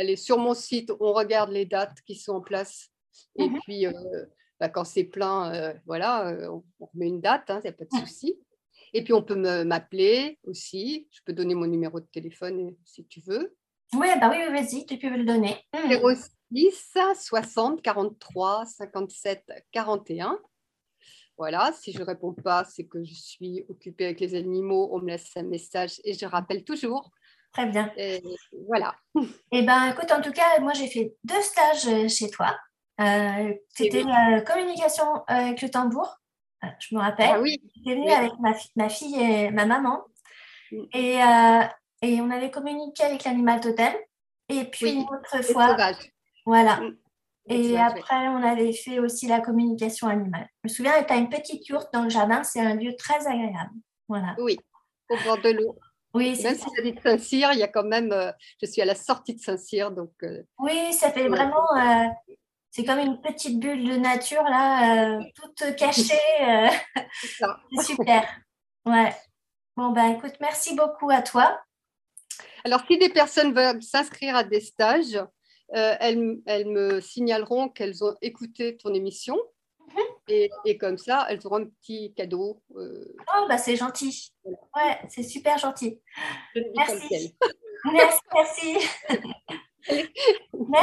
Elle 0.00 0.08
est 0.08 0.16
sur 0.16 0.38
mon 0.38 0.54
site, 0.54 0.90
on 0.98 1.12
regarde 1.12 1.50
les 1.50 1.66
dates 1.66 2.00
qui 2.06 2.14
sont 2.14 2.32
en 2.36 2.40
place. 2.40 2.88
Et 3.36 3.48
Mhm. 3.48 3.60
puis, 3.60 3.86
euh, 3.86 3.92
bah, 4.58 4.70
quand 4.70 4.84
c'est 4.84 5.04
plein, 5.04 5.52
euh, 5.54 5.74
voilà, 5.84 6.28
euh, 6.28 6.48
on, 6.48 6.64
on 6.80 6.86
remet 6.86 7.08
une 7.08 7.20
date, 7.20 7.44
il 7.50 7.60
n'y 7.64 7.68
a 7.68 7.72
pas 7.72 7.84
de 7.84 8.06
souci. 8.06 8.38
Et 8.94 9.04
puis, 9.04 9.12
on 9.12 9.22
peut 9.22 9.36
m'appeler 9.64 10.38
aussi. 10.44 11.06
Je 11.10 11.20
peux 11.24 11.34
donner 11.34 11.54
mon 11.54 11.66
numéro 11.66 12.00
de 12.00 12.06
téléphone 12.06 12.74
si 12.86 13.04
tu 13.06 13.20
veux. 13.20 13.54
Oui, 13.92 14.08
bah 14.18 14.30
oui, 14.32 14.38
oui, 14.46 14.52
vas-y, 14.52 14.86
tu 14.86 14.98
peux 14.98 15.10
me 15.10 15.18
le 15.18 15.24
donner. 15.26 15.62
06 15.74 16.94
60 17.14 17.82
43 17.82 18.64
57 18.64 19.44
41. 19.70 20.38
Voilà, 21.36 21.72
si 21.78 21.92
je 21.92 21.98
ne 21.98 22.04
réponds 22.04 22.32
pas, 22.34 22.64
c'est 22.64 22.86
que 22.86 23.04
je 23.04 23.14
suis 23.14 23.64
occupée 23.68 24.06
avec 24.06 24.20
les 24.20 24.34
animaux. 24.34 24.88
On 24.92 25.00
me 25.00 25.08
laisse 25.08 25.30
un 25.36 25.42
message 25.42 26.00
et 26.04 26.14
je 26.14 26.24
rappelle 26.26 26.64
toujours. 26.64 27.10
Très 27.52 27.66
bien. 27.66 27.92
Et 27.96 28.22
voilà. 28.68 28.94
Eh 29.52 29.62
ben, 29.62 29.90
écoute, 29.92 30.10
en 30.12 30.20
tout 30.20 30.32
cas, 30.32 30.60
moi, 30.60 30.72
j'ai 30.72 30.86
fait 30.88 31.14
deux 31.24 31.40
stages 31.42 31.86
euh, 31.88 32.08
chez 32.08 32.30
toi. 32.30 32.56
Euh, 33.00 33.52
C'était 33.70 34.02
la 34.04 34.40
communication 34.42 35.06
euh, 35.16 35.22
avec 35.28 35.62
le 35.62 35.70
tambour, 35.70 36.16
Euh, 36.64 36.68
je 36.78 36.94
me 36.94 37.00
rappelle. 37.00 37.30
Ah 37.32 37.40
oui, 37.40 37.60
J'étais 37.74 37.94
venue 37.94 38.06
Oui. 38.06 38.12
avec 38.12 38.32
ma, 38.40 38.52
fi- 38.54 38.70
ma 38.76 38.88
fille 38.88 39.16
et 39.18 39.50
ma 39.50 39.64
maman. 39.66 40.02
Mm. 40.70 40.82
Et, 40.92 41.22
euh, 41.22 41.62
et 42.02 42.20
on 42.20 42.30
avait 42.30 42.50
communiqué 42.50 43.02
avec 43.04 43.24
l'animal 43.24 43.60
totem. 43.60 43.94
Et 44.48 44.64
puis 44.64 44.92
une 44.92 45.02
autre 45.02 45.42
fois, 45.52 45.76
voilà. 46.44 46.76
Mm. 46.80 46.96
Et 47.48 47.78
après, 47.78 48.28
on 48.28 48.42
avait 48.42 48.72
fait 48.72 48.98
aussi 49.00 49.26
la 49.26 49.40
communication 49.40 50.06
animale. 50.06 50.46
Je 50.62 50.68
me 50.68 50.74
souviens, 50.74 51.02
tu 51.02 51.12
as 51.12 51.16
une 51.16 51.30
petite 51.30 51.66
yourte 51.68 51.92
dans 51.92 52.02
le 52.04 52.10
jardin, 52.10 52.44
c'est 52.44 52.60
un 52.60 52.74
lieu 52.76 52.94
très 52.96 53.26
agréable. 53.26 53.74
Voilà. 54.08 54.36
Oui, 54.38 54.58
au 55.08 55.16
bord 55.24 55.38
de 55.38 55.50
l'eau. 55.50 55.76
Oui, 56.14 56.34
c'est 56.36 56.44
Même 56.50 56.56
ça. 56.56 56.64
si 56.66 56.70
j'habite 56.76 57.00
Saint-Cyr, 57.02 57.52
il 57.52 57.58
y 57.58 57.62
a 57.62 57.68
quand 57.68 57.84
même. 57.84 58.12
euh, 58.12 58.32
je 58.60 58.66
suis 58.66 58.82
à 58.82 58.84
la 58.84 58.94
sortie 58.94 59.34
de 59.34 59.40
Saint-Cyr, 59.40 59.90
donc. 59.92 60.12
euh, 60.22 60.42
Oui, 60.58 60.92
ça 60.92 61.10
fait 61.12 61.28
vraiment. 61.28 61.76
euh, 61.76 62.08
c'est 62.70 62.84
comme 62.84 62.98
une 62.98 63.20
petite 63.20 63.58
bulle 63.60 63.88
de 63.88 63.96
nature, 63.96 64.42
là, 64.44 65.18
toute 65.34 65.76
cachée. 65.76 66.14
c'est 67.22 67.82
super. 67.84 68.28
Ouais. 68.86 69.14
Bon, 69.76 69.90
ben 69.92 70.16
écoute, 70.16 70.34
merci 70.40 70.74
beaucoup 70.74 71.10
à 71.10 71.22
toi. 71.22 71.60
Alors, 72.64 72.82
si 72.88 72.98
des 72.98 73.08
personnes 73.08 73.52
veulent 73.54 73.82
s'inscrire 73.82 74.36
à 74.36 74.44
des 74.44 74.60
stages, 74.60 75.18
elles 75.72 76.18
me 76.66 77.00
signaleront 77.00 77.68
qu'elles 77.68 78.02
ont 78.04 78.14
écouté 78.20 78.76
ton 78.76 78.92
émission. 78.94 79.36
Et, 80.30 80.48
et 80.64 80.78
comme 80.78 80.96
ça, 80.96 81.26
elles 81.28 81.44
auront 81.44 81.56
un 81.62 81.66
petit 81.66 82.14
cadeau. 82.14 82.62
euh, 82.76 83.16
Oh, 83.36 83.46
bah 83.48 83.58
c'est 83.58 83.76
gentil. 83.76 84.32
Ouais, 84.44 84.98
c'est 85.08 85.24
super 85.24 85.58
gentil. 85.58 86.00
Merci. 86.76 87.36
Merci, 87.92 88.20
merci. 88.32 88.88
Merci. 89.88 90.08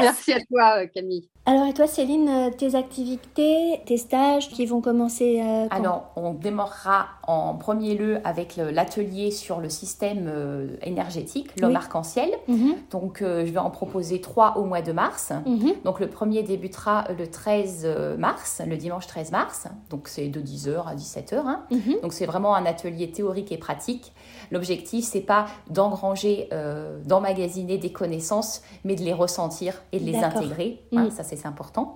Merci 0.01 0.33
à 0.33 0.39
toi, 0.41 0.79
euh, 0.83 0.87
Camille. 0.93 1.29
Alors 1.45 1.65
et 1.65 1.73
toi 1.73 1.87
Céline, 1.87 2.27
euh, 2.27 2.49
tes 2.49 2.75
activités, 2.75 3.79
tes 3.85 3.95
stages 3.95 4.49
qui 4.49 4.65
vont 4.65 4.81
commencer 4.81 5.39
euh, 5.41 5.67
quand? 5.69 5.75
Alors, 5.77 6.11
on 6.17 6.33
démarrera 6.33 7.07
en 7.25 7.53
premier 7.55 7.95
lieu 7.95 8.19
avec 8.25 8.57
l'atelier 8.57 9.31
sur 9.31 9.59
le 9.61 9.69
système 9.69 10.27
euh, 10.27 10.67
énergétique, 10.81 11.49
l'homme 11.61 11.71
Oui. 11.71 11.77
arc-en-ciel. 11.77 12.29
Mhm, 12.49 12.75
Donc, 12.91 13.21
euh, 13.21 13.45
je 13.45 13.51
vais 13.51 13.59
en 13.59 13.69
proposer 13.69 14.19
trois 14.19 14.57
au 14.57 14.65
mois 14.65 14.81
de 14.81 14.91
mars. 14.91 15.31
mhm. 15.45 15.73
Donc, 15.85 16.01
le 16.01 16.07
premier 16.09 16.43
débutera 16.43 17.05
le 17.17 17.27
13 17.29 17.87
mars, 18.17 18.61
le 18.67 18.75
dimanche 18.75 19.07
13 19.07 19.31
mars. 19.31 19.67
Donc, 19.89 20.09
c'est 20.09 20.27
de 20.27 20.41
10h 20.41 20.85
à 20.85 20.95
17h. 20.95 21.35
hein. 21.45 21.63
Mhm. 21.71 22.01
Donc, 22.01 22.11
c'est 22.13 22.25
vraiment 22.25 22.55
un 22.55 22.65
atelier 22.65 23.09
théorique 23.11 23.53
et 23.53 23.57
pratique. 23.57 24.11
L'objectif, 24.51 25.05
c'est 25.05 25.21
pas 25.21 25.45
d'engranger, 25.69 26.49
euh, 26.51 26.99
d'emmagasiner 27.05 27.77
des 27.77 27.91
connaissances, 27.91 28.61
mais 28.87 28.95
de 28.95 29.03
les 29.03 29.13
ressentir 29.13 29.73
et 29.91 29.99
de 29.99 30.05
les 30.05 30.13
intégrer. 30.17 30.81
Hein, 30.95 31.05
Mm. 31.05 31.11
Ça, 31.11 31.23
c'est 31.23 31.45
important. 31.45 31.93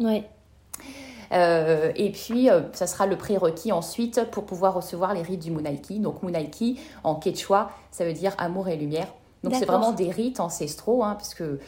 Euh, 1.33 1.91
et 1.95 2.11
puis, 2.11 2.49
euh, 2.49 2.61
ça 2.73 2.87
sera 2.87 3.05
le 3.05 3.17
prérequis 3.17 3.71
ensuite 3.71 4.25
pour 4.31 4.43
pouvoir 4.45 4.73
recevoir 4.73 5.13
les 5.13 5.21
rites 5.21 5.41
du 5.41 5.51
Munaiki. 5.51 5.99
Donc, 5.99 6.23
Munaiki, 6.23 6.79
en 7.05 7.15
quechua, 7.15 7.71
ça 7.91 8.03
veut 8.03 8.11
dire 8.13 8.33
amour 8.37 8.67
et 8.67 8.75
lumière. 8.75 9.07
Donc, 9.43 9.53
c'est 9.55 9.65
vraiment 9.65 9.93
des 9.93 10.11
rites 10.11 10.39
ancestraux, 10.41 11.03
hein, 11.03 11.15
parce 11.15 11.33
que 11.33 11.59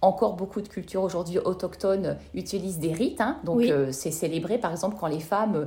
encore 0.00 0.34
beaucoup 0.34 0.60
de 0.60 0.68
cultures 0.68 1.02
aujourd'hui 1.02 1.38
autochtones 1.38 2.16
utilisent 2.32 2.78
des 2.78 2.92
rites. 2.92 3.20
hein. 3.20 3.38
donc, 3.42 3.56
Oui. 3.56 3.72
euh, 3.72 3.90
c'est 3.90 4.12
célébré, 4.12 4.56
par 4.56 4.70
exemple, 4.70 4.96
quand 5.00 5.08
les 5.08 5.18
femmes 5.18 5.66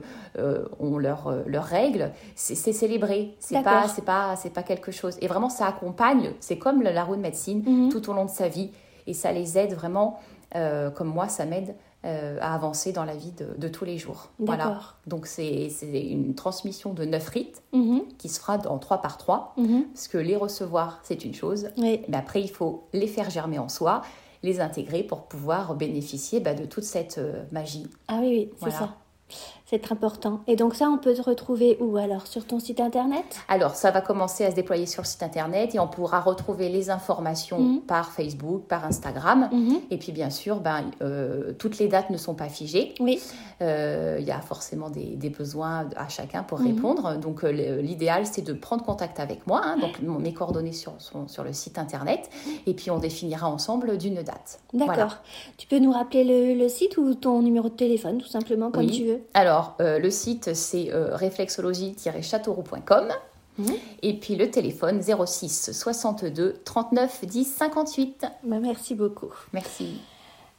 ont 0.80 0.98
leurs 0.98 1.36
leurs 1.46 1.66
règles, 1.66 2.12
c'est 2.36 2.56
célébré. 2.56 3.36
C'est 3.40 3.62
pas, 3.62 3.86
pas, 4.06 4.36
pas 4.54 4.64
quelque 4.64 4.92
chose. 4.94 5.18
Et 5.22 5.28
vraiment, 5.28 5.50
ça 5.50 5.66
accompagne. 5.68 6.32
C'est 6.40 6.58
comme 6.58 6.82
la, 6.82 6.94
la 6.94 7.04
roue 7.04 7.18
de 7.18 7.22
médecine 7.22 7.62
Mhm. 7.68 7.90
tout 7.90 8.10
au 8.10 8.14
long 8.14 8.24
de 8.26 8.30
sa 8.30 8.48
vie. 8.48 8.72
Et 9.08 9.14
ça 9.14 9.32
les 9.32 9.58
aide 9.58 9.74
vraiment, 9.74 10.20
euh, 10.56 10.90
comme 10.90 11.08
moi, 11.08 11.28
ça 11.28 11.46
m'aide 11.46 11.76
euh, 12.04 12.38
à 12.42 12.56
avancer 12.56 12.92
dans 12.94 13.04
la 13.06 13.16
vie 13.16 13.32
de, 13.32 13.48
de 13.58 13.68
tous 13.68 13.86
les 13.86 13.98
jours. 14.00 14.30
Voilà. 14.40 14.80
Donc 15.06 15.28
c'est 15.28 15.70
une 15.92 16.34
transmission 16.34 16.94
de 16.94 17.06
neuf 17.06 17.28
rites 17.30 17.62
Mhm, 17.74 18.02
qui 18.18 18.28
se 18.28 18.40
fera 18.40 18.58
en 18.68 18.80
trois 18.80 19.02
par 19.02 19.18
trois, 19.18 19.54
mhm. 19.58 19.86
parce 19.94 20.08
que 20.08 20.18
les 20.18 20.36
recevoir, 20.36 21.00
c'est 21.04 21.24
une 21.26 21.34
chose, 21.36 21.70
Oui. 21.78 22.02
mais 22.08 22.18
après 22.18 22.42
il 22.42 22.50
faut 22.50 22.88
les 22.94 23.06
faire 23.08 23.30
germer 23.30 23.60
en 23.60 23.70
soi, 23.70 24.02
les 24.44 24.60
intégrer 24.60 25.04
pour 25.04 25.26
pouvoir 25.28 25.76
bénéficier 25.76 26.40
bah, 26.40 26.56
de 26.56 26.66
toute 26.66 26.84
cette 26.86 27.20
euh, 27.20 27.44
magie. 27.52 27.86
Ah 28.08 28.18
oui, 28.22 28.28
oui, 28.30 28.50
c'est 28.54 28.60
Voilà. 28.62 28.78
ça. 28.80 28.90
C'est 29.72 29.90
important. 29.94 30.42
Et 30.48 30.58
donc 30.58 30.76
ça, 30.76 30.90
on 30.90 30.98
peut 30.98 31.14
te 31.14 31.22
retrouver 31.22 31.78
où 31.80 31.96
alors? 31.96 32.28
Sur 32.28 32.46
ton 32.46 32.60
site 32.60 32.82
internet? 32.82 33.24
Alors, 33.48 33.76
ça 33.76 33.90
va 33.90 34.02
commencer 34.02 34.44
à 34.44 34.52
se 34.52 34.56
déployer 34.56 34.86
sur 34.86 35.02
le 35.04 35.08
site 35.08 35.24
internet 35.24 35.74
et 35.74 35.80
on 35.80 35.88
pourra 35.88 36.20
retrouver 36.20 36.68
les 36.68 36.90
informations 36.90 37.58
Mhm. 37.60 37.82
par 37.82 38.12
Facebook, 38.12 38.64
par 38.68 38.84
Instagram. 38.84 39.48
Mhm. 39.52 39.80
Et 39.90 39.98
puis, 39.98 40.12
bien 40.12 40.30
sûr, 40.30 40.60
ben, 40.60 40.92
euh, 41.02 41.54
toutes 41.58 41.78
les 41.80 41.88
dates 41.88 42.10
ne 42.10 42.18
sont 42.18 42.34
pas 42.36 42.50
figées. 42.50 42.94
Oui. 43.00 43.22
Euh, 43.62 44.18
Il 44.20 44.26
y 44.28 44.32
a 44.32 44.42
forcément 44.42 44.90
des, 44.90 45.16
des 45.16 45.30
besoins 45.30 45.88
à 45.96 46.10
chacun 46.10 46.44
pour 46.44 46.60
Mhm. 46.60 46.68
répondre. 46.68 47.18
Donc, 47.18 47.44
euh, 47.46 47.82
l'idéal, 47.82 48.26
c'est 48.26 48.42
de 48.42 48.52
prendre 48.54 48.84
contact 48.84 49.20
avec 49.22 49.48
moi. 49.48 49.62
hein. 49.64 49.78
donc, 49.80 50.02
mes 50.02 50.34
coordonnées 50.34 50.74
sur, 50.74 50.94
sont 51.00 51.28
sur 51.30 51.44
le 51.46 51.54
site 51.54 51.78
internet. 51.78 52.30
Et 52.68 52.74
puis, 52.74 52.92
on 52.92 52.98
définira 52.98 53.50
ensemble 53.50 53.98
d'une 53.98 54.16
date. 54.16 54.60
D'accord. 54.74 54.96
Voilà. 54.96 55.10
Tu 55.58 55.66
peux 55.68 55.80
nous 55.80 55.92
rappeler 55.94 56.24
le, 56.26 56.60
le 56.62 56.68
site 56.68 56.98
ou 56.98 57.14
ton 57.16 57.42
numéro 57.42 57.70
de 57.70 57.74
téléphone, 57.76 58.18
tout 58.18 58.28
simplement, 58.28 58.70
comme 58.70 58.86
Oui. 58.86 58.92
tu 58.92 59.06
veux? 59.06 59.22
Alors, 59.34 59.61
euh, 59.80 60.00
le 60.00 60.10
site, 60.10 60.54
c'est 60.54 60.92
euh, 60.92 61.16
réflexologie-châteauroux.com. 61.16 63.08
Mhm. 63.58 63.74
Et 64.02 64.14
puis, 64.14 64.36
le 64.36 64.50
téléphone 64.50 65.02
06 65.02 65.72
62 65.74 66.62
39 66.64 67.26
10 67.26 67.46
58. 67.46 68.26
Bah, 68.44 68.60
Merci 68.62 68.96
beaucoup. 68.96 69.34
Merci. 69.54 70.00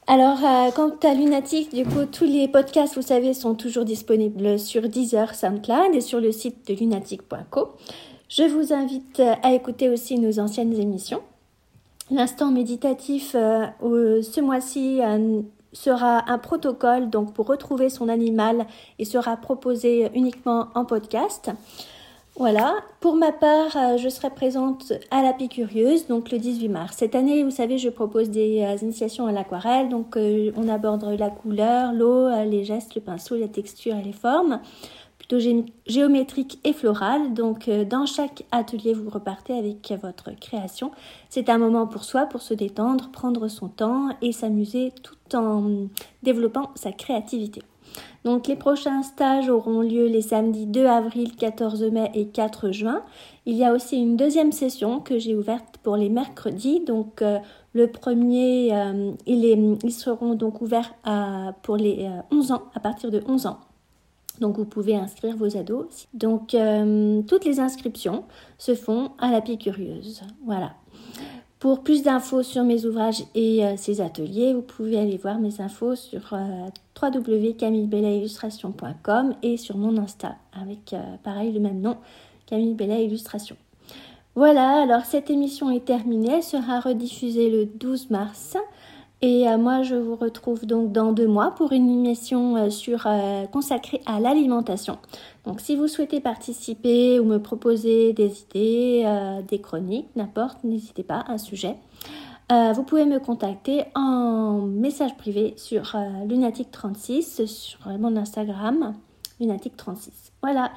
Alors, 0.07 0.39
euh, 0.45 0.71
quant 0.73 0.91
à 1.05 1.15
Lunatic, 1.15 1.73
du 1.73 1.85
coup, 1.85 2.05
tous 2.11 2.25
les 2.25 2.49
podcasts, 2.49 2.97
vous 2.97 3.03
savez, 3.03 3.35
sont 3.35 3.55
toujours 3.55 3.85
disponibles 3.85 4.59
sur 4.59 4.89
Deezer, 4.89 5.35
SoundCloud 5.35 5.95
et 5.95 6.01
sur 6.01 6.21
le 6.21 6.33
site 6.33 6.67
de 6.69 6.75
lunatic.co. 6.75 7.69
Je 8.29 8.45
vous 8.45 8.73
invite 8.73 9.21
euh, 9.21 9.35
à 9.43 9.53
écouter 9.53 9.89
aussi 9.89 10.19
nos 10.19 10.39
anciennes 10.39 10.73
émissions. 10.73 11.23
L'instant 12.11 12.51
méditatif 12.51 13.35
euh, 13.35 13.67
ce 14.23 14.41
mois-ci 14.41 15.01
euh, 15.03 15.43
sera 15.73 16.31
un 16.31 16.39
protocole 16.39 17.11
donc 17.11 17.33
pour 17.33 17.47
retrouver 17.47 17.89
son 17.89 18.09
animal 18.09 18.67
et 18.99 19.05
sera 19.05 19.37
proposé 19.37 20.11
uniquement 20.15 20.69
en 20.75 20.85
podcast. 20.85 21.51
Voilà, 22.37 22.77
pour 23.01 23.15
ma 23.15 23.31
part, 23.31 23.77
euh, 23.77 23.99
je 23.99 24.09
serai 24.09 24.31
présente 24.31 24.95
à 25.11 25.23
la 25.23 25.35
Picurieuse, 25.35 26.07
donc 26.07 26.31
le 26.31 26.39
18 26.39 26.69
mars. 26.71 26.97
Cette 26.97 27.15
année, 27.15 27.45
vous 27.45 27.51
savez, 27.51 27.77
je 27.77 27.91
propose 27.91 28.31
des 28.31 28.63
euh, 28.63 28.77
initiations 28.81 29.27
à 29.27 29.33
l'aquarelle, 29.33 29.91
donc 29.91 30.17
euh, 30.17 30.51
on 30.57 30.67
aborde 30.67 31.05
la 31.19 31.29
couleur, 31.29 31.93
l'eau, 31.93 32.31
les 32.47 32.65
gestes, 32.65 32.95
le 32.95 33.03
pinceau, 33.03 33.37
la 33.37 33.49
texture 33.49 33.97
et 33.97 34.03
les 34.03 34.15
formes. 34.15 34.61
Plutôt 35.23 35.39
gé- 35.39 35.67
géométrique 35.87 36.59
et 36.65 36.73
floral. 36.73 37.33
Donc 37.33 37.69
euh, 37.69 37.85
dans 37.85 38.07
chaque 38.07 38.45
atelier, 38.51 38.93
vous 38.93 39.09
repartez 39.09 39.57
avec 39.57 39.93
votre 40.03 40.33
création. 40.39 40.91
C'est 41.29 41.49
un 41.49 41.59
moment 41.59 41.87
pour 41.87 42.03
soi, 42.03 42.27
pour 42.27 42.43
se 42.43 42.55
détendre, 42.55 43.11
prendre 43.13 43.47
son 43.47 43.69
temps 43.69 44.09
et 44.21 44.33
s'amuser 44.33 44.93
tout 45.03 45.37
en 45.37 45.87
développant 46.25 46.71
sa 46.75 46.91
créativité. 46.91 47.63
Donc 48.25 48.47
les 48.49 48.57
prochains 48.57 49.03
stages 49.03 49.49
auront 49.49 49.81
lieu 49.81 50.07
les 50.07 50.23
samedis 50.23 50.67
2 50.67 50.87
avril, 50.87 51.37
14 51.37 51.83
mai 51.93 52.11
et 52.15 52.27
4 52.27 52.71
juin. 52.73 53.03
Il 53.47 53.55
y 53.55 53.65
a 53.65 53.73
aussi 53.73 53.97
une 53.99 54.17
deuxième 54.17 54.51
session 54.51 54.99
que 55.01 55.19
j'ai 55.19 55.37
ouverte 55.37 55.77
pour 55.85 55.97
les 55.97 56.09
mercredis. 56.09 56.81
Donc 56.81 57.23
euh, 57.23 57.39
le 57.75 57.87
premier, 57.87 58.75
euh, 58.75 59.13
il 59.27 59.45
est- 59.45 59.79
ils 59.85 59.93
seront 59.93 60.35
donc 60.35 60.61
ouverts 60.63 60.95
pour 61.63 61.77
les 61.77 62.07
euh, 62.07 62.21
11 62.37 62.51
ans, 62.53 62.63
à 62.75 62.81
partir 62.81 63.11
de 63.13 63.23
11 63.29 63.47
ans. 63.47 63.59
Donc 64.41 64.57
vous 64.57 64.65
pouvez 64.65 64.97
inscrire 64.97 65.37
vos 65.37 65.57
ados. 65.57 66.09
Donc 66.15 66.55
euh, 66.55 67.23
toutes 67.23 67.45
les 67.45 67.61
inscriptions 67.61 68.25
se 68.59 68.75
font 68.75 69.13
à 69.19 69.31
la 69.31 69.41
Pie 69.41 69.59
Curieuse. 69.59 70.23
Voilà. 70.45 70.73
Pour 71.63 71.83
plus 71.85 72.03
d'infos 72.03 72.43
sur 72.43 72.65
mes 72.65 72.85
ouvrages 72.87 73.23
et 73.37 73.65
euh, 73.65 73.75
ces 73.77 74.01
ateliers, 74.01 74.53
vous 74.53 74.63
pouvez 74.63 74.99
aller 74.99 75.17
voir 75.17 75.39
mes 75.39 75.61
infos 75.61 75.95
sur 75.95 76.33
euh, 76.33 76.67
www.camillebellaillustration.com 77.01 79.37
et 79.45 79.57
sur 79.57 79.77
mon 79.77 79.97
Insta 79.97 80.35
avec 80.61 80.93
euh, 80.93 81.01
pareil 81.23 81.53
le 81.53 81.61
même 81.61 81.81
nom, 81.81 81.99
Camille 82.47 82.75
Bella 82.75 82.99
Illustration. 82.99 83.55
Voilà, 84.35 84.83
alors 84.83 85.05
cette 85.05 85.31
émission 85.31 85.71
est 85.71 85.85
terminée, 85.85 86.39
elle 86.39 86.43
sera 86.43 86.81
rediffusée 86.81 87.49
le 87.49 87.67
12 87.67 88.11
mars. 88.11 88.57
Et 89.25 89.49
euh, 89.49 89.57
moi, 89.57 89.83
je 89.85 89.95
vous 89.95 90.17
retrouve 90.17 90.67
donc 90.67 90.91
dans 90.91 91.13
deux 91.13 91.29
mois 91.29 91.53
pour 91.53 91.71
une 91.71 91.89
émission 91.89 92.57
euh, 92.57 92.71
sur, 92.71 93.07
euh, 93.07 93.47
consacrée 93.47 94.01
à 94.05 94.19
l'alimentation. 94.19 94.99
Donc, 95.45 95.61
si 95.61 95.77
vous 95.77 95.87
souhaitez 95.87 96.21
participer 96.21 97.21
ou 97.21 97.25
me 97.25 97.39
proposer 97.39 98.13
des 98.13 98.43
idées, 98.43 99.41
des 99.49 99.61
chroniques, 99.61 100.09
n'importe, 100.15 100.63
n'hésitez 100.65 101.03
pas, 101.03 101.25
un 101.29 101.39
sujet. 101.39 101.77
Vous 102.75 102.83
pouvez 102.83 103.07
me 103.07 103.19
contacter 103.19 103.85
en 103.95 104.59
message 104.61 105.17
privé 105.17 105.55
sur 105.57 105.97
euh, 105.97 106.27
Lunatic36 106.27 107.47
sur 107.47 107.79
mon 107.99 108.15
Instagram, 108.15 108.95
Lunatic36. 109.41 110.11
Voilà, 110.43 110.71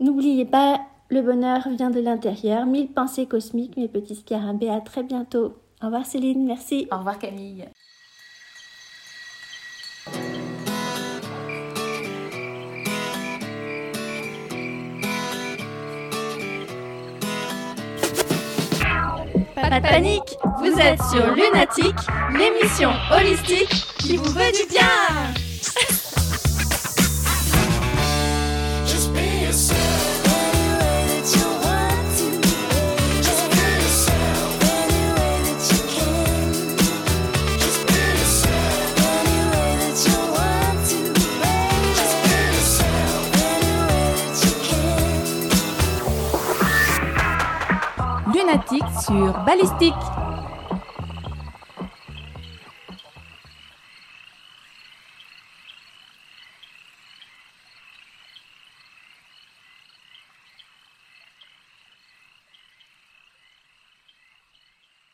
n'oubliez 0.00 0.46
pas, 0.46 0.80
le 1.10 1.20
bonheur 1.20 1.68
vient 1.68 1.90
de 1.90 2.00
l'intérieur. 2.00 2.64
Mille 2.64 2.88
pensées 2.88 3.26
cosmiques, 3.26 3.76
mes 3.76 3.88
petits 3.88 4.16
scarabées. 4.16 4.70
À 4.70 4.80
très 4.80 5.02
bientôt. 5.02 5.52
Au 5.82 5.86
revoir 5.86 6.06
Céline, 6.06 6.46
merci. 6.46 6.88
Au 6.90 6.96
revoir 6.96 7.18
Camille. 7.18 7.68
Panique, 19.80 20.36
vous 20.60 20.80
êtes 20.80 21.00
sur 21.10 21.34
Lunatic, 21.34 21.94
l'émission 22.32 22.90
holistique 23.12 23.68
qui 23.98 24.16
vous 24.16 24.24
veut 24.24 24.52
du 24.52 24.68
bien. 24.68 25.47
Sur 49.00 49.32
Ballistique. 49.44 49.94